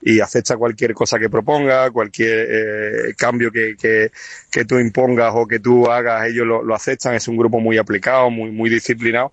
y 0.00 0.20
acepta 0.20 0.56
cualquier 0.56 0.94
cosa 0.94 1.18
que 1.18 1.28
proponga, 1.28 1.90
cualquier 1.90 2.48
eh, 2.50 3.14
cambio 3.16 3.52
que, 3.52 3.76
que, 3.76 4.10
que, 4.50 4.64
tú 4.64 4.78
impongas 4.78 5.32
o 5.34 5.46
que 5.46 5.60
tú 5.60 5.90
hagas, 5.90 6.28
ellos 6.28 6.46
lo, 6.46 6.62
lo 6.62 6.74
aceptan. 6.74 7.14
Es 7.14 7.28
un 7.28 7.36
grupo 7.36 7.60
muy 7.60 7.76
aplicado, 7.76 8.30
muy, 8.30 8.50
muy 8.50 8.70
disciplinado 8.70 9.32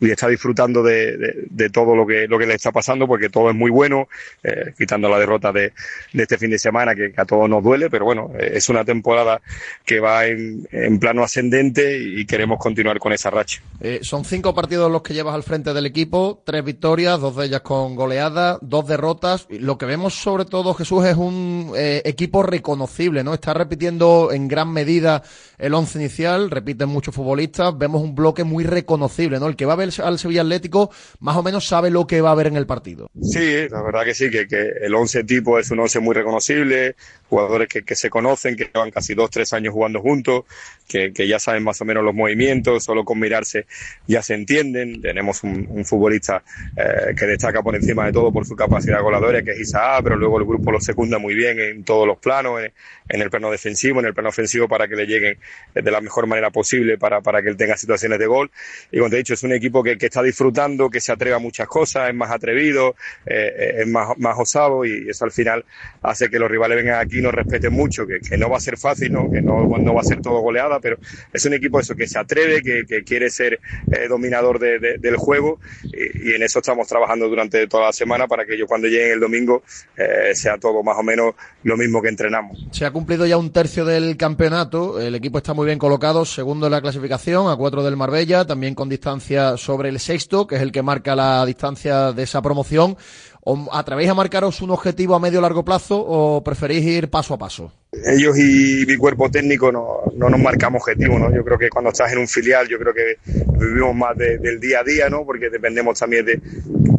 y 0.00 0.10
está 0.10 0.28
disfrutando 0.28 0.82
de, 0.82 1.46
de, 1.48 1.70
todo 1.70 1.96
lo 1.96 2.06
que, 2.06 2.26
lo 2.28 2.38
que 2.38 2.46
le 2.46 2.54
está 2.54 2.72
pasando 2.72 3.06
porque 3.06 3.28
todo 3.28 3.50
es 3.50 3.56
muy 3.56 3.70
bueno, 3.70 4.08
eh, 4.42 4.72
quitando 4.76 5.08
la 5.08 5.18
derrota 5.18 5.52
de, 5.52 5.72
de, 6.12 6.22
este 6.22 6.38
fin 6.38 6.50
de 6.50 6.58
semana 6.58 6.94
que, 6.94 7.12
a 7.16 7.24
todos 7.24 7.48
nos 7.48 7.62
duele, 7.62 7.88
pero 7.88 8.04
bueno, 8.04 8.30
eh, 8.38 8.52
es 8.54 8.68
una 8.68 8.84
temporada 8.84 9.40
que 9.84 10.00
va 10.00 10.26
en, 10.26 10.68
en, 10.70 10.98
plano 10.98 11.22
ascendente 11.22 11.98
y 11.98 12.26
queremos 12.26 12.58
continuar 12.58 12.98
con 12.98 13.12
esa 13.12 13.30
racha. 13.30 13.62
Eh, 13.80 14.00
son 14.02 14.24
cinco 14.24 14.54
partidos 14.54 14.90
los 14.90 15.02
que 15.02 15.14
llevas 15.14 15.34
al 15.34 15.42
frente 15.42 15.72
del 15.72 15.86
equipo, 15.86 16.42
tres 16.44 16.64
victorias, 16.64 17.20
dos 17.20 17.36
de 17.36 17.46
ellas 17.46 17.60
con 17.62 17.94
goleada, 17.94 18.58
dos 18.60 18.86
derrotas. 18.86 19.46
Lo 19.50 19.78
que 19.78 19.86
vemos 19.86 20.14
sobre 20.14 20.44
todo, 20.44 20.74
Jesús, 20.74 21.04
es 21.04 21.16
un 21.16 21.72
equipo 21.76 22.42
reconocible, 22.42 23.24
¿no? 23.24 23.34
Está 23.34 23.54
repitiendo 23.54 24.30
en 24.32 24.48
gran 24.48 24.72
medida 24.72 25.22
el 25.58 25.74
once 25.74 25.98
inicial, 25.98 26.50
repiten 26.50 26.88
muchos 26.88 27.14
futbolistas, 27.14 27.76
vemos 27.76 28.02
un 28.02 28.14
bloque 28.14 28.44
muy 28.44 28.64
reconocible, 28.64 29.38
¿no? 29.40 29.46
El 29.46 29.56
que 29.56 29.64
va 29.64 29.74
a 29.74 29.76
ver 29.76 29.85
al 30.02 30.18
Sevilla 30.18 30.42
Atlético 30.42 30.90
más 31.20 31.36
o 31.36 31.42
menos 31.42 31.66
sabe 31.66 31.90
lo 31.90 32.06
que 32.06 32.20
va 32.20 32.30
a 32.30 32.32
haber 32.32 32.48
en 32.48 32.56
el 32.56 32.66
partido. 32.66 33.10
Sí, 33.20 33.68
la 33.68 33.82
verdad 33.82 34.04
que 34.04 34.14
sí, 34.14 34.30
que, 34.30 34.46
que 34.46 34.72
el 34.82 34.94
once 34.94 35.24
tipo 35.24 35.58
es 35.58 35.70
un 35.70 35.80
once 35.80 35.98
muy 36.00 36.14
reconocible, 36.14 36.96
jugadores 37.28 37.68
que, 37.68 37.82
que, 37.82 37.94
se 37.94 38.10
conocen, 38.10 38.56
que 38.56 38.70
llevan 38.72 38.90
casi 38.90 39.14
dos, 39.14 39.30
tres 39.30 39.52
años 39.52 39.72
jugando 39.72 40.00
juntos, 40.00 40.44
que, 40.88 41.12
que, 41.12 41.26
ya 41.26 41.38
saben 41.38 41.64
más 41.64 41.80
o 41.80 41.84
menos 41.84 42.04
los 42.04 42.14
movimientos, 42.14 42.84
solo 42.84 43.04
con 43.04 43.18
mirarse 43.18 43.66
ya 44.06 44.22
se 44.22 44.34
entienden. 44.34 45.00
Tenemos 45.00 45.42
un, 45.42 45.66
un 45.70 45.84
futbolista 45.84 46.42
eh, 46.76 47.14
que 47.16 47.26
destaca 47.26 47.62
por 47.62 47.74
encima 47.74 48.06
de 48.06 48.12
todo 48.12 48.32
por 48.32 48.46
su 48.46 48.54
capacidad 48.54 49.02
goleadora, 49.02 49.42
que 49.42 49.52
es 49.52 49.60
Isaac, 49.60 50.00
pero 50.04 50.16
luego 50.16 50.38
el 50.38 50.44
grupo 50.44 50.72
lo 50.72 50.80
secunda 50.80 51.18
muy 51.18 51.34
bien 51.34 51.58
en 51.58 51.84
todos 51.84 52.06
los 52.06 52.18
planos, 52.18 52.60
en, 52.60 52.72
en, 53.08 53.22
el 53.22 53.30
plano 53.30 53.50
defensivo, 53.50 54.00
en 54.00 54.06
el 54.06 54.14
plano 54.14 54.28
ofensivo, 54.28 54.68
para 54.68 54.88
que 54.88 54.96
le 54.96 55.06
lleguen 55.06 55.38
de 55.74 55.90
la 55.90 56.00
mejor 56.00 56.26
manera 56.26 56.50
posible, 56.50 56.98
para, 56.98 57.20
para 57.20 57.42
que 57.42 57.48
él 57.48 57.56
tenga 57.56 57.76
situaciones 57.76 58.18
de 58.18 58.26
gol. 58.26 58.50
Y 58.90 58.98
como 58.98 59.10
te 59.10 59.16
he 59.16 59.18
dicho, 59.18 59.34
es 59.34 59.42
un 59.42 59.52
equipo 59.52 59.75
que, 59.82 59.98
que 59.98 60.06
está 60.06 60.22
disfrutando, 60.22 60.90
que 60.90 61.00
se 61.00 61.12
atreve 61.12 61.36
a 61.36 61.38
muchas 61.38 61.66
cosas, 61.68 62.08
es 62.08 62.14
más 62.14 62.30
atrevido, 62.30 62.96
eh, 63.26 63.76
es 63.78 63.88
más, 63.88 64.16
más 64.18 64.38
osado 64.38 64.84
y 64.84 65.08
eso 65.08 65.24
al 65.24 65.32
final 65.32 65.64
hace 66.02 66.28
que 66.28 66.38
los 66.38 66.50
rivales 66.50 66.76
vengan 66.76 67.00
aquí 67.00 67.18
y 67.18 67.22
nos 67.22 67.34
respeten 67.34 67.72
mucho, 67.72 68.06
que, 68.06 68.20
que 68.20 68.36
no 68.36 68.48
va 68.50 68.58
a 68.58 68.60
ser 68.60 68.76
fácil, 68.76 69.12
¿no? 69.12 69.30
que 69.30 69.42
no, 69.42 69.66
no 69.66 69.94
va 69.94 70.00
a 70.00 70.04
ser 70.04 70.20
todo 70.20 70.40
goleada, 70.40 70.80
pero 70.80 70.98
es 71.32 71.44
un 71.44 71.54
equipo 71.54 71.80
eso 71.80 71.94
que 71.94 72.06
se 72.06 72.18
atreve, 72.18 72.62
que, 72.62 72.84
que 72.86 73.04
quiere 73.04 73.30
ser 73.30 73.60
eh, 73.90 74.08
dominador 74.08 74.58
de, 74.58 74.78
de, 74.78 74.98
del 74.98 75.16
juego 75.16 75.58
y, 75.84 76.30
y, 76.30 76.34
en 76.34 76.42
eso 76.42 76.58
estamos 76.58 76.86
trabajando 76.86 77.28
durante 77.28 77.66
toda 77.66 77.86
la 77.86 77.92
semana 77.92 78.26
para 78.26 78.44
que 78.44 78.54
ellos 78.54 78.68
cuando 78.68 78.88
lleguen 78.88 79.12
el 79.12 79.20
domingo 79.20 79.62
eh, 79.96 80.34
sea 80.34 80.58
todo 80.58 80.82
más 80.82 80.98
o 80.98 81.02
menos 81.02 81.34
lo 81.62 81.76
mismo 81.76 82.02
que 82.02 82.08
entrenamos. 82.08 82.66
Se 82.70 82.84
ha 82.84 82.90
cumplido 82.90 83.26
ya 83.26 83.36
un 83.36 83.52
tercio 83.52 83.84
del 83.84 84.16
campeonato, 84.16 85.00
el 85.00 85.14
equipo 85.14 85.38
está 85.38 85.54
muy 85.54 85.66
bien 85.66 85.78
colocado, 85.78 86.24
segundo 86.24 86.66
en 86.66 86.72
la 86.72 86.80
clasificación, 86.80 87.50
a 87.50 87.56
cuatro 87.56 87.82
del 87.82 87.96
Marbella, 87.96 88.44
también 88.44 88.74
con 88.74 88.88
distancia 88.88 89.56
sobre 89.66 89.88
el 89.88 89.98
sexto, 89.98 90.46
que 90.46 90.54
es 90.54 90.62
el 90.62 90.70
que 90.70 90.82
marca 90.82 91.16
la 91.16 91.44
distancia 91.44 92.12
de 92.12 92.22
esa 92.22 92.40
promoción. 92.40 92.96
¿O 93.42 93.68
¿Atrevéis 93.72 94.10
a 94.10 94.14
marcaros 94.14 94.60
un 94.62 94.70
objetivo 94.70 95.14
a 95.14 95.20
medio 95.20 95.40
o 95.40 95.42
largo 95.42 95.64
plazo 95.64 95.98
o 95.98 96.42
preferís 96.42 96.84
ir 96.84 97.10
paso 97.10 97.34
a 97.34 97.38
paso? 97.38 97.72
Ellos 98.04 98.38
y 98.38 98.84
mi 98.86 98.96
cuerpo 98.96 99.30
técnico 99.30 99.72
no, 99.72 100.02
no 100.14 100.28
nos 100.28 100.40
marcamos 100.40 100.82
objetivos, 100.82 101.20
¿no? 101.20 101.34
Yo 101.34 101.44
creo 101.44 101.58
que 101.58 101.68
cuando 101.68 101.90
estás 101.90 102.12
en 102.12 102.18
un 102.18 102.28
filial, 102.28 102.68
yo 102.68 102.78
creo 102.78 102.92
que 102.92 103.18
vivimos 103.58 103.94
más 103.94 104.16
de, 104.16 104.38
del 104.38 104.60
día 104.60 104.80
a 104.80 104.84
día, 104.84 105.08
¿no? 105.08 105.24
Porque 105.24 105.50
dependemos 105.50 105.98
también 105.98 106.24
de, 106.24 106.40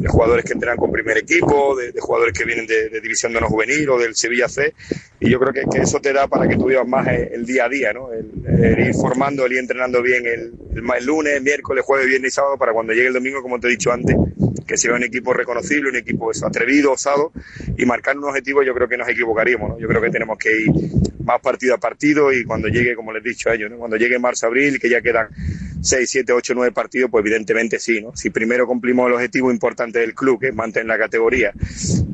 jugadores 0.08 0.46
que 0.46 0.54
entrenan 0.54 0.78
con 0.78 0.92
primer 0.92 1.18
equipo, 1.18 1.76
de, 1.76 1.94
jugadores 2.00 2.38
que 2.38 2.46
vienen 2.46 2.66
de, 2.66 2.90
de, 2.90 3.02
División 3.02 3.34
de 3.34 3.42
No 3.42 3.48
Juvenil 3.48 3.90
o 3.90 3.98
del 3.98 4.16
Sevilla 4.16 4.48
C, 4.48 4.74
y 5.20 5.30
yo 5.30 5.40
creo 5.40 5.54
que, 5.54 5.64
que, 5.70 5.84
eso 5.84 6.00
te 6.00 6.14
da 6.14 6.28
para 6.28 6.48
que 6.48 6.56
tú 6.56 6.66
vivas 6.66 6.88
más 6.88 7.08
el, 7.08 7.46
día 7.46 7.66
a 7.66 7.70
día, 7.70 7.94
¿no? 7.94 8.12
El, 8.14 8.30
el, 8.64 8.88
ir 8.88 8.94
formando, 8.94 9.46
el 9.46 9.54
ir 9.54 9.60
entrenando 9.60 10.02
bien 10.02 10.26
el, 10.26 10.54
el, 10.76 11.06
lunes, 11.06 11.42
miércoles, 11.42 11.84
jueves, 11.86 12.08
viernes 12.08 12.34
y 12.34 12.36
sábado 12.36 12.58
para 12.58 12.74
cuando 12.74 12.94
llegue 12.94 13.08
el 13.08 13.14
domingo, 13.14 13.42
como 13.42 13.60
te 13.60 13.68
he 13.68 13.72
dicho 13.72 13.92
antes, 13.92 14.16
que 14.66 14.78
sea 14.78 14.94
un 14.94 15.04
equipo 15.04 15.34
reconocible, 15.34 15.90
un 15.90 15.96
equipo 15.96 16.32
eso, 16.32 16.46
atrevido, 16.46 16.92
osado, 16.92 17.32
y 17.78 17.86
marcar 17.86 18.18
un 18.18 18.26
objetivo 18.26 18.64
yo 18.64 18.74
creo 18.74 18.88
que 18.88 18.98
nos 18.98 19.08
equivocaríamos, 19.08 19.70
¿no? 19.70 19.80
Yo 19.80 19.88
creo 19.88 20.02
que 20.02 20.10
tenemos 20.10 20.38
que 20.38 20.62
ir 20.62 20.72
más 21.24 21.42
partido 21.42 21.76
a 21.76 21.78
partido 21.78 22.32
y 22.32 22.44
cuando 22.46 22.68
llegue, 22.68 22.96
como 22.96 23.12
les 23.12 23.26
he 23.26 23.30
dicho 23.30 23.50
a 23.50 23.56
ellos, 23.56 23.72
cuando 23.78 23.98
llegue 23.98 24.18
marzo-abril, 24.18 24.80
que 24.80 24.90
ya 24.90 25.02
quedan 25.02 25.28
6, 25.82 26.10
7, 26.10 26.34
8, 26.34 26.54
9 26.56 26.72
partidos, 26.72 27.12
pues 27.12 27.24
evidentemente 27.24 27.80
sí, 27.80 28.02
¿no? 28.02 28.16
Si 28.16 28.30
primero 28.30 28.66
cumplimos 28.66 29.08
el 29.08 29.14
objetivo 29.14 29.52
importante 29.52 30.00
del 30.00 30.14
club, 30.14 30.40
que 30.40 30.48
es 30.50 30.56
mantener 30.56 30.88
la 30.88 30.98
categoría 30.98 31.52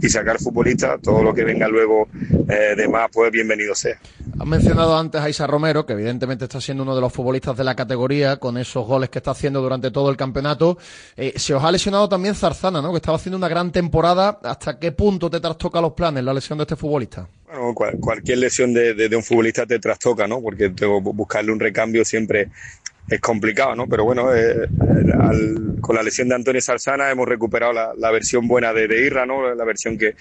y 0.02 0.10
sacar 0.10 0.40
futbolistas, 0.40 1.02
todo 1.02 1.24
lo 1.24 1.34
que 1.34 1.44
venga 1.44 1.68
luego 1.68 2.08
eh, 2.50 2.76
de 2.76 2.88
más, 2.88 3.10
pues 3.12 3.32
bienvenido 3.32 3.76
sea. 3.76 4.00
Has 4.40 4.48
mencionado 4.48 4.98
antes 4.98 5.22
a 5.22 5.30
Isa 5.30 5.46
Romero, 5.46 5.86
que 5.86 5.94
evidentemente 5.94 6.46
está 6.46 6.60
siendo 6.60 6.84
uno 6.84 6.96
de 6.96 7.02
los 7.02 7.14
futbolistas 7.14 7.56
de 7.56 7.64
la 7.64 7.76
categoría, 7.76 8.38
con 8.38 8.58
esos 8.58 8.86
goles 8.86 9.10
que 9.10 9.20
está 9.20 9.32
haciendo 9.32 9.62
durante 9.62 9.92
todo 9.92 10.10
el 10.10 10.18
campeonato. 10.18 10.78
Eh, 11.16 11.34
se 11.36 11.54
os 11.54 11.64
ha 11.64 11.72
lesionado 11.72 12.10
también 12.10 12.36
Zarzana, 12.36 12.82
¿no? 12.82 12.92
Que 12.92 12.98
estaba 12.98 13.18
haciendo 13.18 13.38
una 13.38 13.48
gran 13.48 13.72
temporada. 13.72 14.40
¿Hasta 14.44 14.80
qué 14.80 14.92
punto 14.92 15.30
te 15.30 15.40
trastoca 15.40 15.80
los 15.80 15.94
planes 15.94 16.24
la 16.24 16.34
lesión 16.34 16.58
de 16.58 16.64
este 16.64 16.76
futbolista? 16.76 17.28
Bueno, 17.54 17.76
cual, 17.76 18.00
cualquier 18.00 18.40
lesión 18.40 18.74
de, 18.74 18.96
de, 18.96 19.16
un 19.16 19.22
futbolista 19.22 19.68
te 19.68 19.78
trastoca, 19.78 20.28
¿no? 20.28 20.42
Porque 20.42 20.72
tengo 20.72 21.00
buscarle 21.02 21.52
un 21.52 21.60
recambio 21.60 22.04
siempre 22.04 22.50
es 23.08 23.20
complicado, 23.20 23.76
¿no? 23.76 23.88
Pero 23.88 24.06
bueno, 24.06 24.34
eh, 24.34 24.68
con 25.80 25.96
la 25.96 26.02
lesión 26.02 26.30
de 26.30 26.36
Antonio 26.36 26.62
Salsana 26.62 27.12
hemos 27.12 27.28
recuperado 27.28 27.72
la, 27.72 27.94
la 27.96 28.10
versión 28.10 28.48
buena 28.48 28.74
de, 28.74 28.88
de, 28.88 29.06
Irra, 29.06 29.28
¿no? 29.28 29.54
La 29.54 29.66
versión 29.66 30.00
que, 30.00 30.16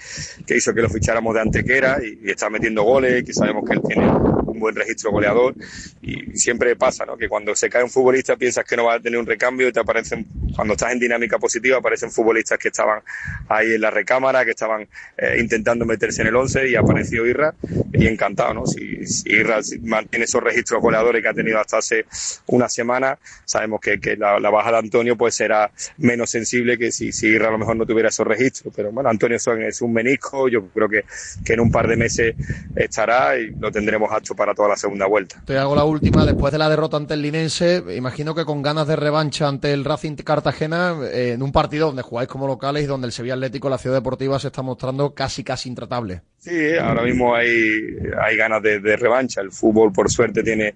que 0.45 0.57
hizo 0.57 0.75
que 0.75 0.83
lo 0.83 0.89
ficháramos 0.89 1.33
de 1.33 1.41
Antequera 1.41 1.97
y, 2.03 2.27
y, 2.27 2.29
está 2.29 2.51
metiendo 2.51 2.83
goles, 2.83 3.23
que 3.23 3.33
sabemos 3.33 3.63
que 3.67 3.73
él 3.73 3.81
tiene 3.87 4.05
un 4.53 4.59
buen 4.59 4.75
registro 4.75 5.11
goleador 5.11 5.55
y 6.01 6.37
siempre 6.37 6.75
pasa, 6.75 7.05
¿no? 7.05 7.17
Que 7.17 7.27
cuando 7.27 7.55
se 7.55 7.69
cae 7.69 7.83
un 7.83 7.89
futbolista 7.89 8.35
piensas 8.35 8.65
que 8.65 8.77
no 8.77 8.85
va 8.85 8.95
a 8.95 8.99
tener 8.99 9.19
un 9.19 9.25
recambio 9.25 9.67
y 9.67 9.71
te 9.71 9.79
aparecen, 9.79 10.25
cuando 10.55 10.73
estás 10.73 10.93
en 10.93 10.99
dinámica 10.99 11.37
positiva, 11.39 11.77
aparecen 11.77 12.11
futbolistas 12.11 12.57
que 12.57 12.69
estaban 12.69 13.01
ahí 13.49 13.73
en 13.73 13.81
la 13.81 13.91
recámara, 13.91 14.45
que 14.45 14.51
estaban 14.51 14.87
eh, 15.17 15.37
intentando 15.39 15.85
meterse 15.85 16.21
en 16.21 16.27
el 16.27 16.35
11 16.35 16.69
y 16.69 16.75
apareció 16.75 17.25
Irra 17.25 17.53
y 17.91 18.07
encantado, 18.07 18.53
¿no? 18.53 18.65
Si, 18.65 19.05
si 19.05 19.29
Irra 19.29 19.59
mantiene 19.81 20.25
esos 20.25 20.43
registros 20.43 20.81
goleadores 20.81 21.21
que 21.21 21.27
ha 21.27 21.33
tenido 21.33 21.59
hasta 21.59 21.77
hace 21.77 22.05
una 22.47 22.69
semana, 22.69 23.17
sabemos 23.45 23.79
que, 23.81 23.99
que 23.99 24.15
la, 24.15 24.39
la, 24.39 24.49
baja 24.49 24.71
de 24.71 24.77
Antonio 24.77 25.17
pues 25.17 25.35
será 25.35 25.71
menos 25.97 26.29
sensible 26.29 26.77
que 26.77 26.91
si, 26.91 27.11
si 27.11 27.27
Irra 27.27 27.47
a 27.47 27.51
lo 27.51 27.57
mejor 27.57 27.75
no 27.75 27.85
tuviera 27.85 28.09
esos 28.09 28.27
registros. 28.27 28.73
Pero 28.75 28.91
bueno, 28.91 29.09
Antonio 29.09 29.37
es 29.37 29.81
un 29.81 29.93
menisco, 29.93 30.47
yo 30.47 30.67
creo 30.67 30.89
que, 30.89 31.05
que 31.43 31.53
en 31.53 31.59
un 31.59 31.71
par 31.71 31.87
de 31.87 31.95
meses 31.95 32.35
estará 32.75 33.37
y 33.37 33.51
lo 33.51 33.71
tendremos 33.71 34.11
apto 34.11 34.35
para 34.35 34.42
toda 34.53 34.69
la 34.69 34.75
segunda 34.75 35.05
vuelta. 35.07 35.41
Te 35.45 35.57
hago 35.57 35.75
la 35.75 35.85
última, 35.85 36.25
después 36.25 36.51
de 36.51 36.57
la 36.57 36.69
derrota 36.69 36.97
ante 36.97 37.13
el 37.13 37.21
Linense, 37.21 37.83
imagino 37.95 38.35
que 38.35 38.43
con 38.43 38.61
ganas 38.61 38.87
de 38.87 38.95
revancha 38.95 39.47
ante 39.47 39.71
el 39.71 39.85
Racing 39.85 40.15
Cartagena, 40.15 40.95
eh, 41.05 41.31
en 41.35 41.41
un 41.41 41.51
partido 41.51 41.87
donde 41.87 42.01
jugáis 42.01 42.27
como 42.27 42.45
locales 42.45 42.83
y 42.83 42.87
donde 42.87 43.07
el 43.07 43.13
Sevilla 43.13 43.35
Atlético, 43.35 43.69
la 43.69 43.77
ciudad 43.77 43.95
deportiva, 43.95 44.37
se 44.39 44.47
está 44.47 44.61
mostrando 44.61 45.13
casi 45.13 45.43
casi 45.43 45.69
intratable. 45.69 46.21
Sí, 46.39 46.75
ahora 46.75 47.03
mismo 47.03 47.33
hay, 47.33 47.49
hay 48.21 48.35
ganas 48.35 48.61
de, 48.61 48.79
de 48.79 48.97
revancha. 48.97 49.39
El 49.39 49.51
fútbol, 49.51 49.93
por 49.93 50.11
suerte, 50.11 50.43
tiene 50.43 50.73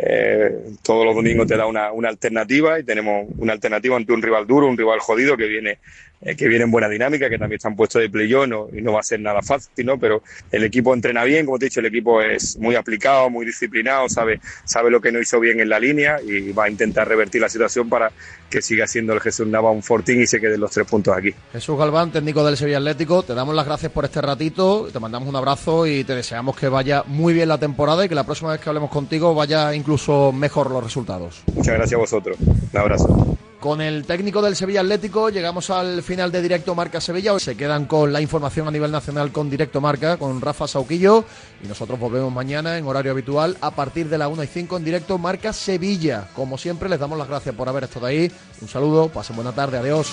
eh, 0.00 0.76
todos 0.82 1.04
los 1.04 1.14
domingos 1.16 1.48
te 1.48 1.56
da 1.56 1.66
una, 1.66 1.90
una, 1.90 2.08
alternativa 2.08 2.78
y 2.78 2.84
tenemos 2.84 3.26
una 3.36 3.52
alternativa 3.52 3.96
ante 3.96 4.12
un 4.12 4.22
rival 4.22 4.46
duro, 4.46 4.68
un 4.68 4.78
rival 4.78 5.00
jodido 5.00 5.36
que 5.36 5.46
viene, 5.48 5.78
eh, 6.20 6.36
que 6.36 6.48
viene 6.48 6.64
en 6.64 6.70
buena 6.70 6.88
dinámica, 6.88 7.30
que 7.30 7.38
también 7.38 7.58
están 7.58 7.76
puestos 7.76 8.02
de 8.02 8.10
play 8.10 8.28
no, 8.48 8.68
y 8.72 8.82
no 8.82 8.92
va 8.92 9.00
a 9.00 9.02
ser 9.04 9.20
nada 9.20 9.40
fácil, 9.42 9.86
¿no? 9.86 9.98
Pero 9.98 10.22
el 10.50 10.64
equipo 10.64 10.92
entrena 10.92 11.24
bien, 11.24 11.46
como 11.46 11.58
te 11.58 11.66
he 11.66 11.68
dicho, 11.68 11.80
el 11.80 11.86
equipo 11.86 12.20
es 12.20 12.58
muy 12.58 12.74
aplicado, 12.74 13.30
muy 13.30 13.46
disciplinado, 13.46 14.08
sabe, 14.08 14.40
sabe 14.64 14.90
lo 14.90 15.00
que 15.00 15.12
no 15.12 15.20
hizo 15.20 15.38
bien 15.40 15.60
en 15.60 15.68
la 15.68 15.78
línea 15.78 16.20
y 16.20 16.52
va 16.52 16.64
a 16.64 16.70
intentar 16.70 17.08
revertir 17.08 17.40
la 17.40 17.48
situación 17.48 17.88
para 17.88 18.10
que 18.50 18.62
siga 18.62 18.86
siendo 18.86 19.12
el 19.12 19.20
Jesús 19.20 19.46
Nava 19.46 19.70
un 19.70 19.82
fortín 19.82 20.20
y 20.22 20.26
se 20.26 20.40
queden 20.40 20.60
los 20.60 20.70
tres 20.70 20.86
puntos 20.86 21.16
aquí. 21.16 21.34
Jesús 21.52 21.78
Galván, 21.78 22.10
técnico 22.10 22.44
del 22.44 22.56
Sevilla 22.56 22.78
Atlético, 22.78 23.22
te 23.22 23.34
damos 23.34 23.54
las 23.54 23.66
gracias 23.66 23.92
por 23.92 24.04
este 24.04 24.20
ratito, 24.20 24.88
te 24.92 24.98
mandamos 24.98 25.28
un 25.28 25.36
abrazo 25.36 25.86
y 25.86 26.04
te 26.04 26.14
deseamos 26.14 26.56
que 26.56 26.68
vaya 26.68 27.04
muy 27.06 27.32
bien 27.32 27.48
la 27.48 27.58
temporada 27.58 28.04
y 28.04 28.08
que 28.08 28.14
la 28.14 28.24
próxima 28.24 28.52
vez 28.52 28.60
que 28.60 28.68
hablemos 28.68 28.90
contigo 28.90 29.34
vaya 29.34 29.74
incluso 29.74 30.32
mejor 30.32 30.70
los 30.70 30.82
resultados. 30.82 31.42
Muchas 31.54 31.74
gracias 31.74 31.94
a 31.94 32.00
vosotros. 32.00 32.36
Un 32.40 32.78
abrazo. 32.78 33.38
Con 33.60 33.80
el 33.80 34.04
técnico 34.04 34.40
del 34.40 34.54
Sevilla 34.54 34.82
Atlético 34.82 35.30
llegamos 35.30 35.68
al 35.70 36.00
final 36.04 36.30
de 36.30 36.40
Directo 36.42 36.76
Marca 36.76 37.00
Sevilla. 37.00 37.36
Se 37.40 37.56
quedan 37.56 37.86
con 37.86 38.12
la 38.12 38.20
información 38.20 38.68
a 38.68 38.70
nivel 38.70 38.92
nacional 38.92 39.32
con 39.32 39.50
Directo 39.50 39.80
Marca, 39.80 40.16
con 40.16 40.40
Rafa 40.40 40.68
Sauquillo. 40.68 41.24
Y 41.64 41.66
nosotros 41.66 41.98
volvemos 41.98 42.32
mañana 42.32 42.78
en 42.78 42.86
horario 42.86 43.10
habitual 43.10 43.56
a 43.60 43.72
partir 43.72 44.08
de 44.08 44.16
la 44.16 44.28
1 44.28 44.44
y 44.44 44.46
5 44.46 44.76
en 44.76 44.84
Directo 44.84 45.18
Marca 45.18 45.52
Sevilla. 45.52 46.28
Como 46.36 46.56
siempre, 46.56 46.88
les 46.88 47.00
damos 47.00 47.18
las 47.18 47.26
gracias 47.26 47.52
por 47.52 47.68
haber 47.68 47.84
estado 47.84 48.06
ahí. 48.06 48.30
Un 48.60 48.68
saludo, 48.68 49.08
pasen 49.08 49.34
buena 49.34 49.50
tarde, 49.50 49.78
adiós. 49.78 50.12